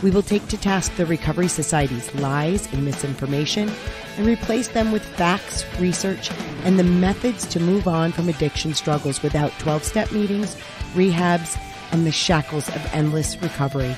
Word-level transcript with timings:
We 0.00 0.12
will 0.12 0.22
take 0.22 0.46
to 0.48 0.56
task 0.56 0.94
the 0.94 1.06
Recovery 1.06 1.48
Society's 1.48 2.14
lies 2.14 2.72
and 2.72 2.84
misinformation 2.84 3.68
and 4.16 4.28
replace 4.28 4.68
them 4.68 4.92
with 4.92 5.04
facts, 5.04 5.64
research, 5.80 6.30
and 6.62 6.78
the 6.78 6.84
methods 6.84 7.44
to 7.48 7.58
move 7.58 7.88
on 7.88 8.12
from 8.12 8.28
addiction 8.28 8.74
struggles 8.74 9.24
without 9.24 9.50
12 9.58 9.82
step 9.82 10.12
meetings, 10.12 10.56
rehabs, 10.94 11.60
and 11.90 12.06
the 12.06 12.12
shackles 12.12 12.68
of 12.68 12.94
endless 12.94 13.42
recovery. 13.42 13.96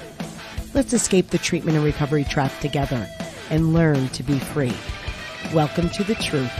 Let's 0.72 0.94
escape 0.94 1.28
the 1.28 1.38
treatment 1.38 1.76
and 1.76 1.84
recovery 1.84 2.24
trap 2.24 2.58
together 2.60 3.06
and 3.50 3.74
learn 3.74 4.08
to 4.10 4.22
be 4.22 4.38
free. 4.38 4.72
Welcome 5.52 5.90
to 5.90 6.04
the 6.04 6.14
truth. 6.14 6.52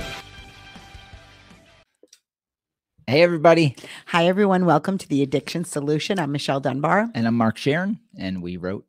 Hey, 3.06 3.22
everybody. 3.22 3.74
Hi, 4.06 4.26
everyone. 4.26 4.66
Welcome 4.66 4.98
to 4.98 5.08
the 5.08 5.22
Addiction 5.22 5.64
Solution. 5.64 6.18
I'm 6.18 6.30
Michelle 6.30 6.60
Dunbar. 6.60 7.08
And 7.14 7.26
I'm 7.26 7.36
Mark 7.36 7.56
Scheeren. 7.56 7.98
And 8.18 8.42
we 8.42 8.56
wrote 8.56 8.84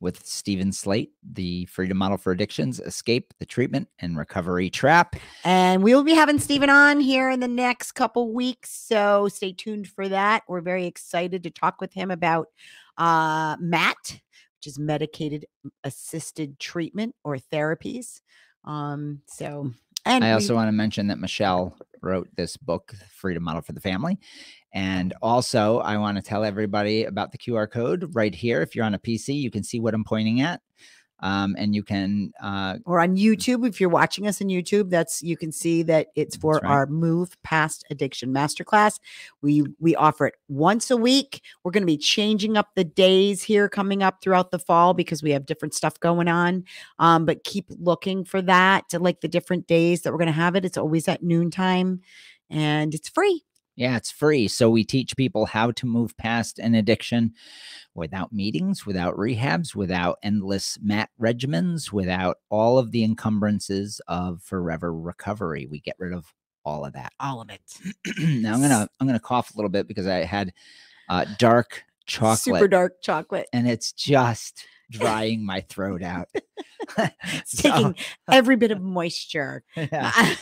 with 0.00 0.24
Steven 0.26 0.72
Slate, 0.72 1.12
the 1.22 1.66
Freedom 1.66 1.96
Model 1.96 2.16
for 2.16 2.32
Addictions, 2.32 2.80
Escape 2.80 3.34
the 3.38 3.46
Treatment 3.46 3.88
and 3.98 4.16
Recovery 4.16 4.70
Trap. 4.70 5.16
And 5.44 5.82
we 5.82 5.94
will 5.94 6.04
be 6.04 6.14
having 6.14 6.38
Steven 6.38 6.70
on 6.70 7.00
here 7.00 7.30
in 7.30 7.40
the 7.40 7.48
next 7.48 7.92
couple 7.92 8.32
weeks. 8.32 8.70
So 8.70 9.28
stay 9.28 9.52
tuned 9.52 9.88
for 9.88 10.08
that. 10.08 10.42
We're 10.48 10.62
very 10.62 10.86
excited 10.86 11.42
to 11.42 11.50
talk 11.50 11.80
with 11.80 11.92
him 11.92 12.10
about 12.10 12.48
uh, 12.96 13.56
MAT, 13.60 13.96
which 14.58 14.66
is 14.66 14.78
medicated 14.78 15.46
assisted 15.84 16.58
treatment 16.58 17.14
or 17.24 17.36
therapies. 17.36 18.20
Um, 18.64 19.22
so, 19.26 19.72
and 20.04 20.24
I 20.24 20.32
also 20.32 20.54
want 20.54 20.68
to 20.68 20.72
mention 20.72 21.08
that 21.08 21.18
Michelle 21.18 21.76
wrote 22.02 22.28
this 22.36 22.56
book, 22.56 22.94
Freedom 23.14 23.42
Model 23.42 23.62
for 23.62 23.72
the 23.72 23.80
Family. 23.80 24.18
And 24.72 25.12
also, 25.20 25.78
I 25.80 25.96
want 25.98 26.16
to 26.16 26.22
tell 26.22 26.44
everybody 26.44 27.04
about 27.04 27.32
the 27.32 27.38
QR 27.38 27.70
code 27.70 28.14
right 28.14 28.34
here. 28.34 28.62
If 28.62 28.74
you're 28.74 28.84
on 28.84 28.94
a 28.94 28.98
PC, 28.98 29.34
you 29.34 29.50
can 29.50 29.64
see 29.64 29.80
what 29.80 29.94
I'm 29.94 30.04
pointing 30.04 30.40
at. 30.40 30.60
Um, 31.22 31.54
and 31.58 31.74
you 31.74 31.82
can 31.82 32.32
uh, 32.42 32.78
or 32.84 33.00
on 33.00 33.16
YouTube 33.16 33.66
if 33.66 33.80
you're 33.80 33.90
watching 33.90 34.26
us 34.26 34.40
on 34.40 34.48
YouTube, 34.48 34.90
that's 34.90 35.22
you 35.22 35.36
can 35.36 35.52
see 35.52 35.82
that 35.84 36.08
it's 36.14 36.36
for 36.36 36.54
right. 36.54 36.64
our 36.64 36.86
Move 36.86 37.36
Past 37.42 37.84
Addiction 37.90 38.32
Masterclass. 38.32 38.98
We 39.42 39.64
we 39.78 39.94
offer 39.96 40.26
it 40.26 40.34
once 40.48 40.90
a 40.90 40.96
week. 40.96 41.42
We're 41.62 41.72
going 41.72 41.82
to 41.82 41.86
be 41.86 41.98
changing 41.98 42.56
up 42.56 42.68
the 42.74 42.84
days 42.84 43.42
here 43.42 43.68
coming 43.68 44.02
up 44.02 44.22
throughout 44.22 44.50
the 44.50 44.58
fall 44.58 44.94
because 44.94 45.22
we 45.22 45.30
have 45.30 45.46
different 45.46 45.74
stuff 45.74 45.98
going 46.00 46.28
on. 46.28 46.64
Um, 46.98 47.26
but 47.26 47.44
keep 47.44 47.66
looking 47.78 48.24
for 48.24 48.42
that 48.42 48.88
to 48.90 48.98
like 48.98 49.20
the 49.20 49.28
different 49.28 49.66
days 49.66 50.02
that 50.02 50.12
we're 50.12 50.18
going 50.18 50.26
to 50.26 50.32
have 50.32 50.56
it. 50.56 50.64
It's 50.64 50.78
always 50.78 51.08
at 51.08 51.22
noontime, 51.22 52.00
and 52.48 52.94
it's 52.94 53.08
free. 53.08 53.44
Yeah, 53.80 53.96
it's 53.96 54.10
free. 54.10 54.46
So 54.46 54.68
we 54.68 54.84
teach 54.84 55.16
people 55.16 55.46
how 55.46 55.70
to 55.70 55.86
move 55.86 56.14
past 56.18 56.58
an 56.58 56.74
addiction 56.74 57.32
without 57.94 58.30
meetings, 58.30 58.84
without 58.84 59.16
rehabs, 59.16 59.74
without 59.74 60.18
endless 60.22 60.78
MAT 60.82 61.08
regimens, 61.18 61.90
without 61.90 62.36
all 62.50 62.76
of 62.76 62.90
the 62.90 63.02
encumbrances 63.02 63.98
of 64.06 64.42
forever 64.42 64.92
recovery. 64.92 65.66
We 65.66 65.80
get 65.80 65.96
rid 65.98 66.12
of 66.12 66.26
all 66.62 66.84
of 66.84 66.92
that. 66.92 67.14
All 67.18 67.40
of 67.40 67.48
it. 67.48 67.62
now 68.18 68.52
I'm 68.52 68.60
gonna 68.60 68.86
I'm 69.00 69.06
gonna 69.06 69.18
cough 69.18 69.54
a 69.54 69.56
little 69.56 69.70
bit 69.70 69.88
because 69.88 70.06
I 70.06 70.24
had 70.24 70.52
uh, 71.08 71.24
dark 71.38 71.82
chocolate, 72.04 72.38
super 72.40 72.68
dark 72.68 73.00
chocolate, 73.00 73.46
and 73.54 73.66
it's 73.66 73.92
just 73.92 74.66
drying 74.90 75.44
my 75.44 75.60
throat 75.62 76.02
out. 76.02 76.28
it's 76.98 77.60
so, 77.60 77.70
taking 77.70 77.94
every 78.30 78.56
bit 78.56 78.70
of 78.70 78.80
moisture. 78.80 79.62
Yeah. 79.76 80.34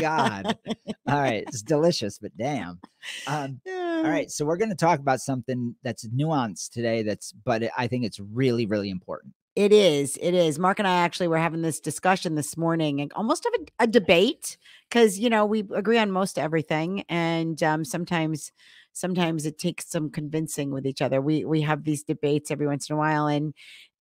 God. 0.00 0.58
All 1.06 1.20
right. 1.20 1.44
It's 1.46 1.62
delicious, 1.62 2.18
but 2.18 2.36
damn. 2.36 2.80
Um, 3.26 3.60
all 3.68 4.02
right. 4.02 4.30
So 4.30 4.44
we're 4.44 4.56
going 4.56 4.70
to 4.70 4.76
talk 4.76 5.00
about 5.00 5.20
something 5.20 5.74
that's 5.82 6.06
nuanced 6.08 6.70
today. 6.70 7.02
That's, 7.02 7.32
but 7.32 7.64
I 7.76 7.86
think 7.86 8.04
it's 8.04 8.18
really, 8.18 8.66
really 8.66 8.90
important. 8.90 9.34
It 9.54 9.72
is. 9.72 10.18
It 10.20 10.34
is. 10.34 10.58
Mark 10.58 10.78
and 10.78 10.88
I 10.88 10.98
actually 10.98 11.28
were 11.28 11.38
having 11.38 11.62
this 11.62 11.80
discussion 11.80 12.34
this 12.34 12.56
morning 12.56 13.00
and 13.00 13.12
almost 13.14 13.46
of 13.46 13.52
a, 13.54 13.84
a 13.84 13.86
debate 13.86 14.56
because, 14.88 15.18
you 15.18 15.30
know, 15.30 15.46
we 15.46 15.60
agree 15.74 15.98
on 15.98 16.10
most 16.10 16.38
everything. 16.38 17.04
And 17.08 17.62
um, 17.62 17.84
sometimes, 17.84 18.52
sometimes 18.92 19.46
it 19.46 19.58
takes 19.58 19.88
some 19.90 20.10
convincing 20.10 20.72
with 20.72 20.86
each 20.86 21.00
other. 21.00 21.20
We, 21.20 21.44
we 21.44 21.62
have 21.62 21.84
these 21.84 22.02
debates 22.02 22.50
every 22.50 22.66
once 22.66 22.90
in 22.90 22.96
a 22.96 22.98
while. 22.98 23.26
And, 23.26 23.54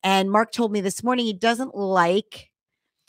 and 0.05 0.31
Mark 0.31 0.53
told 0.53 0.71
me 0.71 0.83
this 0.83 1.03
morning 1.03 1.25
he 1.25 1.33
doesn't 1.33 1.75
like 1.75 2.51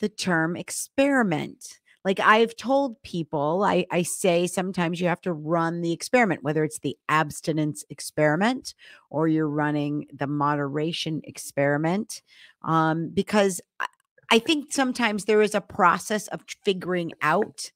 the 0.00 0.08
term 0.08 0.56
experiment. 0.56 1.78
Like 2.06 2.20
I've 2.20 2.56
told 2.56 3.02
people, 3.02 3.64
I, 3.64 3.84
I 3.90 4.02
say 4.02 4.46
sometimes 4.46 5.00
you 5.00 5.08
have 5.08 5.20
to 5.22 5.32
run 5.32 5.82
the 5.82 5.92
experiment, 5.92 6.42
whether 6.42 6.64
it's 6.64 6.78
the 6.78 6.96
abstinence 7.08 7.84
experiment 7.90 8.74
or 9.10 9.28
you're 9.28 9.48
running 9.48 10.06
the 10.12 10.26
moderation 10.26 11.20
experiment. 11.24 12.22
Um, 12.62 13.10
because 13.12 13.60
I, 13.78 13.86
I 14.30 14.38
think 14.38 14.72
sometimes 14.72 15.24
there 15.24 15.42
is 15.42 15.54
a 15.54 15.60
process 15.60 16.28
of 16.28 16.44
figuring 16.64 17.12
out 17.22 17.70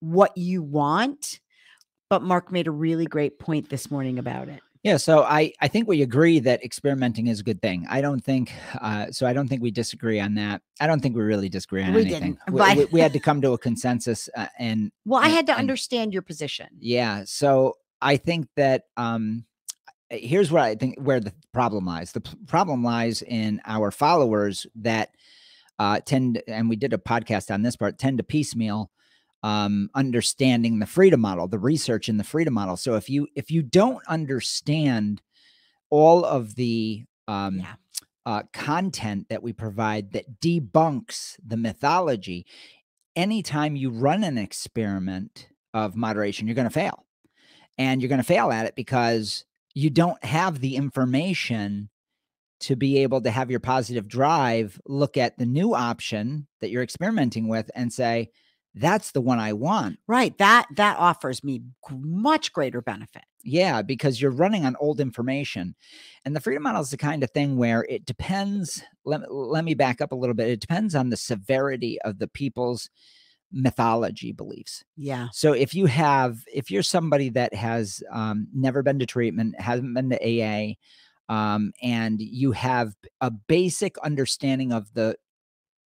what 0.00 0.36
you 0.36 0.62
want. 0.62 1.40
But 2.08 2.22
Mark 2.22 2.52
made 2.52 2.66
a 2.66 2.72
really 2.72 3.06
great 3.06 3.38
point 3.38 3.70
this 3.70 3.90
morning 3.90 4.18
about 4.18 4.48
it. 4.48 4.60
Yeah, 4.82 4.96
so 4.96 5.22
I 5.22 5.52
I 5.60 5.68
think 5.68 5.88
we 5.88 6.00
agree 6.00 6.38
that 6.40 6.64
experimenting 6.64 7.26
is 7.26 7.40
a 7.40 7.42
good 7.42 7.60
thing. 7.60 7.86
I 7.90 8.00
don't 8.00 8.24
think 8.24 8.52
uh, 8.80 9.10
so. 9.10 9.26
I 9.26 9.34
don't 9.34 9.46
think 9.46 9.60
we 9.60 9.70
disagree 9.70 10.18
on 10.18 10.34
that. 10.36 10.62
I 10.80 10.86
don't 10.86 11.00
think 11.00 11.14
we 11.14 11.22
really 11.22 11.50
disagree 11.50 11.82
on 11.82 11.92
we 11.92 12.00
anything. 12.00 12.38
Didn't, 12.38 12.38
we, 12.50 12.84
we, 12.84 12.84
we, 12.92 13.00
had 13.00 13.12
to 13.12 13.20
come 13.20 13.42
to 13.42 13.52
a 13.52 13.58
consensus, 13.58 14.30
uh, 14.34 14.46
and 14.58 14.90
well, 15.04 15.22
I 15.22 15.28
had 15.28 15.46
to 15.46 15.52
and, 15.52 15.60
understand 15.60 16.14
your 16.14 16.22
position. 16.22 16.68
Yeah, 16.78 17.24
so 17.26 17.76
I 18.00 18.16
think 18.16 18.48
that 18.56 18.84
um, 18.96 19.44
here's 20.08 20.50
where 20.50 20.62
I 20.62 20.74
think 20.76 20.98
where 20.98 21.20
the 21.20 21.34
problem 21.52 21.84
lies. 21.84 22.12
The 22.12 22.22
problem 22.46 22.82
lies 22.82 23.20
in 23.20 23.60
our 23.66 23.90
followers 23.90 24.66
that 24.76 25.10
uh, 25.78 26.00
tend, 26.06 26.42
and 26.48 26.70
we 26.70 26.76
did 26.76 26.94
a 26.94 26.98
podcast 26.98 27.52
on 27.52 27.60
this 27.60 27.76
part, 27.76 27.98
tend 27.98 28.16
to 28.16 28.24
piecemeal 28.24 28.90
um, 29.42 29.90
understanding 29.94 30.78
the 30.78 30.86
freedom 30.86 31.20
model, 31.20 31.48
the 31.48 31.58
research 31.58 32.08
in 32.08 32.16
the 32.16 32.24
freedom 32.24 32.54
model. 32.54 32.76
So 32.76 32.94
if 32.94 33.08
you 33.08 33.28
if 33.34 33.50
you 33.50 33.62
don't 33.62 34.06
understand 34.06 35.22
all 35.88 36.24
of 36.24 36.54
the 36.54 37.04
um, 37.26 37.60
yeah. 37.60 37.74
uh, 38.26 38.42
content 38.52 39.28
that 39.28 39.42
we 39.42 39.52
provide 39.52 40.12
that 40.12 40.40
debunks 40.40 41.36
the 41.44 41.56
mythology, 41.56 42.46
anytime 43.16 43.76
you 43.76 43.90
run 43.90 44.24
an 44.24 44.38
experiment 44.38 45.48
of 45.72 45.96
moderation, 45.96 46.46
you're 46.46 46.54
going 46.54 46.68
to 46.68 46.70
fail, 46.70 47.06
and 47.78 48.00
you're 48.00 48.08
going 48.08 48.20
to 48.20 48.24
fail 48.24 48.50
at 48.50 48.66
it 48.66 48.74
because 48.76 49.44
you 49.74 49.88
don't 49.88 50.22
have 50.24 50.60
the 50.60 50.76
information 50.76 51.88
to 52.60 52.76
be 52.76 52.98
able 52.98 53.22
to 53.22 53.30
have 53.30 53.50
your 53.50 53.60
positive 53.60 54.06
drive 54.06 54.78
look 54.86 55.16
at 55.16 55.38
the 55.38 55.46
new 55.46 55.74
option 55.74 56.46
that 56.60 56.68
you're 56.68 56.82
experimenting 56.82 57.48
with 57.48 57.70
and 57.74 57.90
say 57.90 58.30
that's 58.74 59.12
the 59.12 59.20
one 59.20 59.38
I 59.38 59.52
want. 59.52 59.98
Right. 60.06 60.36
That 60.38 60.66
that 60.76 60.98
offers 60.98 61.42
me 61.42 61.62
much 61.90 62.52
greater 62.52 62.80
benefit. 62.80 63.22
Yeah, 63.42 63.82
because 63.82 64.20
you're 64.20 64.30
running 64.30 64.66
on 64.66 64.76
old 64.80 65.00
information. 65.00 65.74
And 66.24 66.36
the 66.36 66.40
freedom 66.40 66.62
model 66.62 66.82
is 66.82 66.90
the 66.90 66.96
kind 66.96 67.22
of 67.22 67.30
thing 67.30 67.56
where 67.56 67.86
it 67.88 68.04
depends. 68.04 68.82
Let, 69.04 69.32
let 69.32 69.64
me 69.64 69.74
back 69.74 70.00
up 70.00 70.12
a 70.12 70.16
little 70.16 70.34
bit. 70.34 70.50
It 70.50 70.60
depends 70.60 70.94
on 70.94 71.08
the 71.08 71.16
severity 71.16 71.98
of 72.02 72.18
the 72.18 72.28
people's 72.28 72.90
mythology 73.50 74.32
beliefs. 74.32 74.84
Yeah. 74.96 75.28
So 75.32 75.52
if 75.52 75.74
you 75.74 75.86
have, 75.86 76.38
if 76.52 76.70
you're 76.70 76.82
somebody 76.82 77.30
that 77.30 77.54
has 77.54 78.02
um, 78.12 78.46
never 78.54 78.82
been 78.82 78.98
to 78.98 79.06
treatment, 79.06 79.58
hasn't 79.58 79.94
been 79.94 80.10
to 80.10 80.18
AA, 80.18 80.74
um, 81.32 81.72
and 81.82 82.20
you 82.20 82.52
have 82.52 82.94
a 83.20 83.30
basic 83.30 83.96
understanding 83.98 84.72
of 84.72 84.92
the 84.94 85.16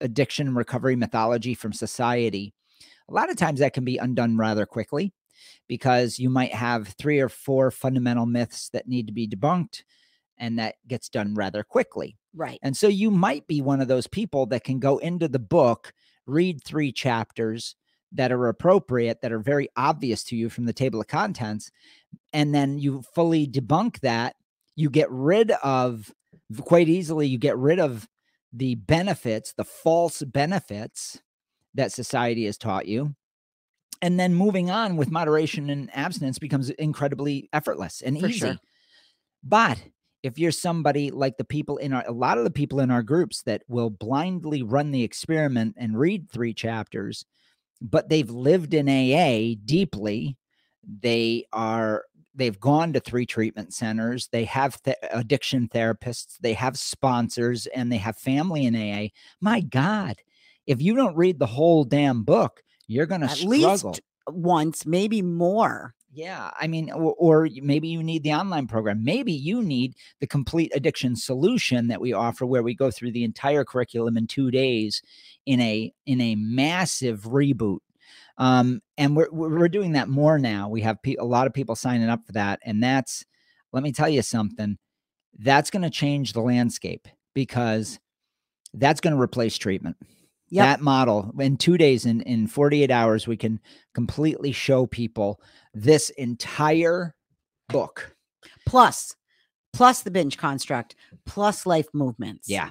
addiction 0.01 0.55
recovery 0.55 0.97
mythology 0.97 1.55
from 1.55 1.73
society, 1.73 2.53
a 3.09 3.13
lot 3.15 3.31
of 3.31 3.37
times 3.37 3.61
that 3.61 3.75
can 3.75 3.85
be 3.85 3.99
undone 3.99 4.37
rather 4.37 4.67
quickly 4.67 5.13
because 5.69 6.19
you 6.19 6.31
might 6.31 6.55
have 6.55 6.89
three 6.89 7.21
or 7.21 7.29
four 7.29 7.71
fundamental 7.71 8.27
myths 8.27 8.69
that 8.71 8.89
need 8.89 9.07
to 9.07 9.13
be 9.13 9.29
debunked 9.29 9.83
and 10.39 10.59
that 10.59 10.77
gets 10.87 11.09
done 11.09 11.35
rather 11.35 11.63
quickly. 11.63 12.17
Right. 12.35 12.59
And 12.63 12.77
so 12.77 12.89
you 12.89 13.11
might 13.11 13.47
be 13.47 13.61
one 13.61 13.81
of 13.81 13.89
those 13.89 14.07
people 14.07 14.47
that 14.47 14.65
can 14.65 14.81
go 14.81 14.99
into 14.99 15.29
the 15.29 15.39
book, 15.39 15.93
read 16.27 16.63
three 16.65 16.93
chapters 16.93 17.77
that 18.13 18.33
are 18.33 18.49
appropriate, 18.49 19.21
that 19.23 19.33
are 19.33 19.39
very 19.39 19.69
obvious 19.77 20.25
to 20.25 20.37
you 20.37 20.49
from 20.49 20.67
the 20.67 20.73
table 20.73 21.01
of 21.01 21.07
contents, 21.07 21.71
and 22.33 22.55
then 22.55 22.79
you 22.79 23.03
fully 23.15 23.47
debunk 23.47 24.01
that. 24.01 24.37
You 24.77 24.91
get 24.91 25.11
rid 25.11 25.53
of 25.63 26.13
quite 26.63 26.89
easily, 26.89 27.27
you 27.27 27.39
get 27.39 27.57
rid 27.57 27.79
of 27.79 28.09
the 28.53 28.77
benefits, 28.77 29.53
the 29.53 29.65
false 29.65 30.23
benefits 30.23 31.21
that 31.75 31.93
society 31.93 32.47
has 32.47 32.57
taught 32.57 32.87
you 32.87 33.15
and 34.03 34.21
then 34.21 34.35
moving 34.35 34.71
on 34.71 34.97
with 34.97 35.11
moderation 35.11 35.71
and 35.71 35.91
abstinence 35.95 36.39
becomes 36.39 36.71
incredibly 36.71 37.49
effortless 37.53 38.03
and 38.03 38.19
For 38.19 38.29
easy. 38.29 38.39
sure. 38.39 38.57
But 39.43 39.83
if 40.23 40.39
you're 40.39 40.51
somebody 40.51 41.11
like 41.11 41.37
the 41.37 41.45
people 41.45 41.77
in 41.79 41.93
our, 41.93 42.05
a 42.07 42.13
lot 42.13 42.39
of 42.39 42.45
the 42.45 42.51
people 42.51 42.81
in 42.81 42.91
our 42.91 43.03
groups 43.03 43.43
that 43.43 43.63
will 43.69 43.91
blindly 43.91 44.63
run 44.63 44.91
the 44.91 45.03
experiment 45.03 45.75
and 45.79 45.99
read 45.99 46.31
three 46.31 46.55
chapters, 46.55 47.25
but 47.81 48.09
they've 48.09 48.31
lived 48.31 48.75
in 48.75 48.89
AA 48.89 49.55
deeply, 49.65 50.37
they 50.87 51.47
are 51.53 52.05
they've 52.35 52.61
gone 52.61 52.93
to 52.93 53.01
three 53.01 53.25
treatment 53.25 53.73
centers 53.73 54.29
they 54.33 54.45
have 54.45 54.83
th- 54.83 54.97
uh, 55.03 55.07
addiction 55.13 55.69
therapists 55.69 56.37
they 56.41 56.53
have 56.53 56.77
sponsors 56.77 57.67
and 57.69 57.91
they 57.91 57.97
have 57.97 58.19
family 58.19 58.67
in 58.67 58.75
aa 58.77 59.09
my 59.41 59.61
god 59.61 60.17
if 60.67 60.81
you 60.83 60.95
don't 60.97 61.17
read 61.17 61.39
the 61.39 61.47
whole 61.47 61.85
damn 61.85 62.23
book 62.25 62.63
you're 62.87 63.07
going 63.07 63.21
to 63.23 63.27
At 63.27 63.37
struggle. 63.39 63.59
least 63.59 64.01
once, 64.29 64.85
maybe 64.87 65.21
more. 65.23 65.95
yeah 66.13 66.51
i 66.61 66.67
mean 66.67 66.91
or, 66.93 67.15
or 67.19 67.49
maybe 67.63 67.89
you 67.89 68.03
need 68.03 68.23
the 68.23 68.33
online 68.33 68.67
program. 68.67 69.03
Maybe 69.05 69.33
you 69.33 69.63
need 69.63 69.95
the 70.21 70.27
complete 70.27 70.71
addiction 70.75 71.17
solution 71.17 71.89
that 71.89 72.01
we 72.01 72.13
offer 72.13 72.47
where 72.47 72.63
we 72.63 72.75
go 72.75 72.91
through 72.91 73.13
the 73.13 73.25
entire 73.25 73.65
curriculum 73.65 74.17
in 74.17 74.27
two 74.27 74.51
days 74.51 75.03
in 75.47 75.61
a 75.61 75.93
in 76.07 76.21
a 76.21 76.35
massive 76.37 77.23
reboot. 77.23 77.79
Um 78.39 78.81
and 78.97 79.17
we're 79.17 79.29
we're 79.33 79.59
we're 79.59 79.69
doing 79.69 79.93
that 79.93 80.09
more 80.09 80.39
now. 80.39 80.69
We 80.69 80.83
have 80.83 81.03
pe- 81.03 81.17
a 81.17 81.25
lot 81.25 81.47
of 81.47 81.53
people 81.55 81.75
signing 81.77 82.09
up 82.09 82.25
for 82.27 82.33
that 82.33 82.61
and 82.65 82.83
that's 82.83 83.25
let 83.73 83.83
me 83.83 83.93
tell 83.93 84.09
you 84.09 84.23
something 84.23 84.79
that's 85.39 85.71
going 85.71 85.83
to 85.83 85.91
change 85.91 86.33
the 86.33 86.41
landscape 86.41 87.09
because 87.35 87.99
that's 88.73 89.01
going 89.01 89.15
to 89.17 89.21
replace 89.21 89.59
treatment 89.59 89.97
Yep. 90.55 90.65
that 90.65 90.81
model 90.81 91.33
in 91.39 91.57
two 91.57 91.77
days 91.77 92.07
in 92.07 92.21
in 92.23 92.47
48 92.47 92.91
hours 92.91 93.27
we 93.27 93.37
can 93.37 93.61
completely 93.93 94.53
show 94.53 94.87
people 94.87 95.41
this 95.75 96.11
entire 96.11 97.15
book 97.69 98.15
plus, 98.67 99.15
plus 99.73 100.03
the 100.03 100.11
binge 100.11 100.37
construct, 100.37 100.95
plus 101.27 101.67
life 101.67 101.89
movements. 101.93 102.49
yeah 102.49 102.71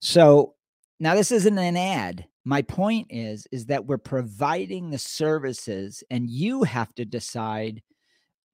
so 0.00 0.54
now 1.00 1.14
this 1.14 1.32
isn't 1.32 1.58
an 1.58 1.76
ad 1.76 2.26
my 2.44 2.62
point 2.62 3.06
is 3.10 3.46
is 3.52 3.66
that 3.66 3.86
we're 3.86 3.98
providing 3.98 4.90
the 4.90 4.98
services 4.98 6.02
and 6.10 6.30
you 6.30 6.62
have 6.62 6.94
to 6.94 7.04
decide 7.04 7.82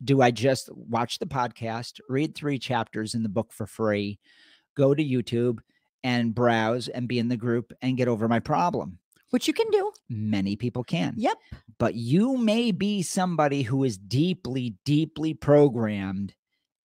do 0.05 0.23
i 0.23 0.31
just 0.31 0.71
watch 0.75 1.19
the 1.19 1.27
podcast 1.27 2.00
read 2.09 2.35
three 2.35 2.59
chapters 2.59 3.15
in 3.15 3.23
the 3.23 3.29
book 3.29 3.53
for 3.53 3.67
free 3.67 4.19
go 4.77 4.95
to 4.95 5.03
youtube 5.05 5.59
and 6.05 6.35
browse 6.35 6.89
and 6.89 7.09
be 7.09 7.19
in 7.19 7.29
the 7.29 7.37
group 7.37 7.73
and 7.83 7.97
get 7.97 8.09
over 8.09 8.29
my 8.29 8.39
problem 8.41 8.99
Which 9.31 9.49
you 9.49 9.55
can 9.55 9.71
do. 9.71 9.93
many 10.09 10.56
people 10.56 10.85
can 10.85 11.15
Yep. 11.17 11.37
but 11.79 11.95
you 11.95 12.37
may 12.37 12.71
be 12.73 13.03
somebody 13.03 13.62
who 13.62 13.85
is 13.85 13.99
deeply, 13.99 14.77
deeply 14.85 15.35
programmed 15.35 16.35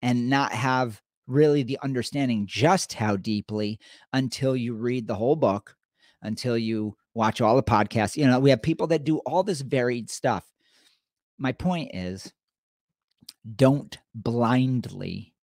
and 0.01 0.29
not 0.31 0.53
have 0.53 1.01
really 1.27 1.63
the 1.63 1.79
understanding 1.83 2.47
just 2.47 2.93
how 2.95 3.17
deeply 3.17 3.79
until 4.13 4.57
you 4.57 4.75
read 4.75 5.07
the 5.07 5.15
whole 5.15 5.37
book, 5.37 5.77
until 6.21 6.59
you 6.59 6.97
watch 7.15 7.41
all 7.41 7.55
the 7.57 7.63
podcasts. 7.63 8.17
You 8.17 8.27
know, 8.27 8.41
we 8.41 8.51
have 8.51 8.61
people 8.63 8.89
that 8.89 9.05
do 9.05 9.19
all 9.19 9.43
this 9.43 9.61
varied 9.61 10.11
stuff. 10.11 10.45
My 11.39 11.53
point 11.53 11.91
is 11.95 12.33
don't 13.57 13.97
blindly 14.15 15.35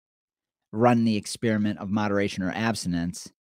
run 0.72 1.04
the 1.06 1.16
experiment 1.18 1.80
of 1.80 1.90
moderation 1.90 2.44
or 2.44 2.52
abstinence 2.52 3.32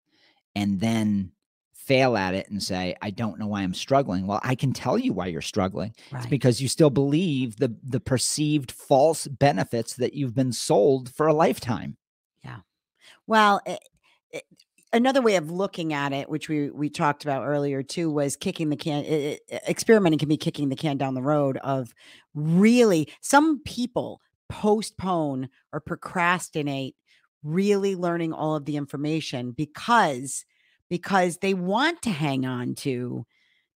and 0.55 0.79
then 0.79 1.31
fail 1.73 2.15
at 2.17 2.35
it 2.35 2.47
and 2.49 2.61
say 2.61 2.95
i 3.01 3.09
don't 3.09 3.39
know 3.39 3.47
why 3.47 3.61
i'm 3.61 3.73
struggling 3.73 4.27
well 4.27 4.39
i 4.43 4.53
can 4.53 4.71
tell 4.73 4.97
you 4.97 5.11
why 5.11 5.25
you're 5.25 5.41
struggling 5.41 5.93
Right. 6.11 6.29
because 6.29 6.61
you 6.61 6.67
still 6.67 6.91
believe 6.91 7.57
the 7.57 7.75
the 7.83 7.99
perceived 7.99 8.71
false 8.71 9.25
benefits 9.27 9.95
that 9.95 10.13
you've 10.13 10.35
been 10.35 10.53
sold 10.53 11.13
for 11.15 11.25
a 11.27 11.33
lifetime 11.33 11.97
Yeah. 12.43 12.59
Well, 13.25 13.61
it, 13.65 13.79
it, 14.31 14.43
another 14.93 15.21
way 15.21 15.35
of 15.35 15.49
looking 15.51 15.93
at 15.93 16.13
it, 16.13 16.29
which 16.29 16.47
we 16.49 16.69
we 16.69 16.89
talked 16.89 17.23
about 17.23 17.45
earlier 17.45 17.81
too, 17.83 18.11
was 18.11 18.35
kicking 18.35 18.69
the 18.69 18.75
can. 18.75 19.03
It, 19.05 19.39
it- 19.49 19.63
experimenting 19.67 20.19
can 20.19 20.29
be 20.29 20.37
kicking 20.37 20.69
the 20.69 20.75
can 20.75 20.97
down 20.97 21.13
the 21.15 21.21
road 21.21 21.57
of 21.57 21.93
really 22.35 23.07
some 23.21 23.61
people 23.63 24.19
postpone 24.49 25.49
or 25.73 25.79
procrastinate 25.79 26.95
really 27.43 27.95
learning 27.95 28.33
all 28.33 28.55
of 28.55 28.65
the 28.65 28.77
information 28.77 29.51
because 29.51 30.45
because 30.89 31.37
they 31.37 31.53
want 31.53 32.01
to 32.01 32.09
hang 32.09 32.45
on 32.45 32.73
to 32.75 33.25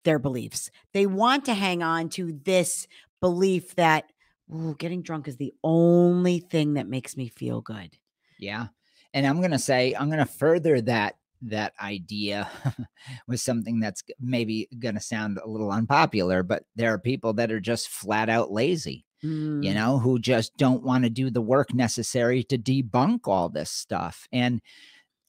their 0.04 0.18
beliefs. 0.18 0.70
They 0.94 1.06
want 1.06 1.44
to 1.44 1.54
hang 1.54 1.82
on 1.82 2.08
to 2.10 2.32
this 2.44 2.86
belief 3.20 3.74
that 3.76 4.04
"Ooh, 4.52 4.74
getting 4.78 5.02
drunk 5.02 5.28
is 5.28 5.36
the 5.36 5.52
only 5.62 6.40
thing 6.40 6.74
that 6.74 6.88
makes 6.88 7.16
me 7.16 7.28
feel 7.28 7.60
good. 7.60 7.96
yeah 8.38 8.68
and 9.14 9.26
i'm 9.26 9.38
going 9.38 9.50
to 9.50 9.58
say 9.58 9.94
i'm 9.94 10.08
going 10.08 10.18
to 10.18 10.24
further 10.26 10.80
that 10.80 11.16
that 11.42 11.72
idea 11.80 12.48
with 13.28 13.40
something 13.40 13.80
that's 13.80 14.02
maybe 14.20 14.68
going 14.78 14.94
to 14.94 15.00
sound 15.00 15.38
a 15.44 15.48
little 15.48 15.70
unpopular 15.72 16.42
but 16.42 16.64
there 16.76 16.92
are 16.92 16.98
people 16.98 17.32
that 17.34 17.50
are 17.52 17.60
just 17.60 17.88
flat 17.88 18.28
out 18.28 18.50
lazy 18.52 19.04
you 19.60 19.72
Mm. 19.72 19.74
know, 19.74 19.98
who 19.98 20.18
just 20.18 20.56
don't 20.56 20.82
want 20.82 21.04
to 21.04 21.10
do 21.10 21.30
the 21.30 21.42
work 21.42 21.74
necessary 21.74 22.42
to 22.44 22.58
debunk 22.58 23.20
all 23.26 23.48
this 23.48 23.70
stuff. 23.70 24.28
And 24.32 24.60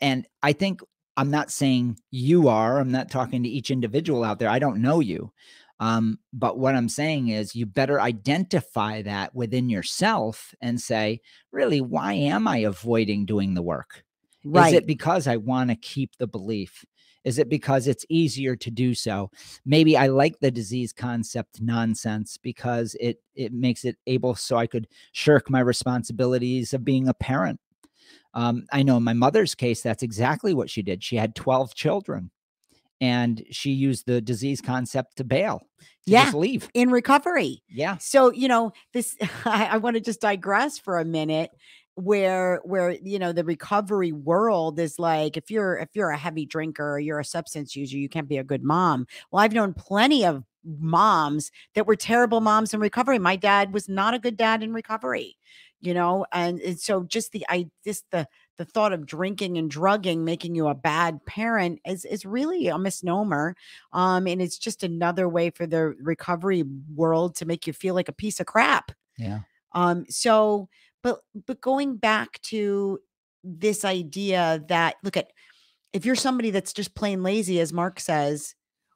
and 0.01 0.27
I 0.41 0.53
think 0.53 0.81
I'm 1.17 1.29
not 1.31 1.51
saying 1.51 1.99
you 2.11 2.47
are, 2.47 2.79
I'm 2.79 2.91
not 2.91 3.11
talking 3.11 3.43
to 3.43 3.49
each 3.49 3.71
individual 3.71 4.23
out 4.23 4.39
there. 4.39 4.49
I 4.49 4.59
don't 4.59 4.81
know 4.81 4.99
you. 4.99 5.31
Um, 5.79 6.19
but 6.31 6.57
what 6.57 6.75
I'm 6.75 6.89
saying 6.89 7.27
is 7.29 7.55
you 7.55 7.65
better 7.65 7.99
identify 7.99 9.01
that 9.03 9.35
within 9.35 9.69
yourself 9.69 10.53
and 10.61 10.79
say, 10.79 11.21
really, 11.51 11.81
why 11.81 12.13
am 12.13 12.47
I 12.47 12.57
avoiding 12.59 13.25
doing 13.25 13.53
the 13.53 13.61
work? 13.61 14.03
Right. 14.43 14.67
Is 14.69 14.73
it 14.73 14.87
because 14.87 15.27
I 15.27 15.37
want 15.37 15.69
to 15.69 15.75
keep 15.75 16.17
the 16.17 16.27
belief? 16.27 16.85
Is 17.23 17.39
it 17.39 17.49
because 17.49 17.87
it's 17.87 18.05
easier 18.09 18.55
to 18.57 18.69
do 18.71 18.93
so? 18.93 19.31
Maybe 19.65 19.95
I 19.95 20.07
like 20.07 20.39
the 20.39 20.51
disease 20.51 20.91
concept 20.93 21.61
nonsense 21.61 22.37
because 22.37 22.95
it 22.99 23.17
it 23.35 23.53
makes 23.53 23.85
it 23.85 23.97
able 24.07 24.35
so 24.35 24.57
I 24.57 24.67
could 24.67 24.87
shirk 25.13 25.49
my 25.49 25.59
responsibilities 25.59 26.73
of 26.73 26.83
being 26.85 27.07
a 27.07 27.13
parent. 27.13 27.59
Um, 28.33 28.65
I 28.71 28.83
know 28.83 28.97
in 28.97 29.03
my 29.03 29.13
mother's 29.13 29.55
case, 29.55 29.81
that's 29.81 30.03
exactly 30.03 30.53
what 30.53 30.69
she 30.69 30.81
did. 30.81 31.03
She 31.03 31.15
had 31.15 31.35
12 31.35 31.75
children 31.75 32.31
and 33.01 33.43
she 33.51 33.71
used 33.71 34.05
the 34.05 34.21
disease 34.21 34.59
concept 34.61 35.17
to 35.17 35.23
bail, 35.23 35.59
to 35.59 35.85
Yeah. 36.05 36.23
just 36.23 36.35
leave. 36.35 36.69
in 36.73 36.89
recovery. 36.89 37.61
Yeah. 37.69 37.97
So, 37.97 38.31
you 38.31 38.47
know, 38.47 38.71
this 38.93 39.15
I, 39.45 39.65
I 39.71 39.77
want 39.77 39.95
to 39.95 40.01
just 40.01 40.21
digress 40.21 40.77
for 40.79 40.99
a 40.99 41.05
minute 41.05 41.51
where 41.95 42.59
where 42.63 42.91
you 43.03 43.19
know 43.19 43.31
the 43.31 43.43
recovery 43.43 44.11
world 44.11 44.79
is 44.79 44.97
like 44.97 45.37
if 45.37 45.51
you're 45.51 45.77
if 45.77 45.89
you're 45.93 46.09
a 46.09 46.17
heavy 46.17 46.45
drinker 46.45 46.93
or 46.93 46.99
you're 46.99 47.19
a 47.19 47.25
substance 47.25 47.75
user 47.75 47.97
you 47.97 48.09
can't 48.09 48.27
be 48.27 48.37
a 48.37 48.43
good 48.43 48.63
mom. 48.63 49.05
Well 49.31 49.43
i've 49.43 49.53
known 49.53 49.73
plenty 49.73 50.25
of 50.25 50.43
moms 50.65 51.51
that 51.75 51.85
were 51.85 51.95
terrible 51.95 52.39
moms 52.39 52.73
in 52.73 52.79
recovery. 52.79 53.19
My 53.19 53.35
dad 53.35 53.73
was 53.73 53.89
not 53.89 54.13
a 54.13 54.19
good 54.19 54.37
dad 54.37 54.63
in 54.63 54.73
recovery 54.73 55.37
you 55.83 55.93
know 55.93 56.25
and, 56.31 56.59
and 56.61 56.79
so 56.79 57.03
just 57.03 57.31
the 57.33 57.45
i 57.49 57.69
just 57.83 58.09
the 58.11 58.25
the 58.57 58.65
thought 58.65 58.93
of 58.93 59.05
drinking 59.05 59.57
and 59.57 59.69
drugging 59.69 60.23
making 60.23 60.55
you 60.55 60.67
a 60.67 60.73
bad 60.73 61.23
parent 61.25 61.79
is 61.85 62.05
is 62.05 62.25
really 62.25 62.67
a 62.67 62.79
misnomer 62.79 63.55
um 63.91 64.25
and 64.25 64.41
it's 64.41 64.57
just 64.57 64.83
another 64.83 65.27
way 65.27 65.49
for 65.49 65.67
the 65.67 65.93
recovery 66.01 66.63
world 66.95 67.35
to 67.35 67.45
make 67.45 67.67
you 67.67 67.73
feel 67.73 67.93
like 67.93 68.07
a 68.07 68.13
piece 68.13 68.39
of 68.39 68.45
crap. 68.45 68.91
Yeah. 69.17 69.41
um 69.73 70.05
so 70.09 70.69
but 71.03 71.19
but 71.45 71.61
going 71.61 71.97
back 71.97 72.41
to 72.41 72.99
this 73.43 73.85
idea 73.85 74.63
that 74.69 74.95
look 75.03 75.17
at 75.17 75.31
if 75.91 76.05
you're 76.05 76.15
somebody 76.15 76.49
that's 76.49 76.73
just 76.73 76.95
plain 76.95 77.21
lazy 77.21 77.59
as 77.59 77.71
mark 77.73 77.99
says 77.99 78.55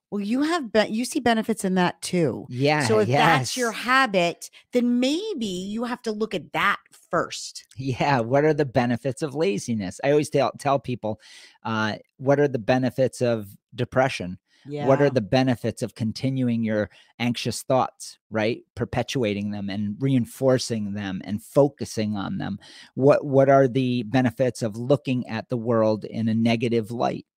well 0.09 0.21
you 0.21 0.41
have 0.41 0.71
be- 0.71 0.87
you 0.87 1.03
see 1.03 1.19
benefits 1.19 1.65
in 1.65 1.75
that 1.75 2.01
too 2.01 2.45
Yeah. 2.49 2.87
so 2.87 2.99
if 2.99 3.09
that's 3.09 3.57
your 3.57 3.71
habit 3.73 4.49
then 4.71 4.99
maybe 4.99 5.45
you 5.45 5.83
have 5.83 6.01
to 6.03 6.11
look 6.11 6.33
at 6.33 6.53
that 6.53 6.77
first 7.11 7.65
Yeah, 7.77 8.21
what 8.21 8.43
are 8.43 8.53
the 8.53 8.65
benefits 8.65 9.21
of 9.21 9.35
laziness? 9.35 9.99
I 10.03 10.11
always 10.11 10.29
tell 10.29 10.51
tell 10.57 10.79
people, 10.79 11.21
uh, 11.63 11.95
what 12.17 12.39
are 12.39 12.47
the 12.47 12.59
benefits 12.59 13.21
of 13.21 13.47
depression? 13.75 14.39
Yeah 14.67 14.85
What 14.85 15.01
are 15.01 15.09
the 15.09 15.21
benefits 15.21 15.81
of 15.81 15.95
continuing 15.95 16.63
your 16.63 16.89
anxious 17.19 17.63
thoughts, 17.63 18.19
right? 18.29 18.63
Perpetuating 18.75 19.51
them 19.51 19.69
and 19.69 19.95
reinforcing 19.99 20.93
them 20.93 21.21
and 21.23 21.41
focusing 21.43 22.15
on 22.15 22.37
them. 22.37 22.59
What 22.95 23.25
what 23.25 23.49
are 23.49 23.67
the 23.67 24.03
benefits 24.03 24.61
of 24.61 24.77
looking 24.77 25.27
at 25.27 25.49
the 25.49 25.57
world 25.57 26.05
in 26.05 26.27
a 26.27 26.33
negative 26.33 26.91
light? 26.91 27.25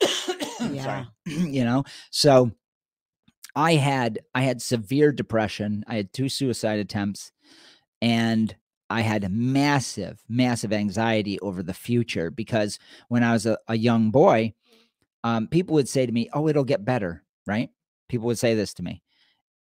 Yeah. 0.70 1.04
you 1.26 1.64
know, 1.64 1.84
so 2.10 2.52
I 3.54 3.74
had 3.74 4.20
I 4.34 4.42
had 4.42 4.62
severe 4.62 5.12
depression. 5.12 5.84
I 5.86 5.96
had 5.96 6.12
two 6.12 6.28
suicide 6.28 6.78
attempts 6.78 7.32
and 8.02 8.54
I 8.90 9.00
had 9.00 9.30
massive, 9.32 10.22
massive 10.28 10.72
anxiety 10.72 11.40
over 11.40 11.62
the 11.62 11.74
future 11.74 12.30
because 12.30 12.78
when 13.08 13.22
I 13.22 13.32
was 13.32 13.46
a, 13.46 13.58
a 13.66 13.76
young 13.76 14.10
boy, 14.10 14.54
um, 15.24 15.48
people 15.48 15.74
would 15.74 15.88
say 15.88 16.06
to 16.06 16.12
me, 16.12 16.28
Oh, 16.34 16.48
it'll 16.48 16.64
get 16.64 16.84
better, 16.84 17.24
right? 17.48 17.70
People 18.08 18.28
would 18.28 18.38
say 18.38 18.54
this 18.54 18.74
to 18.74 18.84
me. 18.84 19.02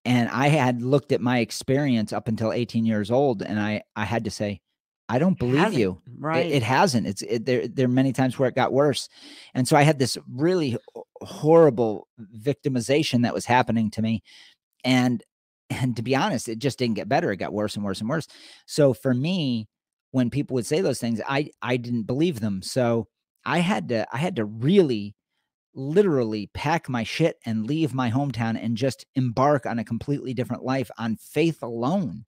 and 0.04 0.28
I 0.30 0.48
had 0.48 0.82
looked 0.82 1.12
at 1.12 1.20
my 1.20 1.38
experience 1.40 2.12
up 2.12 2.28
until 2.28 2.52
18 2.52 2.84
years 2.86 3.10
old, 3.10 3.42
and 3.42 3.60
I 3.60 3.82
I 3.96 4.04
had 4.04 4.24
to 4.24 4.30
say, 4.30 4.60
I 5.08 5.18
don't 5.18 5.38
believe 5.38 5.74
you. 5.74 6.00
Right. 6.18 6.46
It, 6.46 6.62
hasn't. 6.62 7.06
It's 7.06 7.22
it, 7.22 7.44
there. 7.46 7.68
There 7.68 7.86
are 7.86 7.88
many 7.88 8.12
times 8.12 8.38
where 8.38 8.48
it 8.48 8.54
got 8.56 8.72
worse, 8.72 9.08
and 9.54 9.68
so 9.68 9.76
I 9.76 9.82
had 9.82 9.98
this 9.98 10.18
really 10.32 10.76
horrible 11.22 12.08
victimization 12.36 13.22
that 13.22 13.34
was 13.34 13.44
happening 13.46 13.90
to 13.92 14.02
me, 14.02 14.22
and 14.84 15.22
and 15.70 15.96
to 15.96 16.02
be 16.02 16.16
honest, 16.16 16.48
it 16.48 16.58
just 16.58 16.78
didn't 16.78 16.96
get 16.96 17.08
better. 17.08 17.30
It 17.32 17.36
got 17.38 17.52
worse 17.52 17.76
and 17.76 17.84
worse 17.84 18.00
and 18.00 18.08
worse. 18.08 18.26
So 18.66 18.94
for 18.94 19.14
me, 19.14 19.68
when 20.12 20.30
people 20.30 20.54
would 20.54 20.66
say 20.66 20.80
those 20.80 21.00
things, 21.00 21.20
I 21.28 21.50
I 21.62 21.76
didn't 21.78 22.04
believe 22.04 22.40
them. 22.40 22.62
So 22.62 23.08
I 23.44 23.58
had 23.60 23.88
to 23.90 24.06
I 24.12 24.18
had 24.18 24.36
to 24.36 24.44
really 24.44 25.14
literally 25.74 26.50
pack 26.52 26.88
my 26.88 27.02
shit 27.02 27.38
and 27.44 27.66
leave 27.66 27.94
my 27.94 28.10
hometown 28.10 28.62
and 28.62 28.76
just 28.76 29.06
embark 29.14 29.66
on 29.66 29.78
a 29.78 29.84
completely 29.84 30.34
different 30.34 30.64
life 30.64 30.90
on 30.98 31.16
faith 31.16 31.62
alone, 31.62 32.24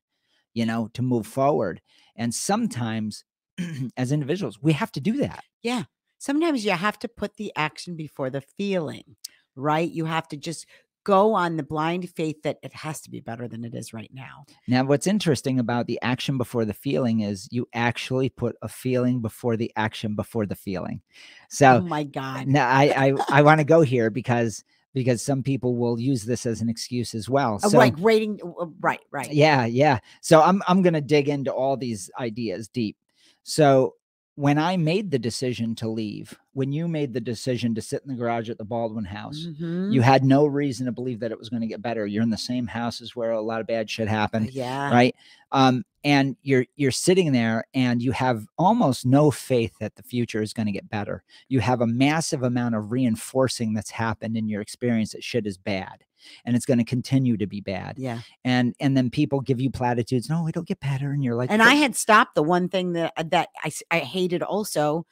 you 0.52 0.64
know, 0.64 0.88
to 0.94 1.02
move 1.02 1.26
forward. 1.26 1.80
And 2.16 2.34
sometimes 2.34 3.24
as 3.96 4.12
individuals, 4.12 4.58
we 4.60 4.72
have 4.72 4.92
to 4.92 5.00
do 5.00 5.18
that. 5.18 5.44
Yeah. 5.62 5.84
Sometimes 6.18 6.64
you 6.64 6.72
have 6.72 6.98
to 7.00 7.08
put 7.08 7.36
the 7.36 7.52
action 7.54 7.96
before 7.96 8.30
the 8.30 8.40
feeling, 8.40 9.16
right? 9.56 9.90
You 9.90 10.06
have 10.06 10.26
to 10.28 10.36
just 10.36 10.66
go 11.04 11.34
on 11.34 11.56
the 11.56 11.62
blind 11.62 12.08
faith 12.10 12.42
that 12.42 12.58
it 12.62 12.72
has 12.74 13.00
to 13.02 13.10
be 13.10 13.20
better 13.20 13.46
than 13.46 13.64
it 13.64 13.74
is 13.74 13.92
right 13.92 14.10
now. 14.12 14.44
Now, 14.66 14.84
what's 14.84 15.06
interesting 15.06 15.58
about 15.60 15.86
the 15.86 16.00
action 16.02 16.38
before 16.38 16.64
the 16.64 16.74
feeling 16.74 17.20
is 17.20 17.48
you 17.52 17.68
actually 17.74 18.30
put 18.30 18.56
a 18.62 18.68
feeling 18.68 19.20
before 19.20 19.56
the 19.56 19.70
action 19.76 20.14
before 20.16 20.46
the 20.46 20.56
feeling. 20.56 21.02
oh 21.12 21.46
So 21.50 21.80
my 21.82 22.04
God. 22.04 22.48
now 22.48 22.68
I 22.68 22.84
I, 23.30 23.38
I 23.38 23.42
want 23.42 23.60
to 23.60 23.64
go 23.64 23.82
here 23.82 24.10
because 24.10 24.64
because 24.94 25.20
some 25.22 25.42
people 25.42 25.76
will 25.76 25.98
use 26.00 26.24
this 26.24 26.46
as 26.46 26.60
an 26.60 26.68
excuse 26.68 27.14
as 27.14 27.28
well. 27.28 27.56
Uh, 27.62 27.68
So 27.68 27.78
right. 27.78 27.94
Rating. 27.98 28.40
Right. 28.80 29.00
Right. 29.10 29.30
yeah, 29.32 29.66
yeah. 29.66 29.98
So 30.20 30.40
I'm 30.40 30.62
I'm 30.66 30.82
gonna 30.82 31.00
dig 31.00 31.28
into 31.28 31.52
all 31.52 31.76
these 31.76 32.10
ideas 32.18 32.68
deep. 32.68 32.96
So 33.42 33.94
when 34.36 34.58
I 34.58 34.76
made 34.76 35.10
the 35.10 35.18
decision 35.18 35.74
to 35.76 35.88
leave, 35.88 36.36
when 36.54 36.72
you 36.72 36.88
made 36.88 37.12
the 37.12 37.20
decision 37.20 37.74
to 37.74 37.82
sit 37.82 38.02
in 38.02 38.08
the 38.08 38.14
garage 38.14 38.48
at 38.48 38.58
the 38.58 38.64
Baldwin 38.64 39.04
house, 39.04 39.46
Mhm. 39.60 39.92
you 39.92 40.00
had 40.02 40.24
no 40.24 40.46
reason 40.46 40.86
to 40.86 40.92
believe 40.92 41.20
that 41.20 41.30
it 41.32 41.38
was 41.38 41.48
going 41.48 41.60
to 41.62 41.66
get 41.66 41.82
better. 41.82 42.06
You're 42.06 42.22
in 42.22 42.30
the 42.30 42.36
same 42.38 42.66
houses 42.68 43.14
where 43.14 43.32
a 43.32 43.40
lot 43.42 43.60
of 43.60 43.66
bad 43.66 43.90
shit 43.90 44.08
happened, 44.08 44.50
yeah. 44.52 44.90
right? 44.90 45.14
Um, 45.52 45.84
and 46.04 46.36
you're 46.42 46.66
you're 46.76 46.90
sitting 46.90 47.32
there 47.32 47.64
and 47.74 48.00
you 48.02 48.12
have 48.12 48.46
almost 48.58 49.04
no 49.06 49.30
faith 49.30 49.72
that 49.80 49.96
the 49.96 50.02
future 50.02 50.42
is 50.42 50.52
going 50.52 50.66
to 50.66 50.72
get 50.72 50.88
better. 50.88 51.22
You 51.48 51.60
have 51.60 51.80
a 51.80 51.86
massive 51.86 52.42
amount 52.42 52.74
of 52.74 52.90
reinforcing 52.92 53.74
that's 53.74 53.90
happened 53.90 54.36
in 54.36 54.48
your 54.48 54.60
experience 54.60 55.12
that 55.12 55.24
shit 55.24 55.46
is 55.46 55.56
bad 55.58 56.04
and 56.44 56.56
it's 56.56 56.64
going 56.66 56.78
to 56.78 56.84
continue 56.84 57.36
to 57.36 57.46
be 57.46 57.60
bad 57.60 57.98
Yeah. 57.98 58.20
and 58.44 58.74
and 58.80 58.96
then 58.96 59.10
people 59.10 59.40
give 59.42 59.60
you 59.60 59.70
platitudes 59.70 60.30
no 60.30 60.48
it'll 60.48 60.62
get 60.62 60.80
better 60.80 61.10
and 61.12 61.22
you're 61.22 61.34
like 61.34 61.50
And 61.50 61.60
"But 61.60 61.68
I 61.68 61.74
had 61.74 61.94
stopped 61.94 62.34
the 62.34 62.42
one 62.42 62.68
thing 62.70 62.92
that 62.94 63.12
uh, 63.16 63.24
that 63.30 63.48
I 63.62 63.70
I 63.90 63.98
hated 63.98 64.42
also, 64.42 65.04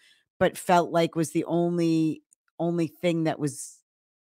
but 0.43 0.59
felt 0.59 0.91
like 0.91 1.15
was 1.15 1.31
the 1.31 1.45
only 1.45 2.21
only 2.59 2.89
thing 2.89 3.25
that 3.25 3.39
was 3.39 3.79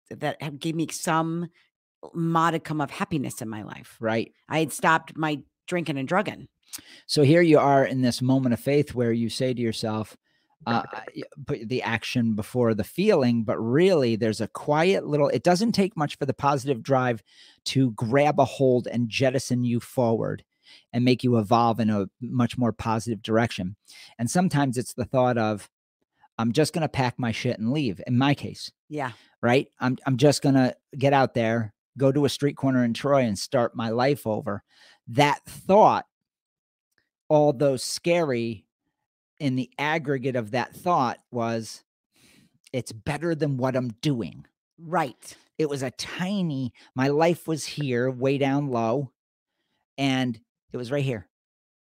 that 0.10 0.60
gave 0.60 0.76
me 0.76 0.86
some 0.92 1.48
modicum 2.14 2.82
of 2.82 2.92
happiness 2.92 3.42
in 3.42 3.48
my 3.48 3.64
life. 3.64 3.96
right 4.02 4.34
I 4.50 4.60
had 4.60 4.74
stopped 4.74 5.16
my 5.16 5.42
drinking 5.66 5.98
and 5.98 6.08
drugging. 6.08 6.50
so 7.08 7.24
here 7.24 7.42
you 7.42 7.58
are 7.58 7.86
in 7.86 8.02
this 8.02 8.22
moment 8.22 8.52
of 8.52 8.60
faith 8.60 8.94
where 8.94 9.14
you 9.14 9.30
say 9.30 9.54
to 9.54 9.62
yourself 9.62 10.18
uh, 10.68 10.84
put 11.48 11.70
the 11.70 11.82
action 11.84 12.36
before 12.36 12.74
the 12.74 12.84
feeling 12.84 13.46
but 13.46 13.58
really 13.58 14.18
there's 14.18 14.42
a 14.42 14.50
quiet 14.50 15.08
little 15.08 15.30
it 15.30 15.44
doesn't 15.44 15.72
take 15.72 15.96
much 15.96 16.18
for 16.18 16.26
the 16.26 16.34
positive 16.34 16.84
drive 16.84 17.24
to 17.64 17.92
grab 17.92 18.42
a 18.42 18.46
hold 18.46 18.88
and 18.88 19.08
jettison 19.08 19.64
you 19.64 19.80
forward 19.80 20.44
and 20.92 21.06
make 21.06 21.24
you 21.24 21.38
evolve 21.38 21.80
in 21.80 21.90
a 21.90 22.08
much 22.20 22.58
more 22.58 22.74
positive 22.74 23.22
direction 23.22 23.78
and 24.18 24.30
sometimes 24.30 24.78
it's 24.78 24.94
the 24.96 25.06
thought 25.06 25.38
of 25.38 25.70
i'm 26.40 26.52
just 26.52 26.74
going 26.74 26.82
to 26.82 26.90
pack 26.90 27.20
my 27.20 27.32
shit 27.32 27.60
and 27.60 27.72
leave 27.72 28.02
in 28.08 28.18
my 28.18 28.34
case 28.34 28.72
Yeah. 28.90 29.12
right? 29.44 29.68
I'm 29.80 29.98
I'm 30.08 30.18
just 30.18 30.42
gonna 30.42 30.74
get 30.98 31.14
out 31.14 31.36
there, 31.36 31.74
go 31.98 32.12
to 32.12 32.26
a 32.26 32.30
street 32.30 32.58
corner 32.58 32.84
in 32.84 32.94
Troy 32.96 33.22
and 33.22 33.38
start 33.38 33.76
my 33.76 33.90
life 33.90 34.26
over. 34.26 34.64
That 35.08 35.40
thought, 35.46 36.06
although 37.30 37.78
scary 37.78 38.66
in 39.40 39.56
the 39.56 39.70
aggregate 39.78 40.36
of 40.36 40.52
that 40.52 40.76
thought, 40.76 41.20
was 41.32 41.84
it's 42.74 42.92
better 42.92 43.36
than 43.36 43.58
what 43.58 43.76
I'm 43.76 43.90
doing. 44.02 44.46
Right. 44.78 45.36
It 45.58 45.70
was 45.70 45.84
a 45.84 45.92
tiny, 45.92 46.74
my 46.96 47.08
life 47.10 47.48
was 47.48 47.66
here, 47.66 48.10
way 48.10 48.38
down 48.38 48.68
low, 48.70 49.12
and 49.98 50.40
it 50.72 50.78
was 50.78 50.92
right 50.92 51.04
here. 51.04 51.28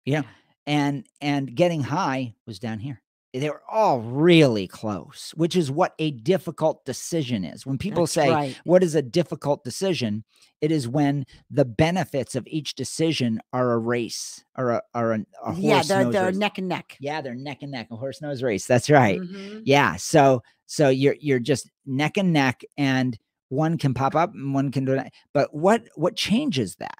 Yeah. 0.04 0.20
know, 0.22 0.26
and 0.66 1.06
and 1.20 1.54
getting 1.54 1.82
high 1.82 2.34
was 2.46 2.58
down 2.58 2.78
here. 2.78 3.00
They 3.32 3.48
were 3.48 3.62
all 3.70 4.00
really 4.00 4.66
close, 4.66 5.32
which 5.36 5.54
is 5.54 5.70
what 5.70 5.94
a 6.00 6.10
difficult 6.10 6.84
decision 6.84 7.44
is. 7.44 7.64
When 7.64 7.78
people 7.78 8.02
That's 8.02 8.12
say, 8.12 8.30
right. 8.30 8.60
what 8.64 8.82
is 8.82 8.96
a 8.96 9.02
difficult 9.02 9.62
decision? 9.62 10.24
It 10.60 10.72
is 10.72 10.88
when 10.88 11.24
the 11.48 11.64
benefits 11.64 12.34
of 12.34 12.46
each 12.48 12.74
decision 12.74 13.40
are 13.52 13.72
a 13.72 13.78
race 13.78 14.44
or 14.58 14.70
a, 14.70 14.82
or 14.94 15.12
a, 15.12 15.24
a 15.44 15.52
horse 15.52 15.58
yeah, 15.58 15.82
they're 15.82 16.10
they're 16.10 16.32
neck 16.32 16.58
and 16.58 16.68
neck. 16.68 16.96
Yeah, 16.98 17.20
they're 17.20 17.36
neck 17.36 17.58
and 17.62 17.70
neck, 17.70 17.86
a 17.92 17.96
horse 17.96 18.20
nose 18.20 18.42
race. 18.42 18.66
That's 18.66 18.90
right. 18.90 19.20
Mhm. 19.20 19.62
Yeah. 19.64 19.94
So 19.96 20.42
so 20.66 20.88
you're 20.88 21.16
you're 21.20 21.38
just 21.38 21.70
neck 21.86 22.16
and 22.16 22.32
neck, 22.32 22.62
and 22.76 23.16
one 23.48 23.78
can 23.78 23.94
pop 23.94 24.16
up 24.16 24.34
and 24.34 24.52
one 24.54 24.72
can 24.72 24.84
do 24.84 24.96
that. 24.96 25.12
But 25.32 25.54
what 25.54 25.88
what 25.94 26.16
changes 26.16 26.76
that? 26.76 26.98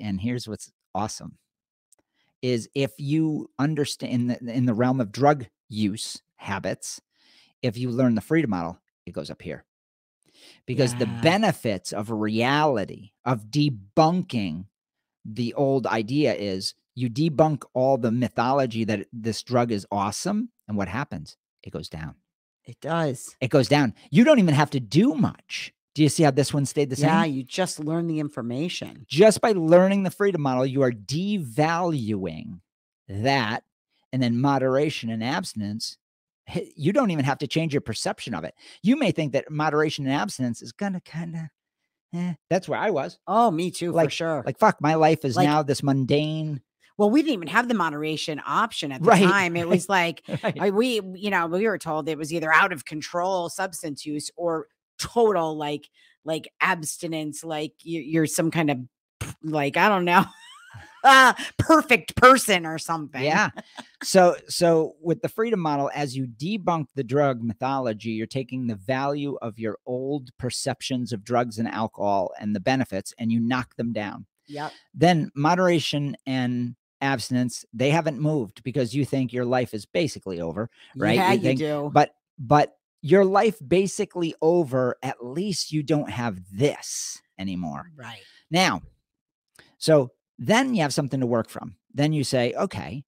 And 0.00 0.20
here's 0.20 0.48
what's 0.48 0.70
awesome 0.96 1.38
is 2.42 2.68
if 2.74 2.92
you 2.98 3.50
understand 3.58 4.12
in 4.12 4.26
the, 4.28 4.52
in 4.54 4.66
the 4.66 4.74
realm 4.74 5.00
of 5.00 5.12
drug 5.12 5.46
use 5.68 6.22
habits, 6.36 7.00
if 7.62 7.76
you 7.76 7.90
learn 7.90 8.14
the 8.14 8.20
freedom 8.20 8.50
model, 8.50 8.78
it 9.06 9.12
goes 9.12 9.30
up 9.30 9.42
here. 9.42 9.64
Because 10.66 10.94
the 10.94 11.06
benefits 11.22 11.92
of 11.92 12.10
reality, 12.10 13.10
of 13.24 13.46
debunking 13.50 14.64
the 15.24 15.52
old 15.54 15.86
idea 15.86 16.34
is 16.34 16.74
you 16.94 17.10
debunk 17.10 17.64
all 17.74 17.98
the 17.98 18.10
mythology 18.10 18.84
that 18.84 19.06
this 19.12 19.42
drug 19.42 19.70
is 19.70 19.86
awesome. 19.90 20.50
And 20.66 20.76
what 20.76 20.88
happens? 20.88 21.36
It 21.62 21.72
goes 21.72 21.88
down. 21.88 22.14
It 22.64 22.80
does. 22.80 23.36
It 23.40 23.50
goes 23.50 23.68
down. 23.68 23.94
You 24.10 24.24
don't 24.24 24.38
even 24.38 24.54
have 24.54 24.70
to 24.70 24.80
do 24.80 25.14
much. 25.14 25.72
Do 25.94 26.02
you 26.02 26.08
see 26.08 26.22
how 26.22 26.30
this 26.30 26.54
one 26.54 26.66
stayed 26.66 26.88
the 26.90 26.96
same? 26.96 27.08
Yeah, 27.08 27.24
you 27.24 27.42
just 27.42 27.80
learn 27.80 28.06
the 28.06 28.20
information. 28.20 29.04
just 29.08 29.40
by 29.40 29.52
learning 29.52 30.04
the 30.04 30.10
freedom 30.10 30.40
model, 30.42 30.64
you 30.64 30.82
are 30.82 30.92
devaluing 30.92 32.60
that. 33.08 33.64
And 34.12 34.22
then 34.22 34.40
moderation 34.40 35.10
and 35.10 35.22
abstinence, 35.22 35.96
you 36.76 36.92
don't 36.92 37.10
even 37.12 37.24
have 37.24 37.38
to 37.38 37.46
change 37.46 37.72
your 37.72 37.80
perception 37.80 38.34
of 38.34 38.42
it. 38.44 38.54
You 38.82 38.96
may 38.96 39.12
think 39.12 39.32
that 39.32 39.50
moderation 39.50 40.04
and 40.06 40.14
abstinence 40.14 40.62
is 40.62 40.72
going 40.72 40.94
to 40.94 41.00
kind 41.00 41.36
of, 41.36 41.40
eh, 42.18 42.34
that's 42.48 42.68
where 42.68 42.78
I 42.80 42.90
was. 42.90 43.18
Oh, 43.28 43.50
me 43.52 43.70
too, 43.70 43.90
for 43.90 43.96
Like- 43.96 44.10
sure. 44.12 44.42
Like, 44.44 44.58
fuck, 44.58 44.80
my 44.80 44.94
life 44.94 45.24
is 45.24 45.36
Like- 45.36 45.46
now 45.46 45.62
this 45.62 45.82
mundane. 45.82 46.60
well, 46.98 47.08
we 47.10 47.22
didn't 47.22 47.34
even 47.34 47.48
have 47.48 47.68
the 47.68 47.74
moderation 47.74 48.40
option 48.44 48.90
at 48.92 49.00
the 49.02 49.08
Right, 49.08 49.22
time. 49.22 49.56
It 49.56 49.68
was 49.68 49.88
like 49.88 50.22
Right. 50.42 50.60
I, 50.60 50.70
we, 50.70 51.00
you 51.14 51.30
know, 51.30 51.46
we 51.46 51.66
were 51.68 51.78
told 51.78 52.08
it 52.08 52.18
was 52.18 52.32
either 52.32 52.52
out 52.52 52.72
of 52.72 52.84
control 52.84 53.48
substance 53.48 54.04
use 54.04 54.28
or 54.36 54.66
total 55.00 55.56
like 55.56 55.88
like 56.24 56.52
abstinence, 56.60 57.42
like 57.42 57.72
you, 57.82 58.00
you're 58.00 58.26
some 58.26 58.50
kind 58.50 58.70
of 58.70 58.78
like 59.42 59.76
I 59.76 59.88
don't 59.88 60.04
know, 60.04 60.24
uh, 61.04 61.32
perfect 61.58 62.14
person 62.16 62.66
or 62.66 62.78
something. 62.78 63.22
Yeah. 63.22 63.50
so 64.02 64.36
so 64.48 64.94
with 65.00 65.22
the 65.22 65.28
freedom 65.28 65.60
model, 65.60 65.90
as 65.94 66.16
you 66.16 66.26
debunk 66.26 66.86
the 66.94 67.04
drug 67.04 67.42
mythology, 67.42 68.10
you're 68.10 68.26
taking 68.26 68.66
the 68.66 68.76
value 68.76 69.36
of 69.42 69.58
your 69.58 69.78
old 69.86 70.30
perceptions 70.38 71.12
of 71.12 71.24
drugs 71.24 71.58
and 71.58 71.68
alcohol 71.68 72.32
and 72.38 72.54
the 72.54 72.60
benefits, 72.60 73.14
and 73.18 73.32
you 73.32 73.40
knock 73.40 73.76
them 73.76 73.92
down. 73.92 74.26
Yep. 74.48 74.72
Then 74.94 75.30
moderation 75.34 76.16
and 76.26 76.74
abstinence, 77.00 77.64
they 77.72 77.90
haven't 77.90 78.20
moved 78.20 78.62
because 78.62 78.94
you 78.94 79.04
think 79.04 79.32
your 79.32 79.44
life 79.44 79.74
is 79.74 79.86
basically 79.86 80.40
over. 80.40 80.68
Right, 80.96 81.16
Yeah, 81.16 81.32
you 81.32 81.50
you, 81.50 81.56
do. 81.56 81.90
But 81.92 82.14
but 82.38 82.76
your 83.02 83.24
life 83.24 83.56
basically 83.66 84.34
over, 84.42 84.96
at 85.02 85.24
least 85.24 85.72
you 85.72 85.82
don't 85.82 86.10
have 86.10 86.38
this 86.52 87.20
anymore. 87.38 87.90
right. 87.96 88.20
Now, 88.50 88.82
so 89.78 90.10
then 90.38 90.74
you 90.74 90.82
have 90.82 90.94
something 90.94 91.20
to 91.20 91.26
work 91.26 91.48
from. 91.48 91.76
Then 91.94 92.12
you 92.12 92.24
say, 92.24 92.52
okay, 92.54 93.04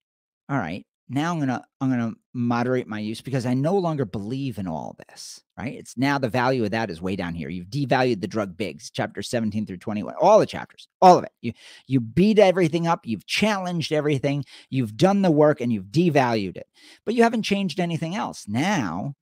all 0.49 0.59
right, 0.59 0.85
now 1.09 1.33
I'm 1.33 1.39
gonna 1.39 1.63
I'm 1.81 1.91
gonna 1.91 2.15
moderate 2.33 2.87
my 2.87 2.99
use 2.99 3.21
because 3.21 3.45
I 3.45 3.53
no 3.53 3.77
longer 3.77 4.05
believe 4.07 4.59
in 4.59 4.67
all 4.67 4.97
this. 5.09 5.43
Right? 5.59 5.75
It's 5.75 5.99
now 5.99 6.19
the 6.19 6.29
value 6.29 6.65
of 6.65 6.71
that 6.71 6.91
is 6.91 7.03
way 7.03 7.17
down 7.17 7.35
here. 7.35 7.51
You've 7.51 7.69
devalued 7.69 8.21
the 8.21 8.27
drug 8.27 8.57
bigs, 8.57 8.91
chapter 8.91 9.21
17 9.21 9.67
through 9.67 9.77
21, 9.77 10.15
all 10.21 10.39
the 10.39 10.47
chapters, 10.47 10.89
all 11.03 11.19
of 11.19 11.25
it. 11.25 11.33
You 11.43 11.53
you 11.87 12.01
beat 12.01 12.39
everything 12.39 12.87
up, 12.87 13.01
you've 13.05 13.27
challenged 13.27 13.93
everything, 13.93 14.45
you've 14.71 14.97
done 14.97 15.23
the 15.23 15.31
work, 15.31 15.61
and 15.61 15.73
you've 15.73 15.87
devalued 15.87 16.57
it, 16.57 16.67
but 17.05 17.15
you 17.15 17.23
haven't 17.23 17.43
changed 17.43 17.79
anything 17.79 18.17
else. 18.17 18.47
Now, 18.49 19.15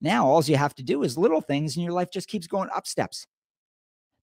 now 0.00 0.26
all 0.26 0.42
you 0.44 0.56
have 0.56 0.74
to 0.76 0.82
do 0.82 1.02
is 1.02 1.18
little 1.18 1.40
things, 1.40 1.76
and 1.76 1.84
your 1.84 1.92
life 1.92 2.10
just 2.10 2.28
keeps 2.28 2.46
going 2.46 2.70
up 2.74 2.86
steps 2.86 3.26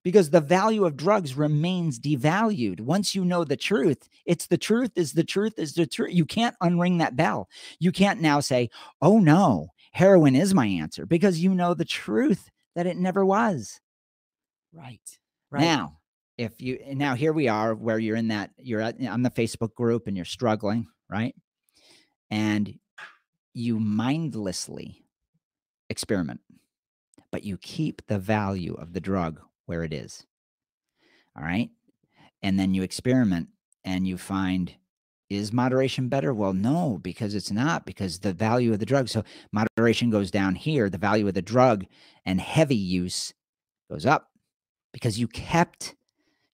because 0.06 0.30
the 0.30 0.40
value 0.40 0.84
of 0.84 0.96
drugs 0.96 1.36
remains 1.36 1.98
devalued. 1.98 2.80
Once 2.80 3.12
you 3.12 3.24
know 3.24 3.42
the 3.42 3.56
truth, 3.56 4.08
it's 4.24 4.46
the 4.46 4.56
truth 4.56 4.92
is 4.94 5.12
the 5.12 5.24
truth 5.24 5.54
is 5.58 5.74
the 5.74 5.84
truth. 5.84 6.14
You 6.14 6.24
can't 6.24 6.54
unring 6.62 6.98
that 6.98 7.16
bell. 7.16 7.48
You 7.80 7.90
can't 7.90 8.20
now 8.20 8.38
say, 8.38 8.70
oh 9.02 9.18
no, 9.18 9.68
heroin 9.90 10.36
is 10.36 10.54
my 10.54 10.66
answer 10.66 11.06
because 11.06 11.40
you 11.40 11.52
know 11.54 11.74
the 11.74 11.84
truth 11.84 12.50
that 12.76 12.86
it 12.86 12.96
never 12.96 13.26
was. 13.26 13.80
Right. 14.72 15.00
Right. 15.50 15.62
Now, 15.62 15.98
if 16.38 16.60
you 16.60 16.78
eh, 16.84 16.94
now 16.94 17.16
here 17.16 17.32
we 17.32 17.48
are 17.48 17.74
where 17.74 17.98
you're 17.98 18.14
in 18.14 18.28
that 18.28 18.50
you're 18.58 18.80
at, 18.80 19.00
eh, 19.00 19.08
on 19.08 19.22
the 19.22 19.30
Facebook 19.30 19.74
group 19.74 20.06
and 20.06 20.14
you're 20.14 20.24
struggling, 20.24 20.86
right? 21.10 21.34
And 22.30 22.78
you 23.54 23.80
mindlessly 23.80 25.05
experiment, 25.90 26.40
but 27.30 27.44
you 27.44 27.56
keep 27.58 28.02
the 28.06 28.18
value 28.18 28.74
of 28.74 28.92
the 28.92 29.00
drug 29.00 29.40
where 29.66 29.82
it 29.82 29.92
is. 29.92 30.26
All 31.36 31.44
right. 31.44 31.70
And 32.42 32.58
then 32.58 32.74
you 32.74 32.82
experiment 32.82 33.48
and 33.84 34.06
you 34.06 34.16
find 34.18 34.74
is 35.28 35.52
moderation 35.52 36.08
better? 36.08 36.32
Well, 36.32 36.52
no, 36.52 36.98
because 37.02 37.34
it's 37.34 37.50
not, 37.50 37.84
because 37.84 38.20
the 38.20 38.32
value 38.32 38.72
of 38.72 38.78
the 38.78 38.86
drug. 38.86 39.08
So 39.08 39.24
moderation 39.52 40.10
goes 40.10 40.30
down 40.30 40.54
here, 40.54 40.88
the 40.88 40.98
value 40.98 41.26
of 41.26 41.34
the 41.34 41.42
drug 41.42 41.84
and 42.24 42.40
heavy 42.40 42.76
use 42.76 43.34
goes 43.90 44.06
up 44.06 44.30
because 44.92 45.18
you 45.18 45.26
kept, 45.26 45.96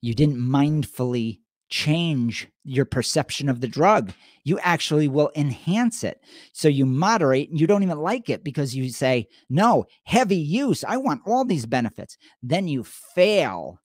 you 0.00 0.14
didn't 0.14 0.38
mindfully 0.38 1.40
change 1.72 2.48
your 2.64 2.84
perception 2.84 3.48
of 3.48 3.62
the 3.62 3.66
drug. 3.66 4.12
You 4.44 4.58
actually 4.60 5.08
will 5.08 5.32
enhance 5.34 6.04
it. 6.04 6.20
So 6.52 6.68
you 6.68 6.84
moderate 6.84 7.48
and 7.48 7.58
you 7.58 7.66
don't 7.66 7.82
even 7.82 7.98
like 7.98 8.28
it 8.28 8.44
because 8.44 8.76
you 8.76 8.90
say, 8.90 9.26
no, 9.48 9.86
heavy 10.04 10.36
use. 10.36 10.84
I 10.84 10.98
want 10.98 11.22
all 11.26 11.46
these 11.46 11.64
benefits. 11.64 12.18
Then 12.42 12.68
you 12.68 12.84
fail 12.84 13.80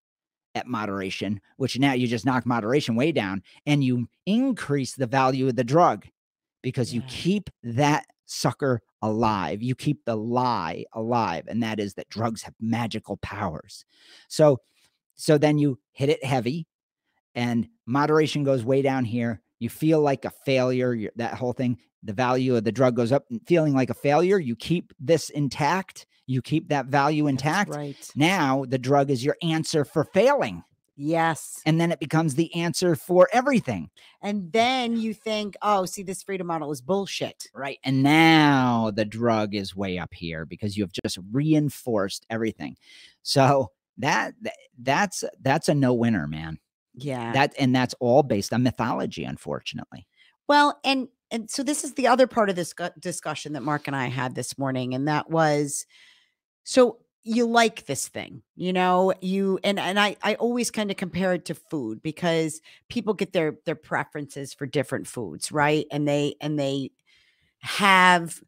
at 0.53 0.67
moderation, 0.67 1.39
which 1.56 1.79
now 1.79 1.94
you 1.94 2.08
just 2.08 2.25
knock 2.25 2.46
moderation 2.46 2.96
way 2.96 3.13
down 3.13 3.41
and 3.65 3.84
you 3.84 4.10
increase 4.25 4.96
the 4.96 5.08
value 5.08 5.48
of 5.48 5.56
the 5.56 5.63
drug 5.63 6.06
because 6.62 6.94
yeah. 6.94 7.01
you 7.01 7.08
keep 7.08 7.50
that 7.63 8.06
sucker 8.25 8.82
alive. 9.01 9.63
You 9.63 9.75
keep 9.75 10.03
the 10.03 10.17
lie 10.17 10.84
alive. 10.91 11.46
And 11.48 11.63
that 11.63 11.79
is 11.79 11.94
that 11.94 12.10
drugs 12.10 12.41
have 12.41 12.56
magical 12.60 13.15
powers. 13.17 13.86
So, 14.27 14.60
so 15.15 15.38
then 15.38 15.58
you 15.58 15.79
hit 15.94 16.10
it 16.10 16.25
heavy 16.25 16.67
and 17.36 17.67
moderation 17.86 18.43
goes 18.43 18.63
way 18.63 18.81
down 18.81 19.05
here. 19.05 19.41
You 19.60 19.69
feel 19.69 20.01
like 20.01 20.25
a 20.25 20.31
failure, 20.46 21.12
that 21.15 21.34
whole 21.34 21.53
thing. 21.53 21.77
The 22.03 22.13
value 22.13 22.55
of 22.55 22.63
the 22.63 22.72
drug 22.72 22.96
goes 22.96 23.12
up, 23.12 23.25
feeling 23.48 23.74
like 23.74 23.89
a 23.89 23.96
failure. 23.96 24.38
You 24.38 24.55
keep 24.55 24.93
this 25.00 25.29
intact, 25.29 26.05
you 26.27 26.41
keep 26.41 26.69
that 26.69 26.86
value 26.86 27.27
intact. 27.27 27.72
That's 27.72 27.77
right. 27.77 28.12
Now 28.15 28.65
the 28.67 28.77
drug 28.77 29.10
is 29.10 29.25
your 29.25 29.36
answer 29.41 29.84
for 29.84 30.03
failing. 30.03 30.63
Yes. 31.00 31.62
And 31.65 31.79
then 31.79 31.91
it 31.91 32.00
becomes 32.00 32.34
the 32.34 32.53
answer 32.55 32.96
for 32.96 33.29
everything. 33.31 33.89
And 34.22 34.51
then 34.51 34.98
you 34.98 35.13
think, 35.13 35.55
oh, 35.62 35.86
see, 35.86 36.01
this 36.01 36.24
freedom 36.24 36.48
model 36.48 36.72
is 36.72 36.81
bullshit. 36.81 37.48
Right. 37.53 37.77
And 37.84 38.01
now 38.01 38.91
the 38.93 39.05
drug 39.05 39.53
is 39.53 39.75
way 39.75 40.00
up 40.00 40.13
here 40.13 40.46
because 40.46 40.75
you 40.75 40.84
have 40.84 40.91
just 40.91 41.19
reinforced 41.31 42.25
everything. 42.31 42.77
So 43.22 43.72
that 44.00 44.34
that's 44.79 45.24
that's 45.41 45.69
a 45.69 45.75
no 45.75 45.93
winner, 45.93 46.27
man. 46.27 46.60
Yeah. 46.97 47.31
That 47.31 47.53
and 47.59 47.75
that's 47.75 47.95
all 47.99 48.23
based 48.23 48.53
on 48.53 48.63
mythology, 48.63 49.23
unfortunately. 49.23 50.07
Well, 50.47 50.79
and 50.83 51.07
and 51.29 51.49
so 51.49 51.61
this 51.63 51.83
is 51.83 51.93
the 51.93 52.07
other 52.07 52.25
part 52.27 52.49
of 52.49 52.55
this 52.55 52.73
discussion 52.99 53.53
that 53.53 53.61
Mark 53.61 53.87
and 53.87 53.95
I 53.95 54.07
had 54.07 54.35
this 54.35 54.57
morning, 54.57 54.93
and 54.93 55.07
that 55.07 55.29
was 55.29 55.85
so 56.63 56.99
you 57.27 57.45
like 57.45 57.85
this 57.87 58.07
thing 58.07 58.41
you 58.55 58.71
know 58.71 59.13
you 59.19 59.59
and 59.61 59.77
and 59.79 59.99
i 59.99 60.15
i 60.23 60.35
always 60.35 60.71
kind 60.71 60.89
of 60.89 60.95
compare 60.95 61.33
it 61.33 61.43
to 61.43 61.53
food 61.53 62.01
because 62.01 62.61
people 62.89 63.13
get 63.13 63.33
their 63.33 63.57
their 63.65 63.75
preferences 63.75 64.53
for 64.53 64.65
different 64.65 65.05
foods 65.05 65.51
right 65.51 65.88
and 65.91 66.07
they 66.07 66.36
and 66.39 66.57
they 66.57 66.89
have 67.60 68.41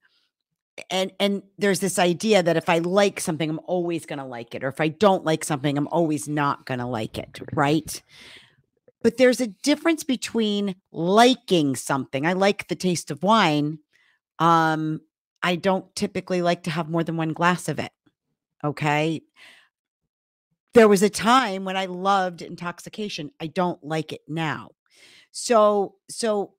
and 0.89 1.11
and 1.19 1.43
there's 1.57 1.79
this 1.79 1.99
idea 1.99 2.41
that 2.43 2.57
if 2.57 2.69
i 2.69 2.79
like 2.79 3.19
something 3.19 3.49
i'm 3.49 3.59
always 3.65 4.05
going 4.05 4.19
to 4.19 4.25
like 4.25 4.53
it 4.55 4.63
or 4.63 4.67
if 4.67 4.81
i 4.81 4.87
don't 4.87 5.25
like 5.25 5.43
something 5.43 5.77
i'm 5.77 5.87
always 5.87 6.27
not 6.27 6.65
going 6.65 6.79
to 6.79 6.85
like 6.85 7.17
it 7.17 7.39
right 7.53 8.01
but 9.01 9.17
there's 9.17 9.39
a 9.39 9.47
difference 9.47 10.03
between 10.03 10.75
liking 10.91 11.75
something. 11.75 12.25
I 12.25 12.33
like 12.33 12.67
the 12.67 12.75
taste 12.75 13.11
of 13.11 13.23
wine. 13.23 13.79
Um, 14.39 15.01
I 15.41 15.55
don't 15.55 15.93
typically 15.95 16.41
like 16.41 16.63
to 16.63 16.71
have 16.71 16.89
more 16.89 17.03
than 17.03 17.17
one 17.17 17.33
glass 17.33 17.69
of 17.69 17.79
it. 17.79 17.91
Okay. 18.63 19.21
There 20.73 20.87
was 20.87 21.01
a 21.01 21.09
time 21.09 21.63
when 21.63 21.77
I 21.77 21.85
loved 21.85 22.41
intoxication. 22.41 23.31
I 23.39 23.47
don't 23.47 23.81
like 23.83 24.11
it 24.11 24.21
now. 24.27 24.71
So, 25.31 25.95
so 26.09 26.53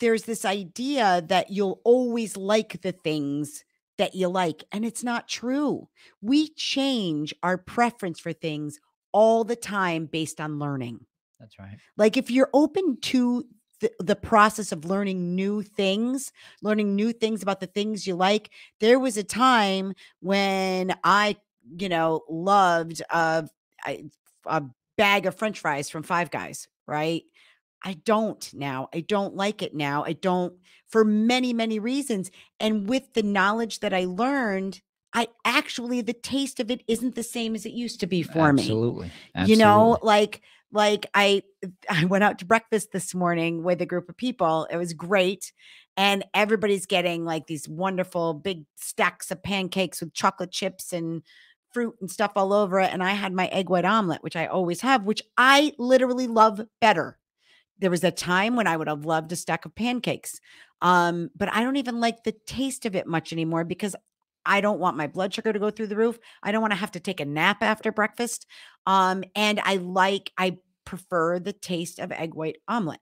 there's 0.00 0.24
this 0.24 0.44
idea 0.44 1.22
that 1.28 1.50
you'll 1.50 1.80
always 1.84 2.36
like 2.36 2.80
the 2.82 2.92
things 2.92 3.64
that 3.98 4.14
you 4.14 4.28
like, 4.28 4.64
and 4.72 4.84
it's 4.84 5.04
not 5.04 5.28
true. 5.28 5.88
We 6.20 6.48
change 6.54 7.34
our 7.42 7.58
preference 7.58 8.18
for 8.18 8.32
things 8.32 8.80
all 9.12 9.44
the 9.44 9.56
time 9.56 10.06
based 10.06 10.40
on 10.40 10.58
learning. 10.58 11.04
That's 11.38 11.58
right. 11.58 11.76
Like 11.96 12.16
if 12.16 12.30
you're 12.30 12.50
open 12.54 12.98
to 13.02 13.44
the, 13.80 13.92
the 13.98 14.16
process 14.16 14.72
of 14.72 14.84
learning 14.84 15.34
new 15.34 15.62
things, 15.62 16.32
learning 16.62 16.94
new 16.94 17.12
things 17.12 17.42
about 17.42 17.60
the 17.60 17.66
things 17.66 18.06
you 18.06 18.14
like, 18.14 18.50
there 18.80 18.98
was 18.98 19.16
a 19.16 19.24
time 19.24 19.92
when 20.20 20.94
I, 21.04 21.36
you 21.76 21.88
know, 21.88 22.22
loved 22.30 23.02
uh, 23.10 23.42
a, 23.86 24.04
a 24.46 24.62
bag 24.96 25.26
of 25.26 25.34
french 25.34 25.60
fries 25.60 25.90
from 25.90 26.04
Five 26.04 26.30
Guys, 26.30 26.68
right? 26.86 27.24
I 27.84 27.94
don't 27.94 28.52
now. 28.54 28.88
I 28.94 29.00
don't 29.00 29.34
like 29.34 29.62
it 29.62 29.74
now. 29.74 30.04
I 30.04 30.12
don't 30.12 30.54
for 30.88 31.04
many, 31.04 31.52
many 31.52 31.78
reasons. 31.78 32.30
And 32.60 32.88
with 32.88 33.14
the 33.14 33.22
knowledge 33.22 33.80
that 33.80 33.94
I 33.94 34.04
learned, 34.04 34.80
I 35.14 35.28
actually 35.44 36.00
the 36.00 36.12
taste 36.12 36.60
of 36.60 36.70
it 36.70 36.82
isn't 36.86 37.14
the 37.14 37.22
same 37.22 37.54
as 37.54 37.66
it 37.66 37.72
used 37.72 38.00
to 38.00 38.06
be 38.06 38.22
for 38.22 38.48
Absolutely. 38.48 39.06
me. 39.06 39.12
Absolutely. 39.34 39.52
You 39.52 39.58
know, 39.58 39.98
like 40.02 40.42
like 40.70 41.06
I 41.14 41.42
I 41.88 42.04
went 42.06 42.24
out 42.24 42.38
to 42.38 42.44
breakfast 42.44 42.92
this 42.92 43.14
morning 43.14 43.62
with 43.62 43.80
a 43.82 43.86
group 43.86 44.08
of 44.08 44.16
people. 44.16 44.66
It 44.70 44.76
was 44.76 44.94
great. 44.94 45.52
And 45.96 46.24
everybody's 46.32 46.86
getting 46.86 47.24
like 47.24 47.46
these 47.46 47.68
wonderful 47.68 48.32
big 48.32 48.64
stacks 48.76 49.30
of 49.30 49.42
pancakes 49.42 50.00
with 50.00 50.14
chocolate 50.14 50.50
chips 50.50 50.92
and 50.92 51.22
fruit 51.72 51.94
and 52.00 52.10
stuff 52.10 52.32
all 52.36 52.52
over 52.52 52.80
it. 52.80 52.90
And 52.92 53.02
I 53.02 53.10
had 53.10 53.32
my 53.32 53.46
egg 53.48 53.68
white 53.68 53.84
omelet, 53.84 54.22
which 54.22 54.36
I 54.36 54.46
always 54.46 54.80
have, 54.80 55.04
which 55.04 55.22
I 55.36 55.74
literally 55.78 56.26
love 56.26 56.62
better. 56.80 57.18
There 57.82 57.90
was 57.90 58.04
a 58.04 58.12
time 58.12 58.54
when 58.54 58.68
I 58.68 58.76
would 58.76 58.86
have 58.86 59.04
loved 59.04 59.32
a 59.32 59.36
stack 59.36 59.66
of 59.66 59.74
pancakes. 59.74 60.40
Um, 60.80 61.30
but 61.36 61.52
I 61.52 61.64
don't 61.64 61.76
even 61.76 61.98
like 62.00 62.22
the 62.22 62.32
taste 62.46 62.86
of 62.86 62.94
it 62.94 63.08
much 63.08 63.32
anymore 63.32 63.64
because 63.64 63.96
I 64.46 64.60
don't 64.60 64.78
want 64.78 64.96
my 64.96 65.08
blood 65.08 65.34
sugar 65.34 65.52
to 65.52 65.58
go 65.58 65.70
through 65.70 65.88
the 65.88 65.96
roof. 65.96 66.18
I 66.44 66.52
don't 66.52 66.60
want 66.60 66.72
to 66.72 66.78
have 66.78 66.92
to 66.92 67.00
take 67.00 67.18
a 67.20 67.24
nap 67.24 67.60
after 67.60 67.90
breakfast. 67.90 68.46
Um, 68.86 69.24
and 69.34 69.60
I 69.64 69.76
like, 69.76 70.30
I 70.38 70.58
prefer 70.84 71.40
the 71.40 71.52
taste 71.52 71.98
of 71.98 72.12
egg 72.12 72.34
white 72.34 72.58
omelet, 72.68 73.00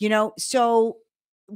you 0.00 0.08
know? 0.08 0.32
So 0.38 0.98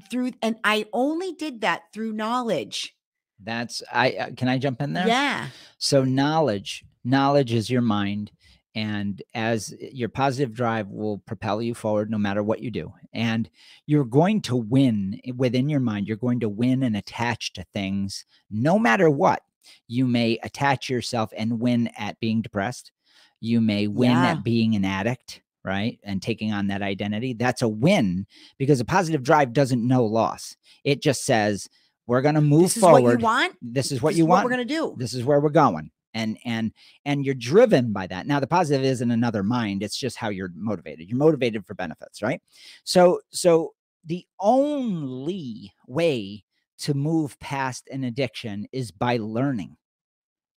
through, 0.09 0.31
and 0.41 0.57
I 0.63 0.87
only 0.93 1.33
did 1.33 1.63
that 1.63 1.83
through 1.93 2.13
knowledge. 2.13 2.95
That's, 3.43 3.83
I, 3.93 4.13
uh, 4.13 4.31
can 4.37 4.49
I 4.49 4.59
jump 4.59 4.81
in 4.81 4.93
there? 4.93 5.09
Yeah. 5.09 5.49
So 5.79 6.05
knowledge, 6.05 6.85
knowledge 7.03 7.53
is 7.53 7.69
your 7.69 7.83
mind. 7.83 8.31
And 8.75 9.23
as 9.35 9.75
eh, 9.81 9.89
your 9.93 10.09
positive 10.09 10.55
drive 10.55 10.89
will 10.89 11.19
propel 11.19 11.61
you 11.61 11.75
forward 11.75 12.11
no 12.11 12.19
matter 12.19 12.43
what 12.43 12.61
you 12.61 12.71
do. 12.71 12.93
And 13.13 13.49
you're 13.87 14.05
going 14.05 14.43
to 14.43 14.57
win 14.57 15.21
eh, 15.25 15.33
within 15.37 15.69
your 15.69 15.81
mind. 15.81 16.07
You're 16.07 16.17
going 16.17 16.41
to 16.41 16.49
win 16.49 16.83
and 16.83 16.97
attach 16.97 17.53
to 17.55 17.65
things 17.73 18.25
no 18.51 18.79
matter 18.79 19.11
what. 19.11 19.43
You 19.87 20.07
may 20.07 20.39
attach 20.43 20.89
yourself 20.89 21.33
and 21.37 21.61
win 21.61 21.91
at 21.99 22.19
being 22.21 22.43
depressed. 22.43 22.93
You 23.41 23.61
may 23.61 23.87
win 23.87 24.11
yeah. 24.11 24.33
at 24.33 24.45
being 24.45 24.75
an 24.75 24.85
addict 24.85 25.43
right? 25.65 25.99
And 26.03 26.23
taking 26.23 26.53
on 26.53 26.69
that 26.69 26.83
identity, 26.83 27.35
that's 27.35 27.63
a 27.63 27.69
win 27.69 28.27
because 28.59 28.81
a 28.81 28.85
positive 28.85 29.23
drive 29.23 29.53
doesn't 29.53 29.87
know 29.87 30.05
loss. 30.05 30.57
It 30.85 31.03
just 31.03 31.25
says, 31.25 31.69
we're 32.07 32.23
going 32.23 32.35
to 32.35 32.41
move 32.41 32.75
this 32.75 32.79
forward. 32.79 33.03
This 33.03 33.13
is 33.13 33.13
what 33.13 33.21
you 33.21 33.25
want. 33.25 33.57
This 33.63 33.93
is 33.93 34.03
what 34.03 34.11
this 34.11 34.19
you 34.19 34.25
is 34.25 34.29
want. 34.29 34.39
What 34.39 34.51
we're 34.51 34.57
going 34.57 34.69
to 34.69 34.75
do. 34.75 34.95
This 34.99 35.15
is 35.15 35.25
where 35.25 35.41
we're 35.41 35.51
going. 35.51 35.91
And 36.15 36.39
and 36.45 36.73
and 37.05 37.25
you're 37.25 37.35
driven 37.35 37.93
by 37.93 38.07
that. 38.09 38.27
Now 38.27 38.41
the 38.41 38.47
positive 38.47 38.85
isn't 38.85 39.11
another 39.11 39.43
mind. 39.43 39.83
It's 39.83 39.97
just 39.97 40.17
how 40.17 40.29
you're 40.29 40.51
motivated. 40.55 41.09
You're 41.09 41.19
motivated 41.19 41.67
for 41.67 41.75
benefits, 41.75 42.21
right? 42.23 42.41
So 42.85 43.21
so 43.31 43.75
the 44.05 44.27
only 44.41 45.73
way 45.87 46.45
to 46.79 46.95
move 46.95 47.39
past 47.41 47.89
an 47.93 48.05
addiction 48.05 48.67
is 48.73 48.91
by 48.91 49.19
learning. 49.19 49.77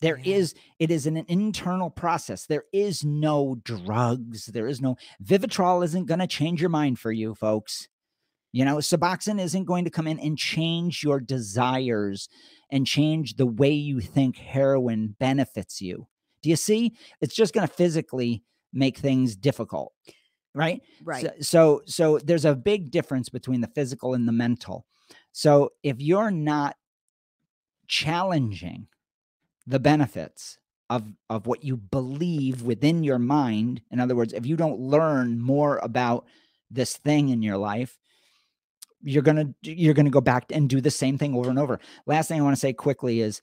There 0.02 0.20
yeah. 0.22 0.36
is, 0.36 0.54
it 0.80 0.92
is 0.92 1.08
an 1.08 1.24
internal 1.28 1.89
process. 1.89 2.46
There 2.46 2.66
is 2.74 3.06
no 3.06 3.58
drugs. 3.63 4.48
There 4.48 4.68
is 4.68 4.82
no 4.82 4.98
Vivitrol 5.24 5.84
isn't 5.84 6.08
going 6.08 6.20
to 6.20 6.28
change 6.28 6.60
your 6.60 6.70
mind 6.70 7.00
for 7.00 7.12
you, 7.12 7.36
folks. 7.36 7.88
You 8.54 8.63
know, 8.66 8.78
Suboxone 8.78 9.42
isn't 9.42 9.66
going 9.66 9.84
to 9.84 9.89
come 9.89 10.08
in 10.08 10.20
and 10.20 10.38
change 10.38 11.04
your 11.04 11.20
desires 11.20 12.30
and 12.72 12.88
change 12.88 13.36
the 13.36 13.48
way 13.48 13.72
you 13.72 14.00
think 14.00 14.38
heroin 14.38 15.16
benefits 15.20 15.82
you 15.82 16.08
Do 16.44 16.50
you 16.50 16.56
see? 16.56 16.94
It's 17.20 17.36
just 17.36 17.54
going 17.54 17.68
to 17.68 17.74
physically 17.74 18.44
make 18.72 18.98
things 18.98 19.36
difficult, 19.36 19.94
right? 20.54 20.82
Right. 21.04 21.24
So, 21.24 21.32
so 21.39 21.82
so 21.86 22.20
there's 22.20 22.46
a 22.46 22.56
big 22.56 22.92
difference 22.92 23.30
between 23.30 23.62
the 23.62 23.72
physical 23.74 24.13
and 24.13 24.28
the 24.28 24.32
mental. 24.32 24.86
So 25.32 25.72
if 25.82 26.00
you're 26.00 26.32
not 26.32 26.76
challenging 27.88 28.88
the 29.66 29.80
benefits 29.80 30.60
of 30.89 31.04
of 31.30 31.48
what 31.48 31.63
you 31.63 31.78
believe 31.78 32.62
within 32.62 33.04
your 33.04 33.20
mind, 33.20 33.82
in 33.89 34.00
other 34.00 34.16
words, 34.16 34.34
if 34.34 34.46
you 34.46 34.58
don't 34.58 34.80
learn 34.80 35.39
more 35.39 35.78
about 35.78 36.26
this 36.70 36.98
thing 36.98 37.30
in 37.30 37.42
your 37.42 37.58
life, 37.58 37.98
you're 39.04 39.24
going 39.24 39.56
to 39.63 39.72
you're 39.72 39.94
going 39.94 40.06
to 40.06 40.12
go 40.12 40.22
back 40.22 40.46
and 40.52 40.70
do 40.70 40.82
the 40.82 40.92
same 40.92 41.18
thing 41.18 41.36
over 41.36 41.50
and 41.50 41.60
over. 41.60 41.80
Last 42.06 42.28
thing 42.28 42.39
I 42.39 42.44
want 42.44 42.56
to 42.56 42.60
say 42.60 42.74
quickly 42.74 43.22
is 43.22 43.42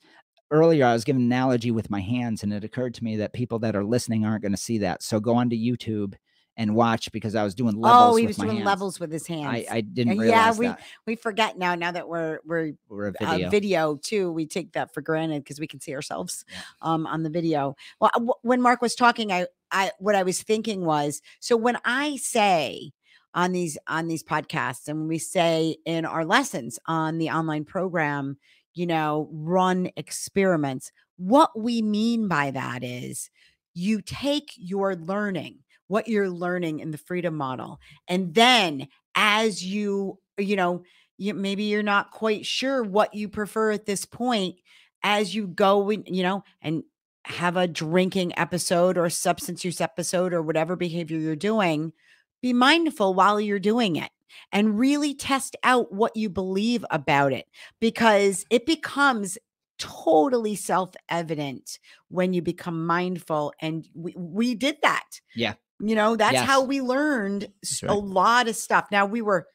earlier 0.49 0.85
I 0.85 0.93
was 0.93 1.03
giving 1.03 1.21
an 1.21 1.27
analogy 1.27 1.71
with 1.71 1.89
my 1.89 2.01
hands 2.01 2.43
and 2.43 2.51
it 2.53 2.63
occurred 2.63 2.93
to 2.95 3.03
me 3.03 3.15
that 3.17 3.33
people 3.33 3.59
that 3.59 3.75
are 3.75 3.83
listening 3.85 4.25
aren't 4.25 4.41
going 4.41 4.51
to 4.51 4.57
see 4.57 4.79
that. 4.79 5.03
So 5.03 5.19
go 5.19 5.35
onto 5.35 5.55
YouTube 5.55 6.15
and 6.57 6.75
watch 6.75 7.11
because 7.13 7.33
I 7.33 7.43
was 7.43 7.55
doing 7.55 7.75
levels. 7.79 8.13
Oh, 8.13 8.15
he 8.17 8.27
was 8.27 8.35
doing 8.35 8.57
hands. 8.57 8.65
levels 8.65 8.99
with 8.99 9.11
his 9.11 9.25
hands. 9.25 9.47
I, 9.47 9.77
I 9.77 9.81
didn't 9.81 10.17
Uh, 10.17 10.21
realize 10.23 10.55
yeah, 10.55 10.59
we 10.59 10.67
that. 10.67 10.81
we 11.07 11.15
forget 11.15 11.57
now. 11.57 11.75
Now 11.75 11.91
that 11.91 12.07
we're 12.09 12.39
we're 12.45 12.73
We're 12.89 13.07
a 13.07 13.13
video, 13.13 13.47
uh, 13.47 13.49
video 13.49 13.95
too, 13.95 14.31
we 14.31 14.45
take 14.45 14.73
that 14.73 14.93
for 14.93 15.01
granted 15.01 15.43
because 15.43 15.59
we 15.59 15.67
can 15.67 15.79
see 15.79 15.95
ourselves 15.95 16.43
um, 16.81 17.07
on 17.07 17.23
the 17.23 17.29
video. 17.29 17.75
Well, 18.01 18.11
uh, 18.13 18.33
when 18.41 18.61
Mark 18.61 18.81
was 18.81 18.95
talking, 18.95 19.31
I 19.31 19.47
I 19.71 19.91
what 19.99 20.15
I 20.15 20.23
was 20.23 20.43
thinking 20.43 20.83
was 20.83 21.21
so 21.39 21.55
when 21.55 21.77
I 21.85 22.17
say 22.17 22.91
on 23.33 23.51
these 23.51 23.77
on 23.87 24.07
these 24.07 24.23
podcasts 24.23 24.87
and 24.87 25.07
we 25.07 25.17
say 25.17 25.77
in 25.85 26.05
our 26.05 26.25
lessons 26.25 26.79
on 26.85 27.17
the 27.17 27.29
online 27.29 27.65
program, 27.65 28.37
you 28.73 28.85
know, 28.85 29.29
run 29.31 29.89
experiments. 29.95 30.91
What 31.17 31.57
we 31.57 31.81
mean 31.81 32.27
by 32.27 32.51
that 32.51 32.83
is 32.83 33.29
you 33.73 34.01
take 34.01 34.51
your 34.57 34.95
learning, 34.95 35.59
what 35.87 36.07
you're 36.07 36.29
learning 36.29 36.79
in 36.79 36.91
the 36.91 36.97
freedom 36.97 37.35
model, 37.35 37.79
and 38.07 38.33
then 38.33 38.87
as 39.15 39.63
you, 39.63 40.19
you 40.37 40.55
know, 40.55 40.83
you, 41.17 41.33
maybe 41.33 41.63
you're 41.63 41.83
not 41.83 42.11
quite 42.11 42.45
sure 42.45 42.83
what 42.83 43.13
you 43.13 43.29
prefer 43.29 43.71
at 43.71 43.85
this 43.85 44.05
point, 44.05 44.55
as 45.03 45.35
you 45.35 45.47
go, 45.47 45.89
you 45.89 46.23
know, 46.23 46.43
and 46.61 46.83
have 47.25 47.55
a 47.57 47.67
drinking 47.67 48.37
episode 48.37 48.97
or 48.97 49.09
substance 49.09 49.63
use 49.63 49.79
episode 49.79 50.33
or 50.33 50.41
whatever 50.41 50.75
behavior 50.75 51.19
you're 51.19 51.35
doing, 51.35 51.93
be 52.41 52.53
mindful 52.53 53.13
while 53.13 53.39
you're 53.39 53.59
doing 53.59 53.95
it 53.95 54.11
and 54.51 54.79
really 54.79 55.13
test 55.13 55.55
out 55.63 55.91
what 55.91 56.15
you 56.15 56.29
believe 56.29 56.85
about 56.91 57.33
it 57.33 57.47
because 57.79 58.45
it 58.49 58.65
becomes 58.65 59.37
totally 59.77 60.55
self-evident 60.55 61.79
when 62.09 62.33
you 62.33 62.41
become 62.41 62.85
mindful 62.85 63.53
and 63.61 63.87
we, 63.93 64.13
we 64.15 64.55
did 64.55 64.77
that. 64.83 65.19
Yeah. 65.35 65.55
you 65.79 65.95
know 65.95 66.15
that's 66.15 66.39
how 66.39 66.63
we 66.63 66.81
learned 66.81 67.47
That's 67.61 67.83
a 67.83 67.93
lot 67.93 68.47
of 68.47 68.55
stuff. 68.55 68.87
Now 68.91 69.05
we 69.05 69.21
were 69.21 69.47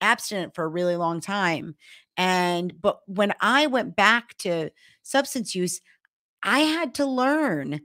abstinent 0.00 0.54
for 0.54 0.64
a 0.64 0.68
really 0.68 0.96
long 0.96 1.20
time 1.20 1.74
and 2.18 2.80
but 2.80 3.00
when 3.06 3.32
i 3.40 3.66
went 3.66 3.96
back 3.96 4.36
to 4.36 4.70
substance 5.02 5.54
use 5.54 5.80
i 6.42 6.60
had 6.60 6.94
to 6.94 7.06
learn 7.06 7.80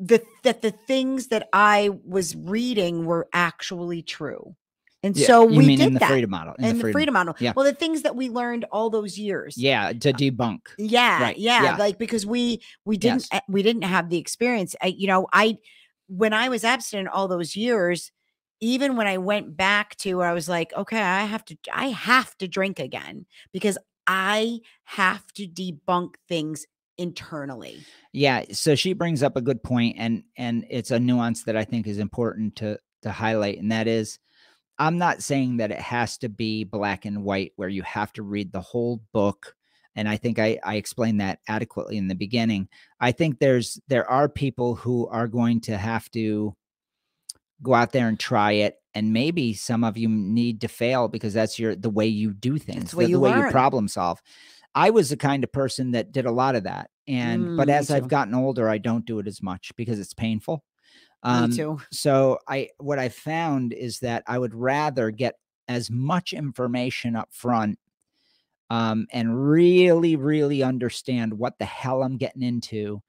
the 0.00 0.22
that 0.42 0.62
the 0.62 0.70
things 0.70 1.28
that 1.28 1.48
i 1.52 1.90
was 2.04 2.34
reading 2.34 3.04
were 3.04 3.28
actually 3.34 4.02
true 4.02 4.56
and 5.02 5.16
Yeah, 5.16 5.26
so 5.26 5.44
you 5.46 5.58
we 5.58 5.66
mean 5.66 5.78
did 5.78 5.86
in 5.88 5.94
the 5.94 6.00
that 6.00 6.08
freedom 6.08 6.30
model. 6.30 6.54
In 6.58 6.64
and 6.64 6.80
the 6.80 6.92
freedom, 6.92 7.14
model 7.14 7.34
Yeah. 7.38 7.52
well 7.54 7.64
the 7.64 7.74
things 7.74 8.02
that 8.02 8.16
we 8.16 8.28
learned 8.30 8.64
all 8.72 8.90
those 8.90 9.18
years 9.18 9.56
Yeah, 9.56 9.92
to 9.92 10.12
debunk. 10.12 10.60
yeah, 10.78 11.22
Right, 11.22 11.38
yeah, 11.38 11.62
yeah. 11.62 11.76
like 11.76 11.98
because 11.98 12.24
we 12.26 12.62
we 12.84 12.96
didn't 12.96 13.26
Yes. 13.30 13.40
uh, 13.40 13.40
we 13.48 13.62
didn't 13.62 13.82
have 13.82 14.08
the 14.08 14.18
experience. 14.18 14.74
I, 14.82 14.88
you 14.88 15.06
know, 15.06 15.26
I 15.32 15.58
when 16.08 16.32
I 16.32 16.48
was 16.48 16.64
abstinent 16.64 17.08
all 17.08 17.28
those 17.28 17.54
years, 17.56 18.10
even 18.60 18.96
when 18.96 19.06
I 19.06 19.18
went 19.18 19.56
back 19.56 19.96
to 19.96 20.14
where 20.14 20.28
I 20.28 20.32
was 20.34 20.48
like, 20.48 20.72
okay, 20.74 21.00
I 21.00 21.24
have 21.24 21.44
to 21.46 21.56
I 21.72 21.88
have 21.88 22.36
to 22.38 22.48
drink 22.48 22.78
again 22.78 23.26
because 23.52 23.78
I 24.06 24.60
have 24.84 25.26
to 25.34 25.46
debunk 25.46 26.14
things 26.28 26.66
internally. 27.00 27.80
Yeah, 28.12 28.44
so 28.52 28.74
she 28.74 28.92
brings 28.92 29.22
up 29.22 29.36
a 29.36 29.40
good 29.40 29.62
point 29.62 29.96
and 29.98 30.22
and 30.36 30.66
it's 30.70 30.90
a 30.90 31.00
nuance 31.00 31.44
that 31.44 31.56
I 31.56 31.64
think 31.64 31.86
is 31.86 31.98
important 31.98 32.56
to 32.56 32.78
to 33.02 33.10
highlight 33.10 33.58
and 33.58 33.72
that 33.72 33.88
is 33.88 34.18
I'm 34.78 34.98
not 34.98 35.22
saying 35.22 35.58
that 35.58 35.70
it 35.70 35.80
has 35.80 36.18
to 36.18 36.28
be 36.28 36.64
black 36.64 37.04
and 37.04 37.24
white 37.24 37.52
where 37.56 37.68
you 37.68 37.82
have 37.82 38.12
to 38.14 38.22
read 38.22 38.52
the 38.52 38.60
whole 38.60 39.00
book 39.12 39.54
and 39.96 40.08
I 40.08 40.16
think 40.16 40.38
I 40.38 40.58
I 40.62 40.76
explained 40.76 41.20
that 41.20 41.40
adequately 41.48 41.96
in 41.96 42.08
the 42.08 42.14
beginning. 42.14 42.68
I 43.00 43.12
think 43.12 43.38
there's 43.38 43.80
there 43.88 44.08
are 44.08 44.28
people 44.28 44.74
who 44.74 45.08
are 45.08 45.26
going 45.26 45.60
to 45.62 45.76
have 45.76 46.10
to 46.12 46.54
go 47.62 47.74
out 47.74 47.92
there 47.92 48.08
and 48.08 48.18
try 48.18 48.52
it 48.52 48.76
and 48.94 49.12
maybe 49.12 49.54
some 49.54 49.84
of 49.84 49.96
you 49.96 50.08
need 50.08 50.60
to 50.62 50.68
fail 50.68 51.08
because 51.08 51.32
that's 51.32 51.58
your 51.58 51.76
the 51.76 51.90
way 51.90 52.06
you 52.06 52.32
do 52.32 52.58
things, 52.58 52.90
the 52.90 52.96
way 52.96 53.04
you 53.04 53.16
the 53.16 53.20
way 53.20 53.34
you 53.34 53.50
problem 53.50 53.88
solve. 53.88 54.20
I 54.74 54.90
was 54.90 55.10
the 55.10 55.16
kind 55.16 55.44
of 55.44 55.52
person 55.52 55.92
that 55.92 56.12
did 56.12 56.26
a 56.26 56.32
lot 56.32 56.54
of 56.56 56.64
that. 56.64 56.90
And 57.08 57.54
but 57.56 57.68
Mm, 57.68 57.76
me 57.78 57.80
as 57.80 57.90
I've 57.90 58.08
gotten 58.08 58.34
older, 58.34 58.68
I 58.68 58.78
don't 58.78 59.06
do 59.06 59.18
it 59.18 59.26
as 59.26 59.42
much 59.42 59.72
because 59.76 59.98
it's 59.98 60.14
painful. 60.14 60.64
Um, 61.22 61.48
Me 61.48 61.48
too. 61.48 61.80
so 61.92 62.38
I 62.48 62.70
what 62.78 62.98
I 62.98 63.08
found 63.10 63.72
is 63.74 64.00
that 64.00 64.24
I 64.26 64.38
would 64.38 64.54
rather 64.54 65.10
get 65.10 65.36
as 65.68 65.90
much 65.90 66.32
information 66.32 67.16
up 67.16 67.32
front 67.32 67.78
um, 68.70 69.06
and 69.12 69.48
really, 69.50 70.16
really 70.16 70.62
understand 70.62 71.34
what 71.38 71.58
the 71.58 71.64
hell 71.64 72.02
I'm 72.02 72.16
getting 72.16 72.42
into 72.42 73.02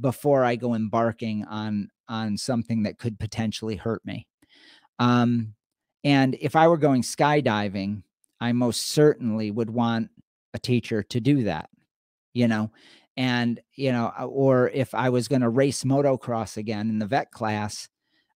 before 0.00 0.44
I 0.44 0.56
go 0.56 0.74
embarking 0.74 1.44
on 1.46 1.90
on 2.08 2.36
something 2.38 2.84
that 2.84 2.98
could 2.98 3.18
potentially 3.20 3.76
hurt 3.76 4.04
me. 4.04 4.26
Um, 4.98 5.54
and 6.04 6.36
if 6.40 6.56
I 6.56 6.68
were 6.68 6.78
going 6.78 7.02
skydiving, 7.02 8.02
I 8.40 8.52
most 8.52 8.88
certainly 8.88 9.50
would 9.50 9.70
want 9.70 10.10
a 10.54 10.58
teacher 10.58 11.02
to 11.04 11.20
do 11.20 11.44
that, 11.44 11.70
you 12.32 12.48
know. 12.48 12.70
And 13.16 13.60
you 13.74 13.92
know, 13.92 14.12
uh, 14.18 14.24
or 14.24 14.70
if 14.70 14.94
I 14.94 15.10
was 15.10 15.28
going 15.28 15.42
to 15.42 15.48
race 15.48 15.84
motocross 15.84 16.56
again 16.56 16.88
in 16.88 16.98
the 16.98 17.06
vet 17.06 17.30
class, 17.30 17.88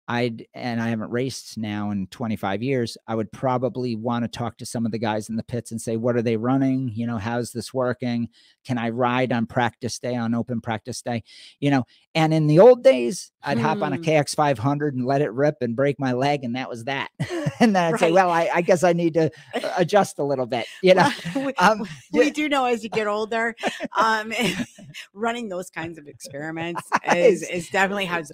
I'd 0.08 0.46
and 0.52 0.82
I 0.82 0.88
haven't 0.88 1.10
raced 1.10 1.56
now 1.56 1.90
in 1.90 2.06
25 2.08 2.62
years, 2.62 2.96
I 3.06 3.14
would 3.14 3.30
probably 3.32 3.94
want 3.94 4.24
to 4.24 4.28
talk 4.28 4.58
to 4.58 4.66
some 4.66 4.84
of 4.84 4.92
the 4.92 4.98
guys 4.98 5.28
in 5.28 5.36
the 5.36 5.44
pits 5.44 5.70
and 5.70 5.80
say, 5.80 5.96
what 5.96 6.16
are 6.16 6.22
they 6.22 6.36
running? 6.36 6.90
You 6.94 7.06
know, 7.06 7.18
how's 7.18 7.52
this 7.52 7.72
working? 7.72 8.28
Can 8.64 8.78
I 8.78 8.90
ride 8.90 9.32
on 9.32 9.46
practice 9.46 9.98
day, 9.98 10.16
on 10.16 10.34
open 10.34 10.60
practice 10.60 11.02
day? 11.02 11.22
You 11.60 11.70
know, 11.70 11.84
and 12.14 12.34
in 12.34 12.46
the 12.46 12.58
old 12.58 12.82
days, 12.82 13.30
I'd 13.42 13.58
hop 13.58 13.80
on 13.82 13.92
a 13.92 13.96
Hmm. 13.96 14.02
KX 14.02 14.34
500 14.34 14.94
and 14.94 15.06
let 15.06 15.22
it 15.22 15.32
rip 15.32 15.56
and 15.60 15.74
break 15.76 15.98
my 15.98 16.12
leg, 16.12 16.44
and 16.44 16.56
that 16.56 16.68
was 16.68 16.84
that. 16.84 17.10
and 17.60 17.74
then 17.74 17.94
I'd 17.94 17.98
say, 18.00 18.12
well, 18.12 18.30
I, 18.30 18.50
I 18.52 18.60
guess 18.60 18.82
I 18.84 18.92
need 18.92 19.14
to 19.14 19.30
uh, 19.54 19.72
adjust 19.78 20.18
a 20.18 20.24
little 20.24 20.46
bit, 20.46 20.66
you 20.82 20.94
know. 20.94 21.10
we, 21.36 21.54
Um, 21.54 21.88
we 22.12 22.26
yeah. 22.26 22.32
do 22.32 22.48
know 22.48 22.64
as 22.66 22.82
you 22.82 22.90
get 22.90 23.06
older, 23.06 23.54
um, 23.96 24.32
running 25.14 25.48
those 25.48 25.70
kinds 25.70 25.96
of 25.98 26.06
experiments 26.06 26.82
is, 27.14 27.42
Is- 27.48 27.68
definitely 27.70 28.06
has 28.06 28.30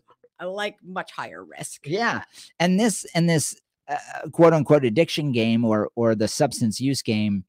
like 0.46 0.76
much 0.82 1.12
higher 1.12 1.44
risk. 1.44 1.86
Yeah, 1.86 2.22
and 2.60 2.78
this 2.78 3.04
and 3.14 3.28
this 3.28 3.54
uh, 3.88 4.28
quote 4.32 4.52
unquote 4.52 4.84
addiction 4.84 5.32
game 5.32 5.64
or 5.64 5.90
or 5.94 6.14
the 6.14 6.28
substance 6.28 6.80
use 6.80 7.02
game 7.02 7.44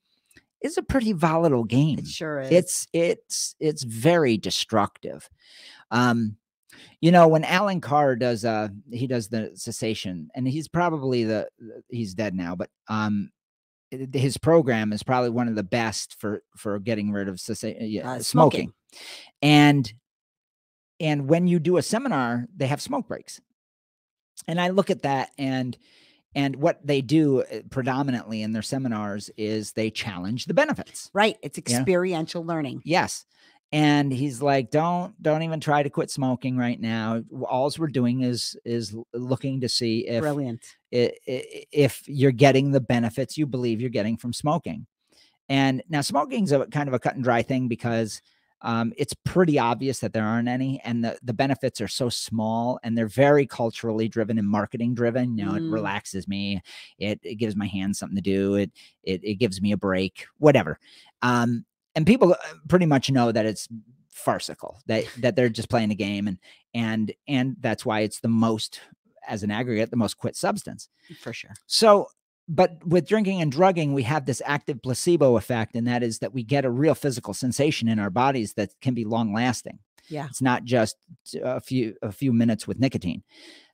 is 0.62 0.78
a 0.78 0.84
pretty 0.84 1.14
volatile 1.14 1.64
game. 1.64 2.00
It 2.00 2.08
sure 2.08 2.42
is. 2.42 2.52
It's 2.52 2.88
it's 2.94 3.56
it's 3.60 3.84
very 3.84 4.38
destructive. 4.38 5.30
Um, 5.92 6.36
you 7.02 7.12
know 7.12 7.28
when 7.28 7.44
Allen 7.44 7.82
Carr 7.82 8.16
does 8.16 8.46
uh 8.46 8.70
he 8.92 9.08
does 9.08 9.28
the 9.30 9.52
cessation 9.56 10.30
and 10.36 10.48
he's 10.48 10.68
probably 10.68 11.24
the 11.24 11.48
he's 11.90 12.14
dead 12.14 12.36
now, 12.36 12.56
but 12.56 12.70
um 12.90 13.32
his 14.14 14.38
program 14.38 14.94
is 14.94 15.02
probably 15.02 15.32
one 15.32 15.48
of 15.48 15.56
the 15.56 15.64
best 15.64 16.16
for 16.20 16.44
for 16.56 16.78
getting 16.80 17.12
rid 17.12 17.28
of 17.28 17.38
cessa- 17.38 17.76
yeah, 17.80 18.12
Uh, 18.12 18.20
smoking. 18.20 18.72
smoking. 18.72 18.74
And 19.42 19.94
and 21.00 21.28
when 21.28 21.48
you 21.48 21.60
do 21.60 21.78
a 21.78 21.82
seminar, 21.82 22.48
they 22.56 22.68
have 22.68 22.82
smoke 22.82 23.08
breaks. 23.08 23.40
And 24.48 24.60
I 24.60 24.70
look 24.70 24.90
at 24.90 25.04
that 25.04 25.32
and 25.38 25.78
and 26.36 26.56
what 26.58 26.86
they 26.86 27.02
do 27.02 27.42
uh, 27.42 27.62
predominantly 27.72 28.44
in 28.44 28.52
their 28.52 28.62
seminars 28.62 29.32
is 29.36 29.72
they 29.72 29.90
challenge 29.90 30.46
the 30.46 30.54
benefits. 30.54 31.10
right. 31.14 31.38
It's 31.42 31.58
experiential 31.58 32.46
learning. 32.46 32.82
Yes. 32.86 33.26
And 33.72 34.12
he's 34.12 34.42
like, 34.42 34.72
don't 34.72 35.20
don't 35.22 35.44
even 35.44 35.60
try 35.60 35.84
to 35.84 35.90
quit 35.90 36.10
smoking 36.10 36.58
right 36.58 36.80
now. 36.80 37.22
All 37.48 37.72
we're 37.78 37.88
doing 37.88 38.22
is 38.22 38.58
is 38.66 38.96
looking 39.14 39.62
to 39.62 39.70
see 39.70 40.08
if 40.08 40.22
Brilliant. 40.22 40.66
if 40.92 42.08
you're 42.08 42.32
getting 42.32 42.72
the 42.72 42.82
benefits 42.82 43.38
you 43.38 43.46
believe 43.46 43.80
you're 43.82 43.90
getting 43.90 44.18
from 44.18 44.34
smoking. 44.34 44.88
And 45.50 45.84
now 45.90 46.02
smoking's 46.02 46.52
a 46.52 46.66
kind 46.68 46.88
of 46.88 46.94
a 46.94 47.00
cut 47.00 47.16
and 47.16 47.24
dry 47.24 47.42
thing 47.42 47.68
because 47.68 48.22
um, 48.62 48.92
it's 48.98 49.14
pretty 49.26 49.58
obvious 49.58 50.00
that 50.00 50.12
there 50.14 50.26
aren't 50.26 50.48
any, 50.50 50.82
and 50.84 51.04
the, 51.04 51.18
the 51.24 51.34
benefits 51.34 51.80
are 51.82 51.88
so 51.88 52.10
small 52.10 52.80
and 52.84 52.98
they're 52.98 53.08
very 53.08 53.46
culturally 53.48 54.08
driven 54.10 54.38
and 54.38 54.48
marketing 54.48 54.94
driven. 54.94 55.38
You 55.38 55.46
know, 55.46 55.56
it 55.56 55.64
Mm. 55.64 55.72
relaxes 55.72 56.28
me, 56.28 56.62
it, 56.98 57.20
it 57.24 57.36
gives 57.36 57.56
my 57.56 57.68
hands 57.68 58.00
something 58.00 58.16
to 58.18 58.22
do, 58.22 58.56
it 58.56 58.72
it, 59.04 59.24
it 59.24 59.36
gives 59.36 59.62
me 59.62 59.72
a 59.72 59.78
break, 59.78 60.26
whatever. 60.40 60.78
Um, 61.22 61.66
and 61.96 62.06
people 62.06 62.34
uh, 62.34 62.38
pretty 62.68 62.86
much 62.86 63.10
know 63.10 63.32
that 63.32 63.46
it's 63.46 63.68
farcical 64.10 64.82
that 64.88 65.06
that 65.20 65.36
they're 65.38 65.48
just 65.50 65.70
playing 65.70 65.92
a 65.92 65.96
game 65.96 66.28
and 66.28 66.38
and 66.74 67.14
and 67.30 67.56
that's 67.62 67.86
why 67.86 68.02
it's 68.02 68.20
the 68.20 68.28
most 68.28 68.82
as 69.28 69.44
an 69.44 69.52
aggregate 69.52 69.90
the 69.92 69.96
most 69.96 70.18
quit 70.18 70.36
substance 70.36 70.90
For 71.22 71.32
sure. 71.32 71.52
so 71.68 72.08
but 72.52 72.84
with 72.86 73.08
drinking 73.08 73.42
and 73.42 73.52
drugging 73.52 73.94
we 73.94 74.04
have 74.04 74.26
this 74.26 74.42
active 74.44 74.82
placebo 74.82 75.38
effect 75.38 75.76
and 75.76 75.88
that 75.88 76.02
is 76.04 76.20
that 76.20 76.34
we 76.34 76.44
get 76.44 76.66
a 76.66 76.70
real 76.72 76.96
physical 76.96 77.34
sensation 77.34 77.88
in 77.88 78.00
our 78.00 78.10
bodies 78.10 78.54
that 78.56 78.72
can 78.82 78.94
be 78.96 79.06
long 79.06 79.32
lasting 79.34 79.80
Yeah. 80.10 80.26
it's 80.26 80.42
not 80.42 80.64
just 80.64 80.98
a 81.42 81.62
few 81.62 81.96
a 82.02 82.12
few 82.12 82.34
minutes 82.34 82.68
with 82.68 82.80
nicotine 82.80 83.24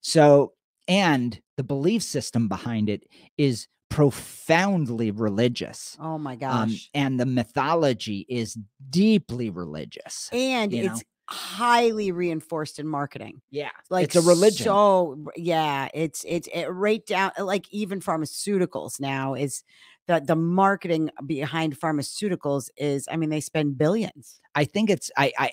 so 0.02 0.52
and 0.88 1.42
the 1.58 1.64
belief 1.64 2.04
system 2.04 2.48
behind 2.48 2.90
it 2.90 3.06
is 3.38 3.68
profoundly 3.90 5.10
religious 5.12 5.96
Oh 6.00 6.18
my 6.18 6.34
um, 6.34 6.38
gosh. 6.40 6.90
and 6.94 7.18
the 7.20 7.26
mythology 7.26 8.26
is 8.28 8.58
deeply 8.90 9.50
religious. 9.50 10.30
and 10.34 10.74
it's 10.74 11.04
highly 11.28 12.12
reinforced 12.12 12.80
in 12.80 12.88
marketing. 12.88 13.42
Yeah, 13.50 13.72
Like 13.90 14.06
it's 14.06 14.16
a 14.16 14.22
religion. 14.22 14.64
So 14.64 15.26
yeah, 15.36 15.90
it's 15.94 16.24
it's 16.28 16.48
it 16.54 16.68
right 16.68 17.06
down 17.06 17.32
uh, 17.38 17.46
like 17.46 17.66
even 17.72 18.00
pharmaceuticals 18.00 19.00
now 19.00 19.34
is 19.34 19.64
the 20.08 20.22
the 20.26 20.36
marketing 20.36 21.10
behind 21.26 21.80
pharmaceuticals 21.80 22.70
is 22.78 23.08
I 23.12 23.18
mean 23.18 23.30
they 23.30 23.42
spend 23.42 23.78
billions. 23.78 24.40
I 24.54 24.66
think 24.66 24.90
it's 24.90 25.10
I 25.18 25.32
I 25.38 25.52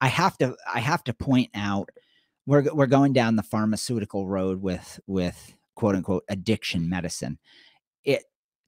I 0.00 0.08
have 0.08 0.36
to 0.38 0.56
I 0.72 0.80
have 0.80 1.02
to 1.04 1.14
point 1.14 1.50
out 1.54 1.90
we're 2.46 2.72
we're 2.74 2.86
going 2.86 3.12
down 3.12 3.36
the 3.36 3.42
pharmaceutical 3.42 4.26
road 4.26 4.60
with 4.60 5.00
with 5.06 5.54
quote 5.74 5.94
unquote 5.94 6.24
addiction 6.28 6.88
medicine. 6.88 7.38
It 8.04 8.24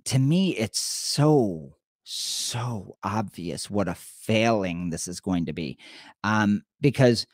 to 0.06 0.18
me 0.18 0.56
it's 0.56 0.80
so 0.80 1.74
so 2.10 2.96
obvious 3.02 3.68
what 3.68 3.86
a 3.86 3.94
failing 3.94 4.88
this 4.88 5.08
is 5.08 5.20
going 5.20 5.44
to 5.46 5.52
be. 5.52 5.78
Um 6.24 6.62
because 6.80 7.26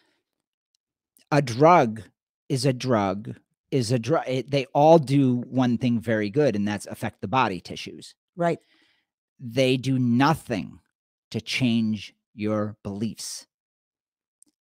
a 1.31 1.41
drug 1.41 2.03
is 2.49 2.67
a 2.67 2.73
drug 2.73 3.37
is 3.71 3.93
a 3.93 3.99
drug 3.99 4.25
they 4.49 4.67
all 4.75 4.99
do 4.99 5.37
one 5.49 5.79
thing 5.79 6.01
very 6.01 6.29
good 6.31 6.57
and 6.57 6.67
that's 6.67 6.87
affect 6.87 7.21
the 7.21 7.29
body 7.29 7.61
tissues. 7.61 8.15
Right. 8.37 8.59
they 9.39 9.77
do 9.77 9.99
nothing 9.99 10.81
to 11.31 11.41
change 11.41 12.15
your 12.35 12.77
beliefs. 12.83 13.47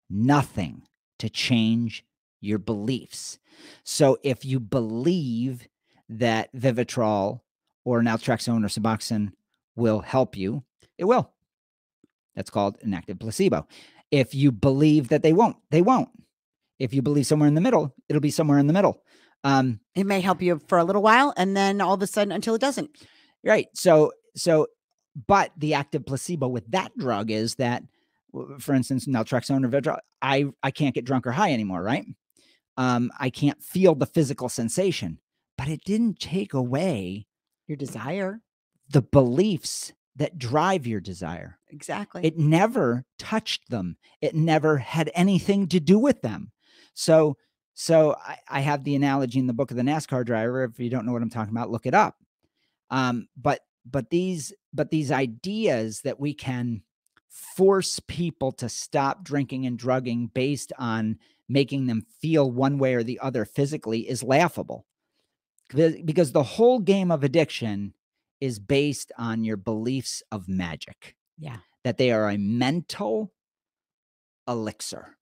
Nothing 0.10 0.84
to 1.20 1.30
change 1.30 2.06
your 2.42 2.60
beliefs. 2.60 3.40
So 3.84 4.18
if 4.24 4.46
you 4.46 4.60
believe 4.60 5.68
that 6.10 6.54
Vivitrol 6.54 7.42
or 7.84 8.02
naltrexone 8.02 8.64
or 8.64 8.68
Suboxone 8.68 9.32
will 9.76 10.00
help 10.02 10.36
you, 10.38 10.64
it 10.98 11.06
will. 11.06 11.32
That's 12.36 12.50
called 12.50 12.78
an 12.82 12.94
active 12.94 13.20
placebo. 13.20 13.68
If 14.12 14.34
you 14.36 14.52
believe 14.52 15.10
that 15.10 15.24
they 15.24 15.34
won't, 15.34 15.58
they 15.72 15.82
won't. 15.82 16.10
If 16.80 16.94
you 16.94 17.02
believe 17.02 17.26
somewhere 17.28 17.48
in 17.48 17.54
the 17.54 17.62
middle, 17.62 17.96
it'll 18.10 18.20
be 18.22 18.32
somewhere 18.32 18.60
in 18.60 18.68
the 18.68 18.74
middle. 18.74 19.04
Um, 19.44 19.80
It 19.96 20.06
may 20.06 20.22
help 20.22 20.42
you 20.42 20.60
for 20.68 20.78
a 20.78 20.84
little 20.84 21.02
while 21.02 21.34
and 21.38 21.56
then 21.56 21.82
all 21.82 21.94
of 21.94 22.02
a 22.02 22.08
sudden 22.08 22.32
until 22.32 22.56
it 22.56 22.62
doesn't. 22.62 22.90
Right. 23.44 23.68
So 23.74 24.12
so 24.36 24.68
but 25.28 25.52
the 25.58 25.74
active 25.74 26.06
placebo 26.06 26.48
with 26.48 26.70
that 26.72 26.92
drug 26.98 27.30
is 27.30 27.56
that 27.56 27.84
for 28.60 28.74
instance 28.74 29.06
naltrexone 29.06 29.66
or 29.66 29.70
Vivitrol, 29.70 30.00
I 30.22 30.46
I 30.64 30.72
can't 30.72 30.96
get 30.96 31.06
drunk 31.06 31.28
or 31.28 31.32
high 31.32 31.52
anymore, 31.54 31.84
right? 31.84 32.06
Um 32.78 33.12
I 33.20 33.30
can't 33.30 33.62
feel 33.62 33.96
the 33.96 34.06
physical 34.06 34.50
sensation, 34.50 35.20
but 35.58 35.68
it 35.68 35.82
didn't 35.84 36.20
take 36.20 36.54
away 36.54 37.28
Your 37.68 37.78
desire. 37.78 38.42
The 38.90 39.02
beliefs 39.02 39.94
that 40.16 40.38
drive 40.38 40.86
your 40.86 41.00
desire. 41.00 41.58
Exactly. 41.70 42.24
It 42.24 42.38
never 42.38 43.06
touched 43.18 43.70
them. 43.70 43.98
It 44.22 44.36
never 44.36 44.78
had 44.78 45.12
anything 45.16 45.68
to 45.70 45.80
do 45.80 45.98
with 45.98 46.22
them. 46.22 46.52
So 46.94 47.38
so 47.74 48.16
I, 48.24 48.38
I 48.48 48.60
have 48.60 48.84
the 48.84 48.96
analogy 48.96 49.40
in 49.40 49.48
the 49.48 49.54
book 49.54 49.72
of 49.72 49.78
the 49.78 49.84
NASCAR 49.84 50.26
driver. 50.26 50.64
If 50.64 50.80
you 50.80 50.90
don't 50.90 51.06
know 51.06 51.12
what 51.12 51.24
I'm 51.24 51.30
talking 51.30 51.54
about, 51.54 51.72
look 51.72 51.88
it 51.88 51.96
up. 51.96 52.18
Um, 52.92 53.28
but 53.36 53.62
but 53.86 54.10
these 54.10 54.54
but 54.74 54.92
these 54.92 55.12
ideas 55.12 56.02
that 56.02 56.20
we 56.20 56.34
can 56.34 56.84
force 57.30 58.00
people 58.08 58.52
to 58.52 58.70
stop 58.70 59.24
drinking 59.24 59.66
and 59.66 59.78
drugging 59.78 60.28
based 60.28 60.72
on 60.78 61.18
making 61.50 61.88
them 61.88 62.06
feel 62.22 62.52
one 62.52 62.78
way 62.78 62.94
or 62.94 63.04
the 63.04 63.20
other 63.20 63.46
physically 63.46 64.08
is 64.08 64.22
laughable. 64.22 64.86
Because 65.68 65.96
because 66.06 66.32
the 66.32 66.44
whole 66.44 66.80
game 66.80 67.12
of 67.12 67.24
addiction 67.24 67.94
is 68.44 68.60
based 68.60 69.10
on 69.18 69.46
your 69.46 69.56
beliefs 69.56 70.22
of 70.34 70.50
magic 70.50 71.16
yeah. 71.40 71.56
that 71.86 71.98
they 71.98 72.12
are 72.12 72.30
a 72.30 72.38
mental 72.38 73.32
elixir 74.50 75.16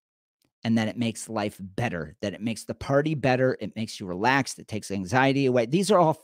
and 0.63 0.75
that 0.75 0.88
it 0.88 0.97
makes 0.97 1.29
life 1.29 1.55
better, 1.60 2.15
that 2.23 2.34
it 2.34 2.41
makes 2.41 2.63
the 2.63 2.73
party 2.73 3.13
better, 3.13 3.57
it 3.62 3.75
makes 3.75 3.99
you 3.99 4.07
relaxed, 4.07 4.57
it 4.57 4.67
takes 4.67 4.89
anxiety 4.89 5.45
away. 5.45 5.67
These 5.67 5.91
are 5.91 5.99
all 5.99 6.17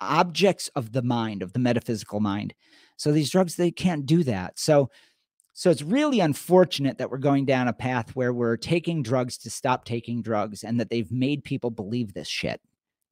objects 0.00 0.68
of 0.74 0.92
the 0.92 1.02
mind, 1.02 1.42
of 1.42 1.52
the 1.52 1.58
metaphysical 1.58 2.20
mind. 2.20 2.54
So 2.96 3.12
these 3.12 3.28
drugs 3.28 3.56
they 3.56 3.70
can't 3.70 4.06
do 4.06 4.24
that. 4.24 4.58
So 4.58 4.88
so 5.52 5.70
it's 5.70 5.82
really 5.82 6.20
unfortunate 6.20 6.96
that 6.96 7.10
we're 7.10 7.18
going 7.18 7.44
down 7.44 7.68
a 7.68 7.74
path 7.74 8.16
where 8.16 8.32
we're 8.32 8.56
taking 8.56 9.02
drugs 9.02 9.36
to 9.38 9.50
stop 9.50 9.84
taking 9.84 10.22
drugs 10.22 10.64
and 10.64 10.80
that 10.80 10.88
they've 10.88 11.12
made 11.12 11.44
people 11.44 11.70
believe 11.70 12.14
this 12.14 12.28
shit. 12.28 12.62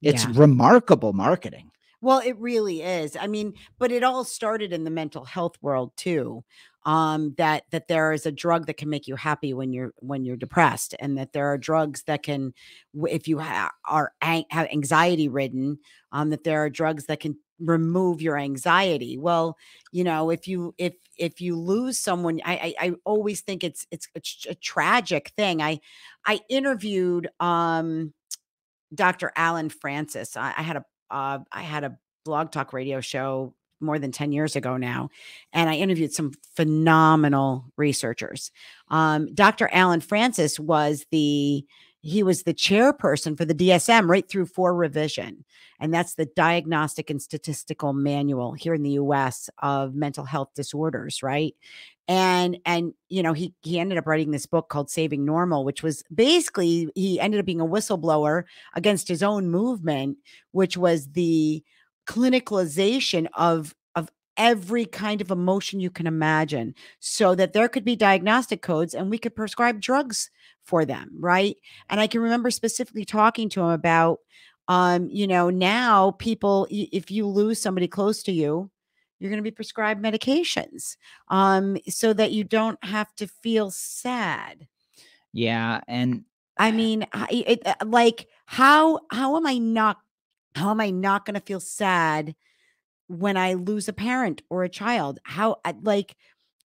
It's 0.01 0.25
Yeah. 0.25 0.31
remarkable 0.33 1.13
marketing. 1.13 1.69
Well, 2.03 2.19
it 2.19 2.37
really 2.37 2.81
is. 2.81 3.15
I 3.15 3.27
mean, 3.27 3.53
but 3.79 3.91
it 3.91 4.03
all 4.03 4.25
started 4.25 4.73
in 4.73 4.83
the 4.83 4.89
mental 4.91 5.23
health 5.25 5.55
world 5.61 5.93
too. 5.95 6.43
Um, 6.85 7.33
that 7.37 7.63
that 7.71 7.87
there 7.87 8.11
is 8.11 8.25
a 8.25 8.31
drug 8.31 8.65
that 8.67 8.75
can 8.75 8.89
make 8.89 9.07
you 9.07 9.15
happy 9.15 9.53
when 9.53 9.71
you're 9.71 9.93
when 9.99 10.25
you're 10.25 10.35
depressed, 10.35 10.95
and 10.99 11.17
that 11.17 11.31
there 11.31 11.47
are 11.47 11.57
drugs 11.57 12.03
that 12.07 12.23
can, 12.23 12.53
if 13.05 13.27
you 13.29 13.39
ha- 13.39 13.71
are 13.87 14.11
have 14.21 14.67
anxiety 14.69 15.29
ridden, 15.29 15.79
um, 16.11 16.29
that 16.31 16.43
there 16.43 16.61
are 16.65 16.69
drugs 16.69 17.05
that 17.05 17.21
can 17.21 17.37
remove 17.59 18.21
your 18.21 18.37
anxiety. 18.37 19.17
Well, 19.17 19.57
you 19.93 20.03
know, 20.03 20.29
if 20.29 20.45
you 20.45 20.75
if 20.77 20.95
if 21.17 21.39
you 21.39 21.57
lose 21.57 21.97
someone, 21.99 22.41
I 22.43 22.75
I, 22.81 22.87
I 22.87 22.91
always 23.05 23.39
think 23.41 23.63
it's 23.63 23.87
it's 23.91 24.09
a, 24.15 24.51
a 24.51 24.55
tragic 24.55 25.31
thing. 25.37 25.61
I 25.61 25.79
I 26.25 26.41
interviewed 26.49 27.29
um 27.39 28.13
Dr. 28.93 29.31
Allen 29.35 29.69
Frances. 29.69 30.35
I, 30.37 30.53
I 30.57 30.61
had 30.63 30.75
a 30.77 30.85
uh, 31.13 31.39
I 31.51 31.61
had 31.61 31.83
a 31.83 31.97
blog 32.25 32.51
talk 32.51 32.73
radio 32.73 32.99
show 32.99 33.53
more 33.79 33.99
than 33.99 34.11
10 34.11 34.31
years 34.31 34.55
ago 34.55 34.77
now, 34.77 35.09
and 35.51 35.69
I 35.69 35.75
interviewed 35.75 36.13
some 36.13 36.31
phenomenal 36.55 37.65
researchers. 37.77 38.51
Um, 38.87 39.33
Dr. 39.33 39.69
Allen 39.71 40.01
Frances 40.01 40.59
was 40.59 41.05
the 41.11 41.65
he 42.03 42.21
was 42.21 42.43
the 42.43 42.53
chairperson 42.53 43.35
for 43.35 43.45
the 43.45 43.55
DSM 43.55 44.07
right 44.07 44.27
through 44.27 44.45
for 44.45 44.75
revision. 44.75 45.45
And 45.79 45.93
that's 45.93 46.15
the 46.15 46.25
Diagnostic 46.25 47.09
and 47.09 47.21
Statistical 47.21 47.93
Manual 47.93 48.53
here 48.53 48.73
in 48.73 48.83
the 48.83 48.91
US 48.91 49.49
of 49.61 49.95
mental 49.95 50.25
health 50.25 50.49
disorders, 50.53 51.23
right? 51.23 51.55
and 52.07 52.57
and 52.65 52.93
you 53.07 53.23
know 53.23 53.33
he 53.33 53.53
he 53.61 53.79
ended 53.79 53.97
up 53.97 54.05
writing 54.05 54.31
this 54.31 54.45
book 54.45 54.67
called 54.69 54.89
saving 54.89 55.23
normal 55.23 55.63
which 55.63 55.81
was 55.81 56.03
basically 56.13 56.89
he 56.95 57.19
ended 57.19 57.39
up 57.39 57.45
being 57.45 57.61
a 57.61 57.65
whistleblower 57.65 58.43
against 58.75 59.07
his 59.07 59.23
own 59.23 59.49
movement 59.49 60.17
which 60.51 60.75
was 60.75 61.07
the 61.11 61.63
clinicalization 62.05 63.27
of 63.35 63.73
of 63.73 63.73
every 64.37 64.85
kind 64.85 65.21
of 65.21 65.31
emotion 65.31 65.79
you 65.79 65.89
can 65.89 66.07
imagine 66.07 66.73
so 66.99 67.35
that 67.35 67.53
there 67.53 67.67
could 67.69 67.85
be 67.85 67.95
diagnostic 67.95 68.61
codes 68.61 68.93
and 68.93 69.09
we 69.09 69.17
could 69.17 69.35
prescribe 69.35 69.79
drugs 69.79 70.29
for 70.63 70.85
them 70.85 71.09
right? 71.19 71.57
And 71.89 71.99
i 71.99 72.07
can 72.07 72.21
remember 72.21 72.51
specifically 72.51 73.05
talking 73.05 73.49
to 73.49 73.61
him 73.61 73.69
about 73.69 74.19
um 74.67 75.09
you 75.11 75.27
know 75.27 75.49
now 75.49 76.11
people 76.11 76.67
if 76.69 77.11
you 77.11 77.27
lose 77.27 77.61
somebody 77.61 77.87
close 77.87 78.23
to 78.23 78.31
you 78.31 78.69
you're 79.19 79.29
going 79.29 79.43
to 79.43 79.43
be 79.43 79.51
prescribed 79.51 80.03
medications 80.03 80.97
um 81.29 81.77
so 81.87 82.13
that 82.13 82.31
you 82.31 82.43
don't 82.43 82.83
have 82.83 83.13
to 83.15 83.27
feel 83.27 83.71
sad. 83.71 84.67
Yeah, 85.33 85.81
and 85.87 86.23
i 86.57 86.71
mean 86.71 87.05
it, 87.31 87.65
uh, 87.65 87.73
like 87.85 88.27
how 88.45 88.99
how 89.11 89.35
am 89.37 89.47
i 89.47 89.57
not 89.57 89.97
how 90.55 90.69
am 90.69 90.79
i 90.79 90.91
not 90.91 91.25
going 91.25 91.33
to 91.33 91.39
feel 91.39 91.59
sad 91.59 92.35
when 93.13 93.37
i 93.37 93.53
lose 93.53 93.87
a 93.87 93.93
parent 93.93 94.41
or 94.49 94.63
a 94.63 94.69
child 94.69 95.19
how 95.23 95.57
like 95.81 96.15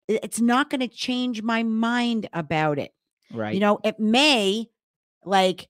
it's 0.08 0.40
not 0.40 0.70
going 0.70 0.80
to 0.80 0.88
change 0.88 1.42
my 1.42 1.62
mind 1.62 2.28
about 2.32 2.78
it 2.78 2.92
right. 3.32 3.54
you 3.54 3.60
know 3.60 3.78
it 3.84 3.98
may 4.00 4.66
like 5.24 5.68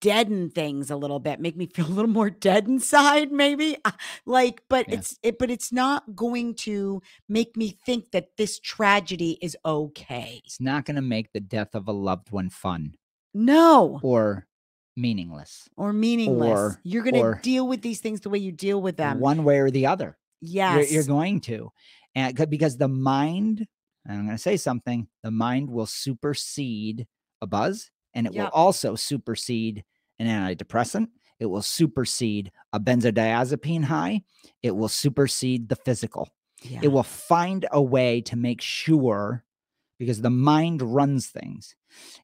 deaden 0.00 0.48
things 0.50 0.90
a 0.90 0.96
little 0.96 1.18
bit 1.18 1.40
make 1.40 1.56
me 1.56 1.66
feel 1.66 1.86
a 1.92 1.94
little 1.96 2.10
more 2.10 2.30
dead 2.30 2.66
inside 2.68 3.30
maybe 3.32 3.76
Uh, 3.84 3.92
like 4.24 4.62
but 4.68 4.86
Yeah. 4.88 4.94
it's 4.96 5.18
it 5.22 5.38
but 5.38 5.50
it's 5.50 5.72
not 5.72 6.14
going 6.14 6.54
to 6.56 7.02
make 7.28 7.56
me 7.56 7.76
think 7.84 8.10
that 8.12 8.36
this 8.36 8.58
tragedy 8.58 9.38
is 9.42 9.56
okay 9.64 10.40
it's 10.44 10.60
not 10.60 10.84
going 10.84 10.96
to 10.96 11.02
make 11.02 11.32
the 11.32 11.40
death 11.40 11.74
of 11.74 11.88
a 11.88 11.92
loved 11.92 12.30
one 12.30 12.48
fun 12.48 12.94
no 13.34 14.00
or 14.02 14.46
meaningless 14.96 15.68
or 15.76 15.92
meaningless 15.92 16.50
or- 16.58 16.80
you're 16.82 17.02
going 17.02 17.14
to 17.14 17.38
deal 17.42 17.66
with 17.68 17.82
these 17.82 18.00
things 18.00 18.20
the 18.20 18.30
way 18.30 18.38
you 18.38 18.52
deal 18.52 18.80
with 18.80 18.96
them 18.96 19.20
one 19.20 19.44
way 19.44 19.58
or 19.58 19.70
the 19.70 19.86
other. 19.86 20.16
yes 20.40 20.90
You're, 20.90 21.02
you're 21.02 21.04
going 21.08 21.40
to. 21.42 21.70
And 22.14 22.34
because 22.48 22.78
the 22.78 22.88
mind, 22.88 23.66
and 24.06 24.18
I'm 24.18 24.24
going 24.24 24.36
to 24.36 24.42
say 24.42 24.56
something, 24.56 25.06
the 25.22 25.30
mind 25.30 25.68
will 25.70 25.86
supersede 25.86 27.06
a 27.42 27.46
buzz 27.46 27.90
and 28.14 28.26
it 28.26 28.32
Yep. 28.32 28.44
will 28.44 28.50
also 28.52 28.94
supersede 28.94 29.84
an 30.18 30.26
antidepressant. 30.26 31.08
It 31.38 31.46
will 31.46 31.60
supersede 31.62 32.50
a 32.72 32.80
benzodiazepine 32.80 33.84
high. 33.84 34.22
It 34.62 34.74
will 34.74 34.88
supersede 34.88 35.68
the 35.68 35.76
physical. 35.76 36.30
Yeah. 36.62 36.80
It 36.82 36.88
will 36.88 37.02
find 37.02 37.66
a 37.70 37.82
way 37.82 38.22
to 38.22 38.36
make 38.36 38.62
sure 38.62 39.44
because 39.98 40.22
the 40.22 40.30
mind 40.30 40.80
runs 40.80 41.26
things. 41.26 41.74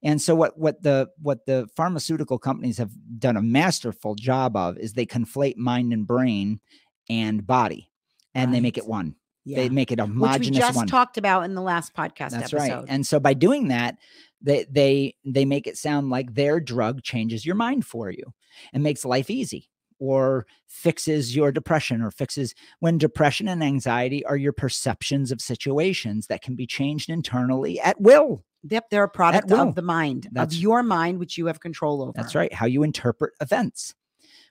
And 0.02 0.20
so 0.20 0.34
what 0.34 0.58
what 0.58 0.82
the 0.82 1.08
what 1.20 1.46
the 1.46 1.68
pharmaceutical 1.76 2.38
companies 2.38 2.78
have 2.78 2.90
done 3.18 3.36
a 3.36 3.42
masterful 3.42 4.14
job 4.14 4.56
of 4.56 4.78
is 4.78 4.92
they 4.92 5.06
conflate 5.06 5.56
mind 5.56 5.92
and 5.92 6.06
brain 6.06 6.60
and 7.08 7.46
body 7.46 7.90
and 8.34 8.52
they 8.54 8.60
make 8.60 8.78
it 8.78 8.86
one. 8.86 9.14
yeah. 9.44 9.56
They 9.58 9.68
make 9.68 9.92
it 9.92 10.00
a 10.00 10.06
Which 10.06 10.40
we 10.40 10.50
just 10.50 10.76
one. 10.76 10.86
talked 10.86 11.18
about 11.18 11.44
in 11.44 11.54
the 11.54 11.62
last 11.62 11.94
podcast 11.94 12.30
That's 12.30 12.52
episode. 12.52 12.56
right. 12.58 12.84
And 12.88 13.06
so 13.06 13.20
by 13.20 13.34
doing 13.34 13.68
that, 13.68 13.96
they 14.40 14.66
they 14.70 15.14
they 15.24 15.44
make 15.44 15.66
it 15.66 15.76
sound 15.76 16.10
like 16.10 16.34
their 16.34 16.60
drug 16.60 17.02
changes 17.02 17.44
your 17.46 17.54
mind 17.54 17.86
for 17.86 18.10
you 18.10 18.32
and 18.72 18.82
makes 18.82 19.04
life 19.04 19.30
easy 19.30 19.68
or 19.98 20.46
fixes 20.66 21.36
your 21.36 21.52
depression 21.52 22.02
or 22.02 22.10
fixes 22.10 22.54
when 22.80 22.98
depression 22.98 23.46
and 23.46 23.62
anxiety 23.62 24.24
are 24.24 24.36
your 24.36 24.52
perceptions 24.52 25.30
of 25.30 25.40
situations 25.40 26.26
that 26.26 26.42
can 26.42 26.56
be 26.56 26.66
changed 26.66 27.08
internally 27.08 27.78
at 27.78 28.00
will. 28.00 28.44
Yep, 28.68 28.90
they're 28.90 29.04
a 29.04 29.08
product 29.08 29.50
of 29.50 29.74
the 29.74 29.82
mind, 29.82 30.26
of 30.26 30.34
That's- 30.34 30.56
your 30.58 30.82
mind, 30.82 31.18
which 31.18 31.36
you 31.36 31.46
have 31.46 31.60
control 31.60 32.02
over. 32.02 32.12
That's 32.14 32.34
right. 32.34 32.52
How 32.52 32.66
you 32.66 32.82
interpret 32.82 33.32
events, 33.40 33.94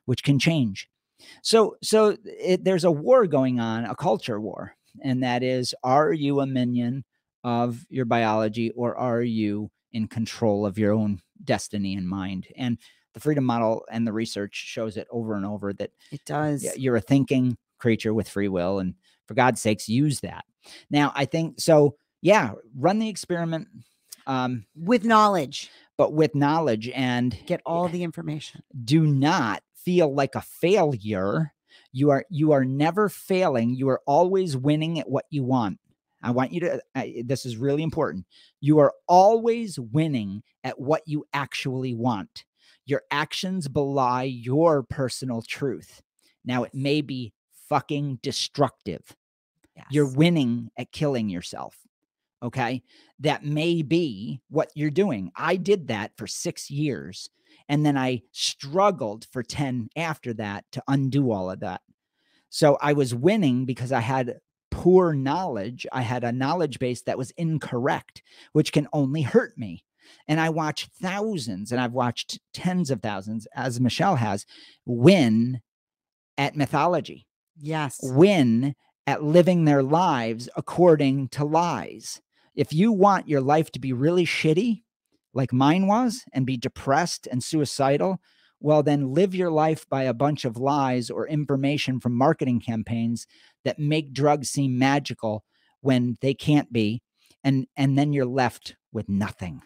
which 0.05 0.23
can 0.23 0.37
change. 0.39 0.89
So, 1.43 1.77
so 1.83 2.17
it, 2.25 2.63
there's 2.63 2.83
a 2.83 2.91
war 2.91 3.27
going 3.27 3.59
on, 3.59 3.85
a 3.85 3.95
culture 3.95 4.39
war, 4.41 4.75
and 5.03 5.23
that 5.23 5.43
is: 5.43 5.73
Are 5.83 6.11
you 6.11 6.39
a 6.41 6.45
minion 6.47 7.05
of 7.43 7.85
your 7.89 8.05
biology, 8.05 8.71
or 8.71 8.95
are 8.97 9.21
you 9.21 9.69
in 9.93 10.07
control 10.07 10.65
of 10.65 10.77
your 10.77 10.93
own 10.93 11.21
destiny 11.43 11.95
and 11.95 12.07
mind? 12.07 12.47
And 12.57 12.77
the 13.13 13.19
freedom 13.19 13.43
model 13.45 13.85
and 13.91 14.07
the 14.07 14.13
research 14.13 14.55
shows 14.55 14.97
it 14.97 15.07
over 15.11 15.35
and 15.35 15.45
over 15.45 15.73
that 15.73 15.91
It 16.11 16.25
does. 16.25 16.65
you're 16.77 16.95
a 16.95 17.01
thinking 17.01 17.57
creature 17.77 18.13
with 18.13 18.27
free 18.27 18.47
will, 18.47 18.79
and 18.79 18.95
for 19.27 19.35
God's 19.35 19.61
sakes, 19.61 19.87
use 19.87 20.19
that. 20.21 20.43
Now, 20.89 21.11
I 21.15 21.25
think 21.25 21.59
so. 21.61 21.95
Yeah, 22.23 22.53
run 22.75 22.99
the 22.99 23.09
experiment, 23.09 23.67
um, 24.31 24.65
With 24.75 25.03
knowledge, 25.03 25.69
but 25.97 26.13
with 26.13 26.35
knowledge 26.35 26.89
and 26.89 27.37
get 27.45 27.61
all 27.65 27.89
the 27.89 28.03
information. 28.03 28.63
do 28.85 29.05
not 29.05 29.61
feel 29.75 30.13
like 30.13 30.35
a 30.35 30.41
failure. 30.41 31.53
You 31.91 32.11
are 32.11 32.25
you 32.29 32.53
are 32.53 32.63
never 32.63 33.09
failing. 33.09 33.75
You 33.75 33.89
are 33.89 34.01
always 34.07 34.55
winning 34.55 34.99
at 34.99 35.09
what 35.09 35.25
you 35.29 35.43
want. 35.43 35.79
I 36.23 36.31
want 36.31 36.53
you 36.53 36.61
to 36.61 36.81
I, 36.95 37.23
this 37.25 37.45
is 37.45 37.57
really 37.57 37.83
important. 37.83 38.25
You 38.61 38.79
are 38.79 38.93
always 39.07 39.77
winning 39.77 40.43
at 40.63 40.79
what 40.79 41.01
you 41.05 41.25
actually 41.33 41.93
want. 41.93 42.45
Your 42.85 43.01
actions 43.11 43.67
belie 43.67 44.23
your 44.23 44.83
personal 44.83 45.41
truth. 45.41 46.01
Now 46.45 46.63
it 46.63 46.73
may 46.73 47.01
be 47.01 47.33
fucking 47.67 48.19
destructive. 48.23 49.15
You're 49.89 50.13
winning 50.13 50.69
at 50.77 50.91
killing 50.91 51.27
yourself. 51.29 51.75
Okay. 52.43 52.81
That 53.19 53.45
may 53.45 53.81
be 53.81 54.41
what 54.49 54.71
you're 54.75 54.89
doing. 54.89 55.31
I 55.35 55.57
did 55.57 55.87
that 55.89 56.11
for 56.17 56.27
six 56.27 56.71
years. 56.71 57.29
And 57.69 57.85
then 57.85 57.97
I 57.97 58.23
struggled 58.31 59.27
for 59.31 59.43
10 59.43 59.89
after 59.95 60.33
that 60.33 60.65
to 60.71 60.83
undo 60.87 61.31
all 61.31 61.51
of 61.51 61.59
that. 61.59 61.81
So 62.49 62.77
I 62.81 62.93
was 62.93 63.15
winning 63.15 63.65
because 63.65 63.91
I 63.91 64.01
had 64.01 64.39
poor 64.71 65.13
knowledge. 65.13 65.85
I 65.91 66.01
had 66.01 66.23
a 66.23 66.31
knowledge 66.31 66.79
base 66.79 67.01
that 67.03 67.17
was 67.17 67.31
incorrect, 67.31 68.23
which 68.53 68.73
can 68.73 68.87
only 68.91 69.21
hurt 69.21 69.57
me. 69.57 69.85
And 70.27 70.39
I 70.39 70.49
watched 70.49 70.89
thousands, 71.01 71.71
and 71.71 71.79
I've 71.79 71.93
watched 71.93 72.39
tens 72.53 72.89
of 72.89 73.01
thousands, 73.01 73.47
as 73.55 73.79
Michelle 73.79 74.17
has, 74.17 74.45
win 74.85 75.61
at 76.37 76.55
mythology 76.55 77.27
Yes. 77.57 77.99
win 78.01 78.75
at 79.05 79.23
living 79.23 79.65
their 79.65 79.83
lives 79.83 80.49
according 80.55 81.29
to 81.29 81.45
lies. 81.45 82.21
If 82.55 82.73
you 82.73 82.91
want 82.91 83.27
your 83.27 83.41
life 83.41 83.71
to 83.71 83.79
be 83.79 83.93
really 83.93 84.25
shitty, 84.25 84.83
like 85.33 85.53
mine 85.53 85.87
was, 85.87 86.23
and 86.33 86.45
be 86.45 86.57
depressed 86.57 87.27
and 87.27 87.43
suicidal, 87.43 88.19
well, 88.59 88.83
then 88.83 89.13
live 89.13 89.33
your 89.33 89.49
life 89.49 89.87
by 89.89 90.03
a 90.03 90.13
bunch 90.13 90.45
of 90.45 90.57
lies 90.57 91.09
or 91.09 91.27
information 91.27 91.99
from 91.99 92.15
marketing 92.15 92.59
campaigns 92.59 93.25
that 93.65 93.79
make 93.79 94.13
drugs 94.13 94.49
seem 94.49 94.77
magical 94.77 95.43
when 95.81 96.17
they 96.21 96.33
can't 96.33 96.71
be. 96.71 97.01
And, 97.43 97.65
and 97.75 97.97
then 97.97 98.13
you're 98.13 98.25
left 98.25 98.75
with 98.91 99.09
nothing. 99.09 99.61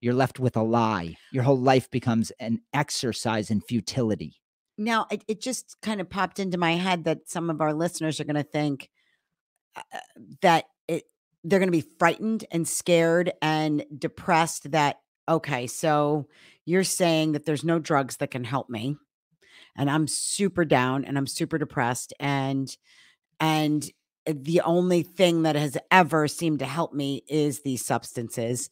You're 0.00 0.14
left 0.14 0.38
with 0.38 0.56
a 0.56 0.62
lie. 0.62 1.16
Your 1.32 1.44
whole 1.44 1.58
life 1.58 1.90
becomes 1.90 2.30
an 2.38 2.60
exercise 2.74 3.50
in 3.50 3.62
futility. 3.62 4.36
Now, 4.76 5.06
it, 5.10 5.24
it 5.26 5.40
just 5.40 5.76
kind 5.80 6.02
of 6.02 6.10
popped 6.10 6.38
into 6.38 6.58
my 6.58 6.72
head 6.72 7.04
that 7.04 7.30
some 7.30 7.48
of 7.48 7.62
our 7.62 7.72
listeners 7.72 8.20
are 8.20 8.24
going 8.24 8.36
to 8.36 8.42
think 8.42 8.90
uh, 9.74 9.98
that 10.42 10.66
they're 11.48 11.60
going 11.60 11.68
to 11.68 11.72
be 11.72 11.88
frightened 11.98 12.44
and 12.50 12.66
scared 12.66 13.32
and 13.40 13.84
depressed 13.96 14.70
that 14.72 15.00
okay, 15.28 15.66
so 15.66 16.26
you're 16.64 16.84
saying 16.84 17.32
that 17.32 17.44
there's 17.44 17.64
no 17.64 17.78
drugs 17.78 18.18
that 18.18 18.30
can 18.30 18.44
help 18.44 18.68
me 18.68 18.96
and 19.76 19.90
I'm 19.90 20.06
super 20.06 20.64
down 20.64 21.04
and 21.04 21.16
I'm 21.16 21.26
super 21.26 21.58
depressed 21.58 22.12
and 22.18 22.74
and 23.40 23.88
the 24.26 24.60
only 24.62 25.02
thing 25.02 25.42
that 25.42 25.54
has 25.54 25.76
ever 25.90 26.26
seemed 26.26 26.58
to 26.58 26.64
help 26.64 26.92
me 26.92 27.22
is 27.28 27.62
these 27.62 27.84
substances. 27.84 28.68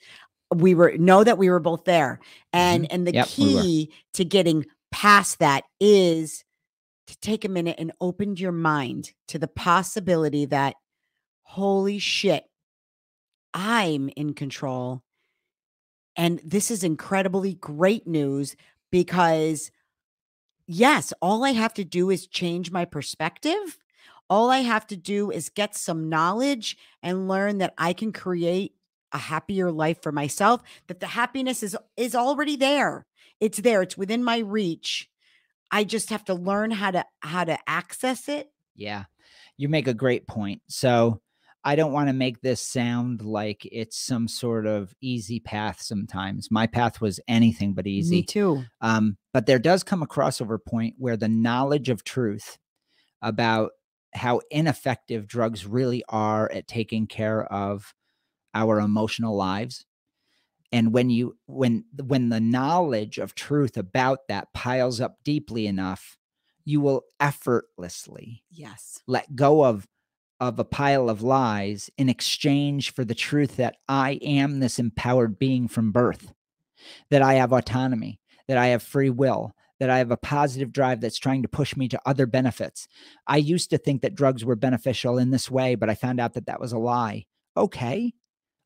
We 0.53 0.75
were 0.75 0.97
know 0.99 1.23
that 1.23 1.39
we 1.39 1.49
were 1.49 1.61
both 1.61 1.85
there. 1.85 2.21
And 2.53 2.91
and 2.91 3.07
the 3.07 3.13
Mm-hmm. 3.13 3.19
Yep, 3.19 3.29
we 3.39 3.63
key 3.63 3.93
to 4.15 4.25
getting 4.25 4.67
past 4.91 5.39
that 5.39 5.65
is 5.81 6.45
to 7.07 7.19
take 7.21 7.45
a 7.45 7.49
minute 7.49 7.77
and 7.79 7.93
open 8.01 8.37
your 8.37 8.53
mind 8.53 9.13
to 9.29 9.39
the 9.39 9.49
possibility 9.49 10.47
that 10.47 10.75
holy 11.43 11.99
shit 11.99 12.45
i'm 13.55 14.11
in 14.17 14.35
control. 14.35 15.03
And 16.17 16.40
this 16.45 16.71
is 16.71 16.85
incredibly 16.85 17.55
great 17.55 18.07
news 18.07 18.57
because 18.93 19.71
yes 20.67 21.12
all 21.21 21.45
i 21.45 21.51
have 21.51 21.75
to 21.75 21.85
do 21.85 22.11
is 22.11 22.27
change 22.27 22.71
my 22.71 22.85
perspective. 22.85 23.79
All 24.29 24.51
i 24.51 24.59
have 24.59 24.87
to 24.88 24.97
do 24.97 25.31
is 25.31 25.49
get 25.49 25.75
some 25.75 26.09
knowledge 26.09 26.77
and 27.03 27.29
learn 27.29 27.59
that 27.59 27.75
i 27.79 27.93
can 27.93 28.12
create 28.12 28.75
a 29.12 29.19
happier 29.19 29.71
life 29.71 30.03
for 30.03 30.12
myself 30.12 30.61
that 30.88 31.01
the 31.01 31.07
happiness 31.07 31.62
is 31.62 31.77
is 31.97 32.14
already 32.14 32.57
there. 32.57 33.07
It's 33.40 33.59
there. 33.59 33.83
It's 33.83 33.97
within 33.97 34.25
my 34.25 34.38
reach. 34.38 35.09
I 35.71 35.85
just 35.85 36.11
have 36.11 36.25
to 36.27 36.35
learn 36.35 36.71
how 36.71 36.90
to 36.90 37.05
how 37.21 37.45
to 37.45 37.59
access 37.67 38.29
it. 38.29 38.51
Yeah, 38.75 39.05
you 39.57 39.69
make 39.69 39.88
a 39.88 39.95
great 39.95 40.27
point. 40.27 40.62
So 40.69 41.21
I 41.64 41.77
don't 41.77 41.92
want 41.92 42.09
to 42.09 42.12
make 42.12 42.42
this 42.42 42.61
sound 42.61 43.22
like 43.22 43.66
it's 43.72 43.96
some 43.96 44.29
sort 44.29 44.66
of 44.66 44.94
easy 45.00 45.40
path 45.40 45.81
sometimes. 45.81 46.50
My 46.50 46.66
path 46.66 47.00
was 47.00 47.20
anything 47.27 47.72
but 47.72 47.87
easy. 47.87 48.16
me 48.16 48.22
too 48.22 48.64
Um, 48.81 49.16
but 49.33 49.46
there 49.46 49.59
does 49.59 49.83
come 49.83 50.03
a 50.03 50.07
crossover 50.07 50.59
point 50.62 50.96
where 50.98 51.16
the 51.16 51.29
knowledge 51.29 51.88
of 51.88 52.05
truth 52.05 52.59
about 53.22 53.72
how 54.12 54.40
ineffective 54.50 55.27
drugs 55.27 55.66
really 55.66 56.05
are 56.09 56.50
at 56.53 56.68
taking 56.68 57.07
care 57.07 57.44
of 57.44 57.94
our 58.55 58.79
emotional 58.79 59.35
lives 59.35 59.85
and 60.74 60.92
when 60.92 61.11
you 61.11 61.37
when 61.46 61.85
when 62.03 62.29
the 62.29 62.40
knowledge 62.40 63.18
of 63.18 63.35
truth 63.35 63.77
about 63.77 64.20
that 64.29 64.53
piles 64.53 65.00
up 65.00 65.16
deeply 65.24 65.66
enough 65.66 66.16
you 66.64 66.81
will 66.81 67.03
effortlessly 67.20 68.42
yes 68.50 69.00
let 69.07 69.35
go 69.35 69.64
of 69.64 69.87
of 70.48 70.59
a 70.59 70.64
pile 70.64 71.09
of 71.09 71.22
lies 71.22 71.90
in 71.98 72.09
exchange 72.09 72.92
for 72.92 73.04
the 73.04 73.14
truth 73.14 73.57
that 73.57 73.76
I 73.88 74.18
am 74.22 74.61
this 74.61 74.78
empowered 74.78 75.38
being 75.38 75.68
from 75.68 75.92
birth, 75.92 76.32
that 77.11 77.22
I 77.22 77.34
have 77.34 77.53
autonomy, 77.53 78.20
that 78.49 78.59
I 78.59 78.68
have 78.68 78.82
free 78.82 79.11
will, 79.11 79.53
that 79.80 79.90
I 79.90 79.99
have 79.99 80.11
a 80.11 80.16
positive 80.16 80.72
drive 80.72 81.01
that's 81.01 81.18
trying 81.18 81.42
to 81.42 81.49
push 81.49 81.76
me 81.76 81.88
to 81.88 82.01
other 82.07 82.26
benefits. 82.26 82.86
I 83.26 83.38
used 83.38 83.70
to 83.70 83.78
think 83.78 84.03
that 84.03 84.14
drugs 84.14 84.45
were 84.45 84.57
beneficial 84.57 85.18
in 85.18 85.30
this 85.30 85.51
way, 85.51 85.74
but 85.74 85.90
I 85.90 85.95
found 85.95 86.20
out 86.20 86.34
that 86.34 86.47
that 86.47 86.61
was 86.61 86.72
a 86.72 86.78
lie. 86.78 87.26
Okay. 87.57 88.12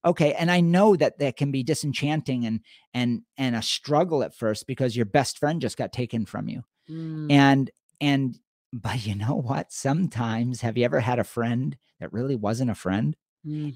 Okay, 0.04 0.32
and 0.34 0.50
I 0.50 0.60
know 0.60 0.94
that 0.94 1.18
that 1.18 1.36
can 1.36 1.50
be 1.50 1.64
disenchanting 1.64 2.46
and 2.46 2.60
and 2.94 3.22
and 3.36 3.56
a 3.56 3.62
struggle 3.62 4.22
at 4.22 4.34
first 4.34 4.68
because 4.68 4.94
your 4.94 5.06
best 5.06 5.38
friend 5.38 5.60
just 5.60 5.76
got 5.76 5.92
taken 5.92 6.24
from 6.24 6.48
you 6.48 6.62
Mm, 6.90 7.30
and 7.30 7.70
and 8.00 8.38
but 8.72 9.06
you 9.06 9.14
know 9.14 9.34
what? 9.36 9.72
Sometimes 9.72 10.60
have 10.60 10.76
you 10.76 10.84
ever 10.84 11.00
had 11.00 11.18
a 11.18 11.24
friend 11.24 11.76
that 12.00 12.12
really 12.12 12.36
wasn't 12.36 12.70
a 12.70 12.74
friend? 12.74 13.16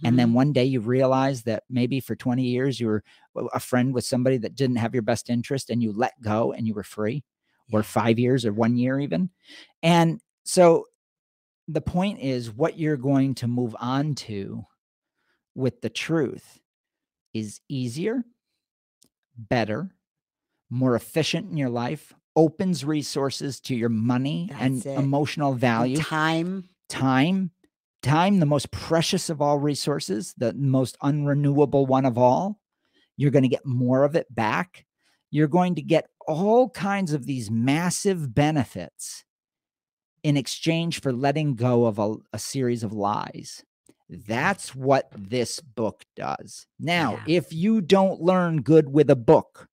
And 0.04 0.14
mhm. 0.14 0.16
then 0.16 0.32
one 0.34 0.52
day 0.52 0.64
you 0.64 0.80
realize 0.80 1.44
that 1.44 1.64
maybe 1.70 2.00
for 2.00 2.16
20 2.16 2.44
years 2.44 2.80
you 2.80 2.88
were 2.88 3.04
a 3.54 3.60
friend 3.60 3.94
with 3.94 4.04
somebody 4.04 4.38
that 4.38 4.54
didn't 4.54 4.76
have 4.76 4.94
your 4.94 5.02
best 5.02 5.30
interest 5.30 5.70
and 5.70 5.82
you 5.82 5.92
let 5.92 6.20
go 6.22 6.52
and 6.52 6.66
you 6.66 6.74
were 6.74 6.82
free? 6.84 7.24
Or 7.72 7.82
5 7.82 8.18
years 8.18 8.44
or 8.44 8.52
1 8.52 8.76
year 8.76 9.00
even? 9.00 9.30
And 9.82 10.20
so 10.44 10.86
the 11.68 11.80
point 11.80 12.20
is 12.20 12.52
what 12.52 12.78
you're 12.78 12.96
going 12.96 13.34
to 13.36 13.48
move 13.48 13.74
on 13.80 14.14
to 14.16 14.64
with 15.54 15.80
the 15.80 15.90
truth 15.90 16.58
is 17.34 17.60
easier, 17.68 18.24
better, 19.36 19.90
more 20.70 20.94
efficient 20.96 21.50
in 21.50 21.56
your 21.56 21.70
life, 21.70 22.14
opens 22.36 22.84
resources 22.84 23.60
to 23.60 23.74
your 23.74 23.88
money 23.88 24.50
and 24.58 24.84
it. 24.84 24.98
emotional 24.98 25.54
value, 25.54 25.98
Time. 25.98 26.68
time, 26.88 27.50
time, 28.02 28.38
the 28.40 28.46
most 28.46 28.70
precious 28.70 29.28
of 29.30 29.40
all 29.42 29.58
resources, 29.58 30.34
the 30.36 30.52
most 30.54 30.96
unrenewable 31.02 31.86
one 31.86 32.06
of 32.06 32.16
all. 32.18 32.58
You're 33.16 33.30
going 33.30 33.42
to 33.42 33.48
get 33.48 33.66
more 33.66 34.04
of 34.04 34.16
it 34.16 34.32
back. 34.34 34.86
You're 35.30 35.48
going 35.48 35.74
to 35.76 35.82
get 35.82 36.08
all 36.26 36.70
kinds 36.70 37.12
of 37.12 37.26
these 37.26 37.50
massive 37.50 38.34
benefits 38.34 39.24
in 40.22 40.36
exchange 40.36 41.00
for 41.00 41.12
letting 41.12 41.54
go 41.54 41.84
of 41.86 41.98
a, 41.98 42.14
a 42.32 42.38
series 42.38 42.82
of 42.82 42.92
lies. 42.92 43.62
That's 44.08 44.74
what 44.74 45.10
this 45.16 45.60
book 45.60 46.04
does. 46.16 46.66
Now, 46.78 47.12
Yeah. 47.26 47.36
if 47.38 47.52
you 47.52 47.80
don't 47.80 48.20
learn 48.20 48.60
good 48.62 48.88
with 48.90 49.08
a 49.10 49.16
book, 49.16 49.68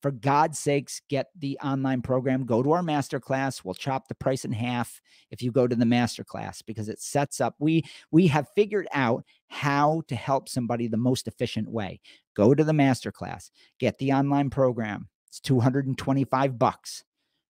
for 0.00 0.10
God's 0.10 0.58
sakes, 0.58 1.02
get 1.08 1.28
the 1.38 1.58
online 1.62 2.02
program. 2.02 2.44
Go 2.44 2.62
to 2.62 2.72
our 2.72 2.82
masterclass. 2.82 3.64
We'll 3.64 3.74
chop 3.74 4.08
the 4.08 4.14
price 4.14 4.44
in 4.44 4.52
half 4.52 5.00
if 5.30 5.42
you 5.42 5.50
go 5.50 5.66
to 5.66 5.76
the 5.76 5.84
masterclass 5.84 6.62
because 6.64 6.88
it 6.88 7.00
sets 7.00 7.40
up. 7.40 7.56
We 7.58 7.84
we 8.10 8.28
have 8.28 8.48
figured 8.54 8.86
out 8.92 9.24
how 9.48 10.02
to 10.08 10.14
help 10.14 10.48
somebody 10.48 10.86
the 10.86 10.96
most 10.96 11.26
efficient 11.26 11.68
way. 11.68 12.00
Go 12.34 12.54
to 12.54 12.64
the 12.64 12.72
masterclass. 12.72 13.50
Get 13.78 13.98
the 13.98 14.12
online 14.12 14.50
program. 14.50 15.08
It's 15.26 15.40
225 15.40 16.58
bucks. 16.58 17.04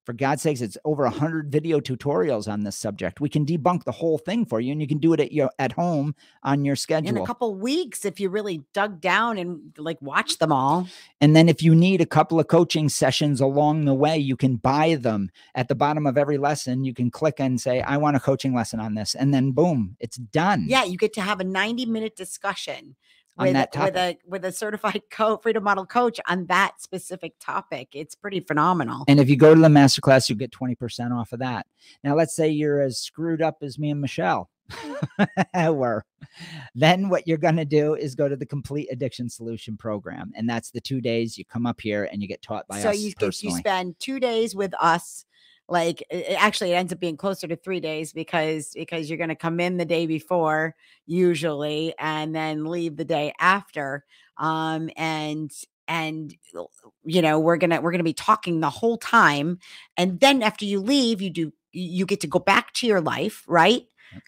For 0.08 0.14
God's 0.14 0.40
sakes, 0.40 0.62
it's 0.62 0.78
over 0.86 1.04
a 1.04 1.10
100 1.10 1.52
video 1.52 1.80
tutorials 1.80 2.50
on 2.50 2.62
this 2.62 2.76
subject. 2.76 3.20
We 3.20 3.28
can 3.28 3.44
debunk 3.44 3.84
the 3.84 3.92
whole 3.92 4.16
thing 4.16 4.46
for 4.46 4.58
you 4.58 4.72
and 4.72 4.80
you 4.80 4.88
can 4.88 4.96
do 4.96 5.12
it 5.12 5.20
at 5.20 5.32
your 5.32 5.50
at 5.58 5.72
home 5.72 6.14
on 6.42 6.64
your 6.64 6.76
schedule. 6.76 7.10
In 7.10 7.18
a 7.18 7.26
couple 7.26 7.54
weeks, 7.54 8.06
if 8.06 8.18
you 8.18 8.30
really 8.30 8.62
dug 8.72 9.02
down 9.02 9.36
and 9.36 9.74
like 9.76 10.00
watch 10.00 10.38
them 10.38 10.50
all. 10.50 10.88
And 11.20 11.36
then 11.36 11.46
if 11.46 11.62
you 11.62 11.74
need 11.74 12.00
a 12.00 12.06
couple 12.06 12.40
of 12.40 12.48
coaching 12.48 12.88
sessions 12.88 13.42
along 13.42 13.84
the 13.84 13.92
way, 13.92 14.16
you 14.16 14.34
can 14.34 14.56
buy 14.56 14.94
them 14.94 15.28
at 15.54 15.68
the 15.68 15.74
bottom 15.74 16.06
of 16.06 16.16
every 16.16 16.38
lesson. 16.38 16.86
You 16.86 16.94
can 16.94 17.10
click 17.10 17.38
and 17.38 17.60
say, 17.60 17.82
I 17.82 17.98
want 17.98 18.16
a 18.16 18.20
coaching 18.20 18.54
lesson 18.54 18.80
on 18.80 18.94
this. 18.94 19.14
And 19.14 19.34
then 19.34 19.52
boom, 19.52 19.94
it's 20.00 20.16
done. 20.16 20.64
Yeah, 20.68 20.84
you 20.84 20.96
get 20.96 21.12
to 21.12 21.20
have 21.20 21.38
a 21.38 21.44
90 21.44 21.84
minute 21.84 22.16
discussion 22.16 22.96
On 23.38 23.46
with, 23.46 23.54
that 23.54 23.76
with 23.76 23.96
a 23.96 24.16
with 24.26 24.44
a 24.44 24.52
certified 24.52 25.02
co 25.10 25.36
freedom 25.36 25.64
model 25.64 25.86
coach 25.86 26.18
on 26.28 26.46
that 26.46 26.80
specific 26.80 27.34
topic. 27.40 27.88
It's 27.92 28.14
pretty 28.14 28.40
phenomenal. 28.40 29.04
And 29.06 29.20
if 29.20 29.28
you 29.28 29.36
go 29.36 29.54
to 29.54 29.60
the 29.60 29.68
masterclass, 29.68 30.28
you 30.28 30.34
get 30.34 30.50
20% 30.50 31.12
off 31.16 31.32
of 31.32 31.38
that. 31.38 31.66
Now, 32.02 32.14
let's 32.14 32.34
say 32.34 32.48
you're 32.48 32.80
as 32.80 32.98
screwed 32.98 33.40
up 33.40 33.58
as 33.62 33.78
me 33.78 33.90
and 33.90 34.00
Michelle 34.00 34.50
were. 35.54 36.04
Then 36.74 37.08
what 37.08 37.26
you're 37.26 37.38
going 37.38 37.56
to 37.56 37.64
do 37.64 37.94
is 37.94 38.14
go 38.14 38.28
to 38.28 38.36
the 38.36 38.46
complete 38.46 38.88
addiction 38.90 39.28
solution 39.28 39.76
program. 39.76 40.32
And 40.34 40.48
that's 40.48 40.70
the 40.70 40.80
two 40.80 41.00
days 41.00 41.38
you 41.38 41.44
come 41.44 41.66
up 41.66 41.80
here 41.80 42.08
and 42.10 42.20
you 42.20 42.28
get 42.28 42.42
taught 42.42 42.66
by 42.68 42.80
so 42.80 42.90
us 42.90 42.98
you, 42.98 43.12
get- 43.12 43.42
you 43.42 43.56
spend 43.56 43.98
two 43.98 44.20
days 44.20 44.54
with 44.54 44.74
us 44.80 45.24
like 45.68 46.02
it- 46.10 46.36
actually 46.38 46.72
it 46.72 46.76
ends 46.76 46.92
up 46.92 47.00
being 47.00 47.16
closer 47.16 47.46
to 47.46 47.56
three 47.56 47.80
days 47.80 48.12
because 48.12 48.70
because 48.74 49.08
you're 49.08 49.18
going 49.18 49.28
to 49.28 49.34
come 49.34 49.60
in 49.60 49.76
the 49.76 49.84
day 49.84 50.06
before 50.06 50.74
usually 51.06 51.94
and 51.98 52.34
then 52.34 52.64
leave 52.64 52.96
the 52.96 53.04
day 53.04 53.32
after 53.40 54.04
um 54.38 54.90
and 54.96 55.52
and 55.88 56.34
you 57.04 57.22
know 57.22 57.38
we're 57.38 57.56
gonna 57.56 57.80
we're 57.80 57.90
gonna 57.90 58.02
be 58.02 58.12
talking 58.12 58.60
the 58.60 58.70
whole 58.70 58.96
time 58.98 59.58
and 59.96 60.20
then 60.20 60.42
after 60.42 60.64
you 60.64 60.80
leave 60.80 61.20
you 61.22 61.30
do 61.30 61.52
you 61.72 62.06
get 62.06 62.20
to 62.20 62.26
go 62.26 62.38
back 62.38 62.72
to 62.72 62.86
your 62.86 63.00
life 63.00 63.44
right? 63.46 63.82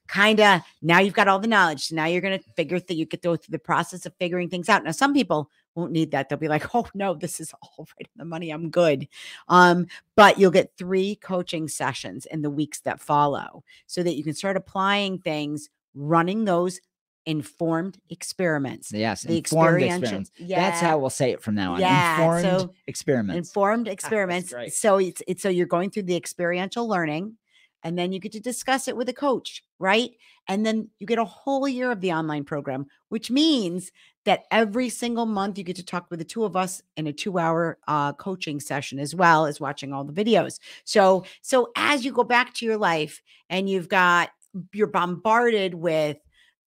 Kind 0.09 0.41
of 0.41 0.61
now 0.83 0.99
you've 1.01 1.15
got 1.15 1.27
all 1.27 1.39
the 1.39 1.49
knowledge 1.49 1.85
so 1.87 1.95
now 1.97 2.05
you're 2.05 2.21
going 2.21 2.39
to 2.39 2.45
figure 2.55 2.79
that 2.79 2.95
you 2.95 3.07
get 3.07 3.23
to 3.23 3.29
go 3.29 3.37
through 3.37 3.53
the 3.53 3.59
process 3.59 4.05
of 4.05 4.13
figuring 4.19 4.51
things 4.51 4.69
out. 4.69 4.85
Now 4.85 4.91
some 4.91 5.15
people 5.15 5.51
won't 5.75 5.93
need 5.93 6.11
that 6.11 6.29
they'll 6.29 6.39
be 6.39 6.49
like 6.49 6.75
oh 6.75 6.87
no 6.95 7.15
this 7.15 7.41
is 7.41 7.53
all 7.63 7.87
right 7.97 8.09
in 8.15 8.19
the 8.19 8.25
money 8.25 8.51
i'm 8.51 8.71
good 8.71 9.07
um 9.49 9.87
but 10.17 10.39
you'll 10.39 10.51
get 10.51 10.73
three 10.77 11.17
coaching 11.17 11.69
sessions 11.69 12.27
in 12.27 12.43
the 12.43 12.51
weeks 12.51 12.81
that 12.81 13.01
follow 13.01 13.63
so 13.87 14.03
that 14.03 14.17
you 14.17 14.25
can 14.25 14.35
start 14.35 14.57
applying 14.57 15.19
things 15.19 15.71
running 15.95 16.45
those 16.45 16.81
informed 17.27 17.99
experiments 18.09 18.91
yes, 18.93 19.23
the 19.23 19.37
informed 19.37 19.83
experiments. 19.83 20.31
yeah 20.39 20.59
That's 20.59 20.81
how 20.81 20.99
we'll 20.99 21.11
say 21.11 21.33
it 21.33 21.43
from 21.43 21.55
now 21.55 21.75
on. 21.75 21.81
Yeah, 21.81 22.23
informed 22.23 22.45
so 22.45 22.75
experiments. 22.87 23.49
informed 23.49 23.89
experiments. 23.89 24.53
great. 24.53 24.73
So 24.73 24.97
it's 24.99 25.23
it's 25.29 25.43
so 25.43 25.51
you're 25.51 25.67
going 25.67 25.91
through 25.91 26.05
the 26.05 26.17
experiential 26.17 26.89
learning 26.89 27.37
and 27.83 27.99
then 27.99 28.13
you 28.13 28.19
get 28.19 28.33
to 28.33 28.41
discuss 28.41 28.89
it 28.89 28.97
with 28.97 29.09
a 29.09 29.13
coach, 29.15 29.63
right? 29.79 30.11
And 30.49 30.65
then 30.67 30.89
you 30.99 31.07
get 31.07 31.19
a 31.19 31.25
whole 31.25 31.67
year 31.67 31.91
of 31.91 32.01
the 32.01 32.13
online 32.13 32.45
program, 32.45 32.87
which 33.09 33.31
means 33.31 33.91
that 34.25 34.45
every 34.51 34.89
single 34.89 35.27
month 35.27 35.57
you 35.57 35.65
get 35.65 35.77
to 35.77 35.85
talk 35.85 36.11
with 36.11 36.19
the 36.19 36.25
two 36.25 36.45
of 36.45 36.57
us 36.57 36.83
in 36.97 37.07
a 37.07 37.13
2-hour 37.13 37.79
uh, 37.89 38.13
coaching 38.15 38.61
session 38.61 38.99
as 38.99 39.15
well 39.15 39.47
as 39.47 39.61
watching 39.61 39.93
all 39.93 40.05
the 40.05 40.13
videos. 40.13 40.59
So 40.85 41.25
so 41.41 41.71
as 41.77 42.05
you 42.05 42.13
go 42.13 42.25
back 42.25 42.55
to 42.55 42.67
your 42.67 42.77
life 42.77 43.23
and 43.49 43.69
you've 43.69 43.89
got 43.89 44.31
you're 44.73 44.89
bombarded 44.89 45.75
with 45.75 46.19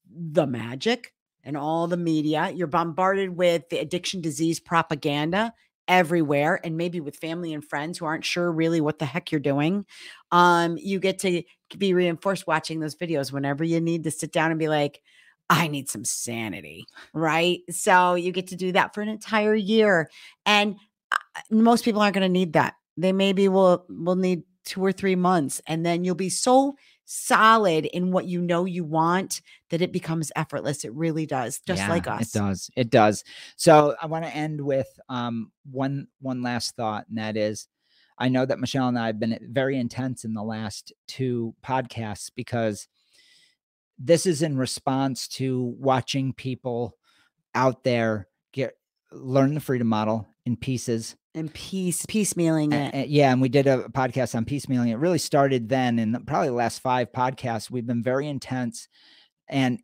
the 0.09 0.47
magic 0.47 1.13
and 1.43 1.57
all 1.57 1.87
the 1.87 1.97
media. 1.97 2.51
You're 2.55 2.67
bombarded 2.67 3.35
with 3.35 3.67
the 3.69 3.79
addiction 3.79 4.21
disease 4.21 4.59
propaganda 4.59 5.53
everywhere 5.87 6.59
and 6.63 6.77
maybe 6.77 6.99
with 6.99 7.15
family 7.17 7.53
and 7.53 7.63
friends 7.63 7.97
who 7.97 8.05
aren't 8.05 8.25
sure 8.25 8.51
really 8.51 8.81
what 8.81 8.99
the 8.99 9.05
heck 9.05 9.31
you're 9.31 9.41
doing. 9.41 9.85
Um 10.31 10.77
you 10.77 10.99
get 10.99 11.19
to 11.19 11.43
be 11.77 11.93
reinforced 11.93 12.47
watching 12.47 12.79
those 12.79 12.95
videos 12.95 13.31
whenever 13.31 13.63
you 13.63 13.81
need 13.81 14.03
to 14.03 14.11
sit 14.11 14.31
down 14.31 14.51
and 14.51 14.59
be 14.59 14.69
like 14.69 15.01
I 15.49 15.67
need 15.67 15.89
some 15.89 16.05
sanity, 16.05 16.85
right? 17.13 17.59
So 17.69 18.15
you 18.15 18.31
get 18.31 18.47
to 18.47 18.55
do 18.55 18.71
that 18.71 18.93
for 18.93 19.01
an 19.01 19.09
entire 19.09 19.55
year 19.55 20.09
and 20.45 20.75
uh, 21.11 21.17
most 21.51 21.85
people 21.85 22.01
aren't 22.01 22.15
going 22.15 22.21
to 22.23 22.29
need 22.29 22.53
that. 22.53 22.75
They 22.97 23.11
maybe 23.11 23.47
will 23.49 23.85
will 23.89 24.15
need 24.15 24.43
2 24.65 24.83
or 24.83 24.91
3 24.91 25.15
months 25.15 25.61
and 25.67 25.85
then 25.85 26.03
you'll 26.03 26.15
be 26.15 26.29
so 26.29 26.75
solid 27.05 27.85
in 27.85 28.11
what 28.11 28.25
you 28.25 28.41
know 28.41 28.65
you 28.65 28.83
want 28.83 29.41
that 29.69 29.81
it 29.81 29.91
becomes 29.91 30.31
effortless. 30.35 30.85
It 30.85 30.93
really 30.93 31.25
does, 31.25 31.59
just 31.65 31.79
Yeah, 31.79 31.89
like 31.89 32.07
us. 32.07 32.21
It 32.21 32.37
does. 32.39 32.69
It 32.75 32.89
does. 32.89 33.23
So 33.55 33.95
I 34.01 34.05
want 34.05 34.25
to 34.25 34.35
end 34.35 34.61
with 34.61 34.87
um 35.09 35.51
one 35.69 36.07
one 36.21 36.41
last 36.41 36.75
thought, 36.75 37.05
and 37.09 37.17
that 37.17 37.37
is 37.37 37.67
I 38.17 38.29
know 38.29 38.45
that 38.45 38.59
Michelle 38.59 38.87
and 38.87 38.99
I 38.99 39.07
have 39.07 39.19
been 39.19 39.37
very 39.51 39.77
intense 39.77 40.23
in 40.23 40.33
the 40.33 40.43
last 40.43 40.93
two 41.07 41.55
podcasts 41.65 42.31
because 42.35 42.87
this 43.97 44.25
is 44.25 44.41
in 44.41 44.57
response 44.57 45.27
to 45.29 45.75
watching 45.79 46.33
people 46.33 46.97
out 47.55 47.83
there 47.83 48.27
get 48.51 48.77
learn 49.11 49.53
the 49.53 49.59
freedom 49.59 49.87
model 49.87 50.27
in 50.45 50.57
pieces 50.57 51.15
And 51.35 51.51
peace, 51.53 52.05
piecemealing 52.05 52.73
it. 52.73 52.93
a- 52.93 53.07
yeah, 53.07 53.31
and 53.31 53.41
we 53.41 53.49
did 53.49 53.65
a 53.65 53.85
podcast 53.89 54.35
on 54.35 54.45
piecemealing. 54.45 54.89
It 54.89 54.97
really 54.97 55.17
started 55.17 55.67
then, 55.67 55.97
and 55.97 56.27
probably 56.27 56.49
the 56.49 56.53
last 56.53 56.79
five 56.79 57.11
podcasts, 57.11 57.71
we've 57.71 57.87
been 57.87 58.03
very 58.03 58.27
intense, 58.27 58.87
and 59.47 59.79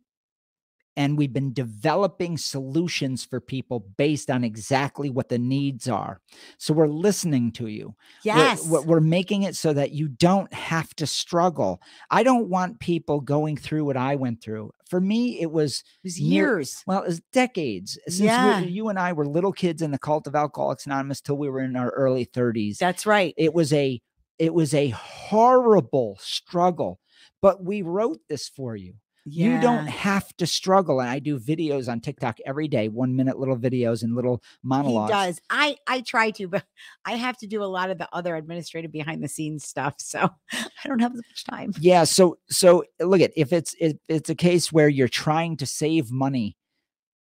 and 0.96 1.16
we've 1.16 1.32
been 1.32 1.52
developing 1.52 2.36
solutions 2.36 3.24
for 3.24 3.40
people 3.40 3.86
based 3.96 4.30
on 4.30 4.44
exactly 4.44 5.08
what 5.08 5.28
the 5.28 5.38
needs 5.38 5.88
are. 5.88 6.20
So 6.58 6.74
we're 6.74 6.88
listening 6.88 7.52
to 7.52 7.68
you. 7.68 7.94
Yes. 8.24 8.66
we're, 8.66 8.82
we're 8.82 9.00
making 9.00 9.44
it 9.44 9.56
so 9.56 9.72
that 9.72 9.92
you 9.92 10.08
don't 10.08 10.52
have 10.52 10.94
to 10.96 11.06
struggle. 11.06 11.80
I 12.10 12.22
don't 12.22 12.48
want 12.48 12.80
people 12.80 13.20
going 13.20 13.56
through 13.56 13.84
what 13.84 13.96
I 13.96 14.16
went 14.16 14.42
through. 14.42 14.72
For 14.88 15.00
me, 15.00 15.40
it 15.40 15.50
was 15.52 15.80
it 16.02 16.06
was 16.08 16.20
near- 16.20 16.28
years. 16.56 16.82
well, 16.86 17.04
it's 17.04 17.20
decades 17.32 17.98
since 18.06 18.20
Yeah. 18.20 18.60
we, 18.62 18.68
you 18.68 18.88
and 18.88 18.98
I 18.98 19.12
were 19.12 19.26
little 19.26 19.52
kids 19.52 19.82
in 19.82 19.92
the 19.92 19.98
cult 19.98 20.26
of 20.26 20.34
Alcoholics 20.34 20.86
Anonymous 20.86 21.20
till 21.20 21.36
we 21.38 21.48
were 21.48 21.60
in 21.60 21.76
our 21.76 21.90
early 21.90 22.26
30s 22.26 22.78
That's 22.78 23.06
right. 23.06 23.32
it 23.36 23.54
was 23.54 23.72
a 23.72 24.00
it 24.38 24.52
was 24.54 24.74
a 24.74 24.88
horrible 24.90 26.16
struggle 26.20 26.98
but 27.42 27.62
we 27.64 27.82
wrote 27.82 28.18
this 28.28 28.48
for 28.48 28.74
you 28.74 28.94
you 29.26 29.60
don't 29.60 29.86
have 29.86 30.34
to 30.38 30.46
struggle 30.46 31.00
and 31.00 31.10
i 31.10 31.18
do 31.18 31.38
videos 31.38 31.90
on 31.90 32.00
tiktok 32.00 32.38
every 32.46 32.66
day 32.68 32.88
one 32.88 33.14
minute 33.14 33.38
little 33.38 33.56
videos 33.56 34.02
and 34.02 34.14
little 34.14 34.42
monologues 34.62 35.10
He 35.10 35.14
does. 35.14 35.40
I 35.50 35.76
I 35.86 36.00
try 36.00 36.30
to, 36.32 36.48
but 36.48 36.64
I 37.04 37.12
have 37.16 37.36
to 37.38 37.46
do 37.46 37.62
a 37.62 37.66
lot 37.66 37.90
of 37.90 37.98
the 37.98 38.08
other 38.12 38.34
administrative 38.36 38.92
behind 38.92 39.22
the 39.22 39.28
scenes 39.28 39.64
stuff, 39.64 39.94
so 39.98 40.30
I 40.52 40.88
don't 40.88 41.00
have 41.00 41.12
as 41.12 41.18
much 41.30 41.44
time. 41.44 41.72
yeah 41.80 42.04
so 42.04 42.38
so 42.48 42.84
look 43.00 43.20
at 43.20 43.32
if 43.36 43.52
it's 43.52 43.74
if 43.78 43.96
it's 44.08 44.30
a 44.30 44.34
case 44.34 44.72
where 44.72 44.88
you're 44.88 45.08
trying 45.08 45.56
to 45.58 45.66
save 45.66 46.10
money 46.10 46.56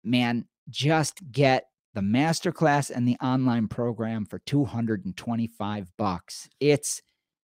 man 0.03 0.45
just 0.69 1.19
get 1.31 1.65
the 1.93 2.01
masterclass 2.01 2.89
and 2.89 3.07
the 3.07 3.15
online 3.21 3.67
program 3.67 4.25
for 4.25 4.39
225 4.39 5.91
bucks 5.97 6.49
it's 6.59 7.01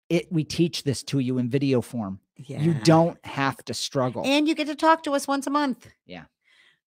it 0.10 0.32
we 0.32 0.44
teach 0.44 0.84
this 0.84 1.04
to 1.04 1.20
you 1.20 1.38
in 1.38 1.50
video 1.50 1.82
form 1.82 2.20
Yeah. 2.38 2.62
you 2.62 2.74
don't 2.74 3.24
have 3.26 3.58
to 3.66 3.74
struggle 3.74 4.24
and 4.26 4.48
you 4.48 4.56
get 4.56 4.68
to 4.68 4.76
talk 4.76 5.04
to 5.04 5.14
us 5.14 5.28
once 5.28 5.48
a 5.48 5.50
month. 5.50 5.88
Yeah. 6.06 6.24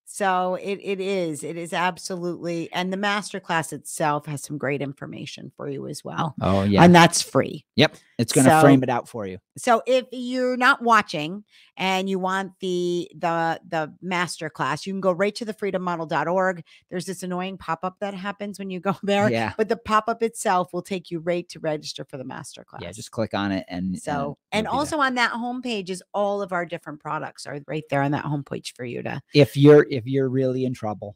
So 0.05 0.55
it 0.55 0.79
it 0.83 0.99
is 0.99 1.43
it 1.43 1.55
is 1.57 1.71
absolutely 1.73 2.71
and 2.73 2.91
the 2.91 2.97
master 2.97 3.39
class 3.39 3.71
itself 3.71 4.25
has 4.25 4.43
some 4.43 4.57
great 4.57 4.81
information 4.81 5.51
for 5.55 5.69
you 5.69 5.87
as 5.87 6.03
well. 6.03 6.35
oh 6.41 6.63
yeah 6.63 6.83
And 6.83 6.93
that's 6.93 7.21
free. 7.21 7.65
Yep. 7.75 7.95
It's 8.21 8.31
going 8.33 8.45
to 8.45 8.51
So- 8.51 8.61
frame 8.61 8.83
it 8.83 8.89
out 8.89 9.07
for 9.09 9.25
you. 9.25 9.37
So 9.57 9.81
if 9.85 10.05
you're 10.11 10.55
not 10.57 10.81
watching 10.81 11.43
and 11.75 12.09
you 12.09 12.19
want 12.19 12.53
the 12.61 13.09
the 13.15 13.59
the 13.67 13.93
master 14.01 14.49
class, 14.49 14.85
you 14.85 14.93
can 14.93 15.01
go 15.01 15.11
right 15.11 15.33
to 15.35 15.43
the 15.45 15.53
freedommodel.org. 15.53 16.63
There's 16.89 17.05
this 17.05 17.23
annoying 17.23 17.57
pop-up 17.57 17.97
that 17.99 18.13
happens 18.13 18.59
when 18.59 18.69
you 18.69 18.79
go 18.79 18.95
there. 19.03 19.29
Yeah. 19.29 19.53
But 19.57 19.69
the 19.69 19.77
pop-up 19.77 20.23
itself 20.23 20.71
will 20.73 20.81
take 20.81 21.11
you 21.11 21.19
right 21.19 21.47
to 21.49 21.59
register 21.59 22.05
for 22.05 22.17
the 22.17 22.23
master 22.23 22.63
class. 22.63 22.81
Yeah. 22.81 22.91
Just 22.91 23.11
click 23.11 23.33
on 23.33 23.51
it 23.51 23.65
and 23.67 23.99
so 23.99 24.37
and 24.51 24.65
there. 24.65 24.73
also 24.73 24.99
on 24.99 25.15
that 25.15 25.31
homepage 25.33 25.89
is 25.89 26.03
all 26.13 26.41
of 26.41 26.51
our 26.53 26.65
different 26.65 26.99
products 26.99 27.45
are 27.45 27.59
right 27.67 27.83
there 27.89 28.01
on 28.01 28.11
that 28.11 28.25
homepage 28.25 28.73
for 28.75 28.85
you 28.85 29.01
to 29.03 29.21
if 29.33 29.57
you're 29.57 29.85
if 29.89 30.05
you're 30.07 30.29
really 30.29 30.65
in 30.65 30.73
trouble 30.73 31.15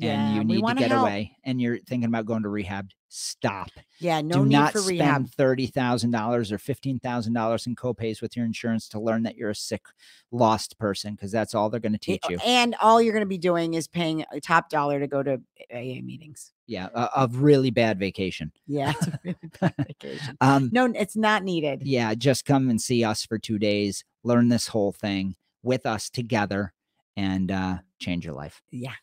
and 0.00 0.36
you 0.36 0.44
need 0.44 0.66
to 0.66 0.74
get 0.74 0.90
help. 0.90 1.02
away 1.02 1.36
and 1.44 1.60
you're 1.60 1.78
thinking 1.78 2.06
about 2.08 2.24
going 2.24 2.42
to 2.44 2.48
rehab, 2.48 2.88
stop. 3.08 3.68
Yeah, 3.98 4.22
no 4.22 4.36
Do 4.38 4.44
need 4.46 4.52
not 4.52 4.72
for 4.72 4.78
spend 4.78 4.98
rehab. 5.00 5.28
thirty 5.30 5.66
thousand 5.66 6.12
dollars 6.12 6.50
or 6.50 6.58
fifteen 6.58 6.98
thousand 6.98 7.34
dollars 7.34 7.66
in 7.66 7.76
copays 7.76 8.22
with 8.22 8.34
your 8.36 8.46
insurance 8.46 8.88
to 8.90 9.00
learn 9.00 9.22
that 9.24 9.36
you're 9.36 9.50
a 9.50 9.54
sick, 9.54 9.82
lost 10.30 10.78
person 10.78 11.14
because 11.14 11.30
that's 11.30 11.54
all 11.54 11.68
they're 11.68 11.80
going 11.80 11.92
to 11.92 11.98
teach 11.98 12.22
you. 12.30 12.38
And 12.44 12.74
all 12.80 13.02
you're 13.02 13.12
going 13.12 13.20
to 13.24 13.26
be 13.28 13.36
doing 13.38 13.74
is 13.74 13.86
paying 13.86 14.24
a 14.32 14.40
top 14.40 14.70
dollar 14.70 14.98
to 14.98 15.06
go 15.06 15.22
to 15.22 15.34
AA 15.70 16.00
meetings. 16.02 16.52
Yeah, 16.66 16.88
a, 16.94 17.08
a 17.24 17.28
really 17.30 17.70
bad 17.70 17.98
vacation. 17.98 18.50
Yeah, 18.66 18.92
it's 18.96 19.06
a 19.08 19.18
really 19.24 19.36
bad 19.60 19.74
vacation. 19.86 20.36
Um, 20.40 20.70
No, 20.72 20.86
it's 20.86 21.16
not 21.16 21.42
needed. 21.44 21.82
yeah, 21.84 22.14
just 22.14 22.46
come 22.46 22.70
and 22.70 22.80
see 22.80 23.04
us 23.04 23.26
for 23.26 23.38
two 23.38 23.58
days, 23.58 24.04
learn 24.24 24.48
this 24.48 24.68
whole 24.68 24.92
thing 24.92 25.34
with 25.62 25.84
us 25.84 26.08
together, 26.08 26.72
and 27.16 27.50
uh, 27.52 27.78
change 27.98 28.24
your 28.24 28.34
life. 28.34 28.62
Yeah. 28.70 28.94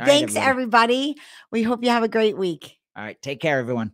All 0.00 0.06
right, 0.06 0.12
Thanks, 0.12 0.32
everyone. 0.32 0.50
everybody. 0.50 1.16
We 1.50 1.62
hope 1.62 1.84
you 1.84 1.90
have 1.90 2.02
a 2.02 2.08
great 2.08 2.36
week. 2.36 2.78
All 2.96 3.04
right, 3.04 3.20
take 3.20 3.40
care, 3.40 3.58
everyone. 3.58 3.92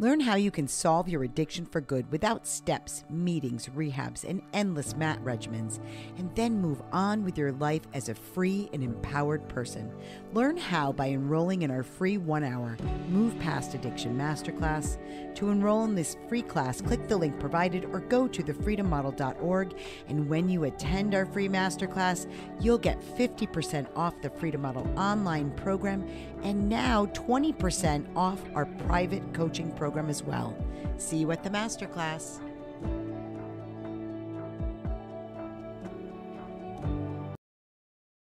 Learn 0.00 0.20
how 0.20 0.34
you 0.34 0.50
can 0.50 0.66
solve 0.66 1.10
your 1.10 1.24
addiction 1.24 1.66
for 1.66 1.82
good 1.82 2.10
without 2.10 2.46
steps, 2.46 3.04
meetings, 3.10 3.68
rehabs, 3.76 4.24
and 4.24 4.40
endless 4.54 4.96
mat 4.96 5.22
regimens, 5.22 5.78
and 6.16 6.34
then 6.34 6.58
move 6.58 6.80
on 6.90 7.22
with 7.22 7.36
your 7.36 7.52
life 7.52 7.82
as 7.92 8.08
a 8.08 8.14
free 8.14 8.70
and 8.72 8.82
empowered 8.82 9.46
person. 9.50 9.92
Learn 10.32 10.56
how 10.56 10.90
by 10.90 11.10
enrolling 11.10 11.60
in 11.60 11.70
our 11.70 11.82
free 11.82 12.16
one 12.16 12.44
hour 12.44 12.78
Move 13.10 13.38
Past 13.40 13.74
Addiction 13.74 14.16
Masterclass. 14.16 14.96
To 15.34 15.50
enroll 15.50 15.84
in 15.84 15.94
this 15.94 16.16
free 16.30 16.40
class, 16.40 16.80
click 16.80 17.06
the 17.06 17.18
link 17.18 17.38
provided 17.38 17.84
or 17.84 18.00
go 18.00 18.26
to 18.26 18.42
thefreedommodel.org. 18.42 19.78
And 20.08 20.30
when 20.30 20.48
you 20.48 20.64
attend 20.64 21.14
our 21.14 21.26
free 21.26 21.48
masterclass, 21.48 22.26
you'll 22.58 22.78
get 22.78 22.98
50% 23.18 23.86
off 23.94 24.18
the 24.22 24.30
Freedom 24.30 24.62
Model 24.62 24.90
online 24.98 25.50
program 25.50 26.08
and 26.42 26.68
now 26.68 27.06
20% 27.06 28.04
off 28.16 28.40
our 28.54 28.66
private 28.66 29.22
coaching 29.32 29.70
program 29.72 30.08
as 30.08 30.22
well. 30.22 30.56
See 30.96 31.18
you 31.18 31.30
at 31.32 31.42
the 31.42 31.50
masterclass. 31.50 32.40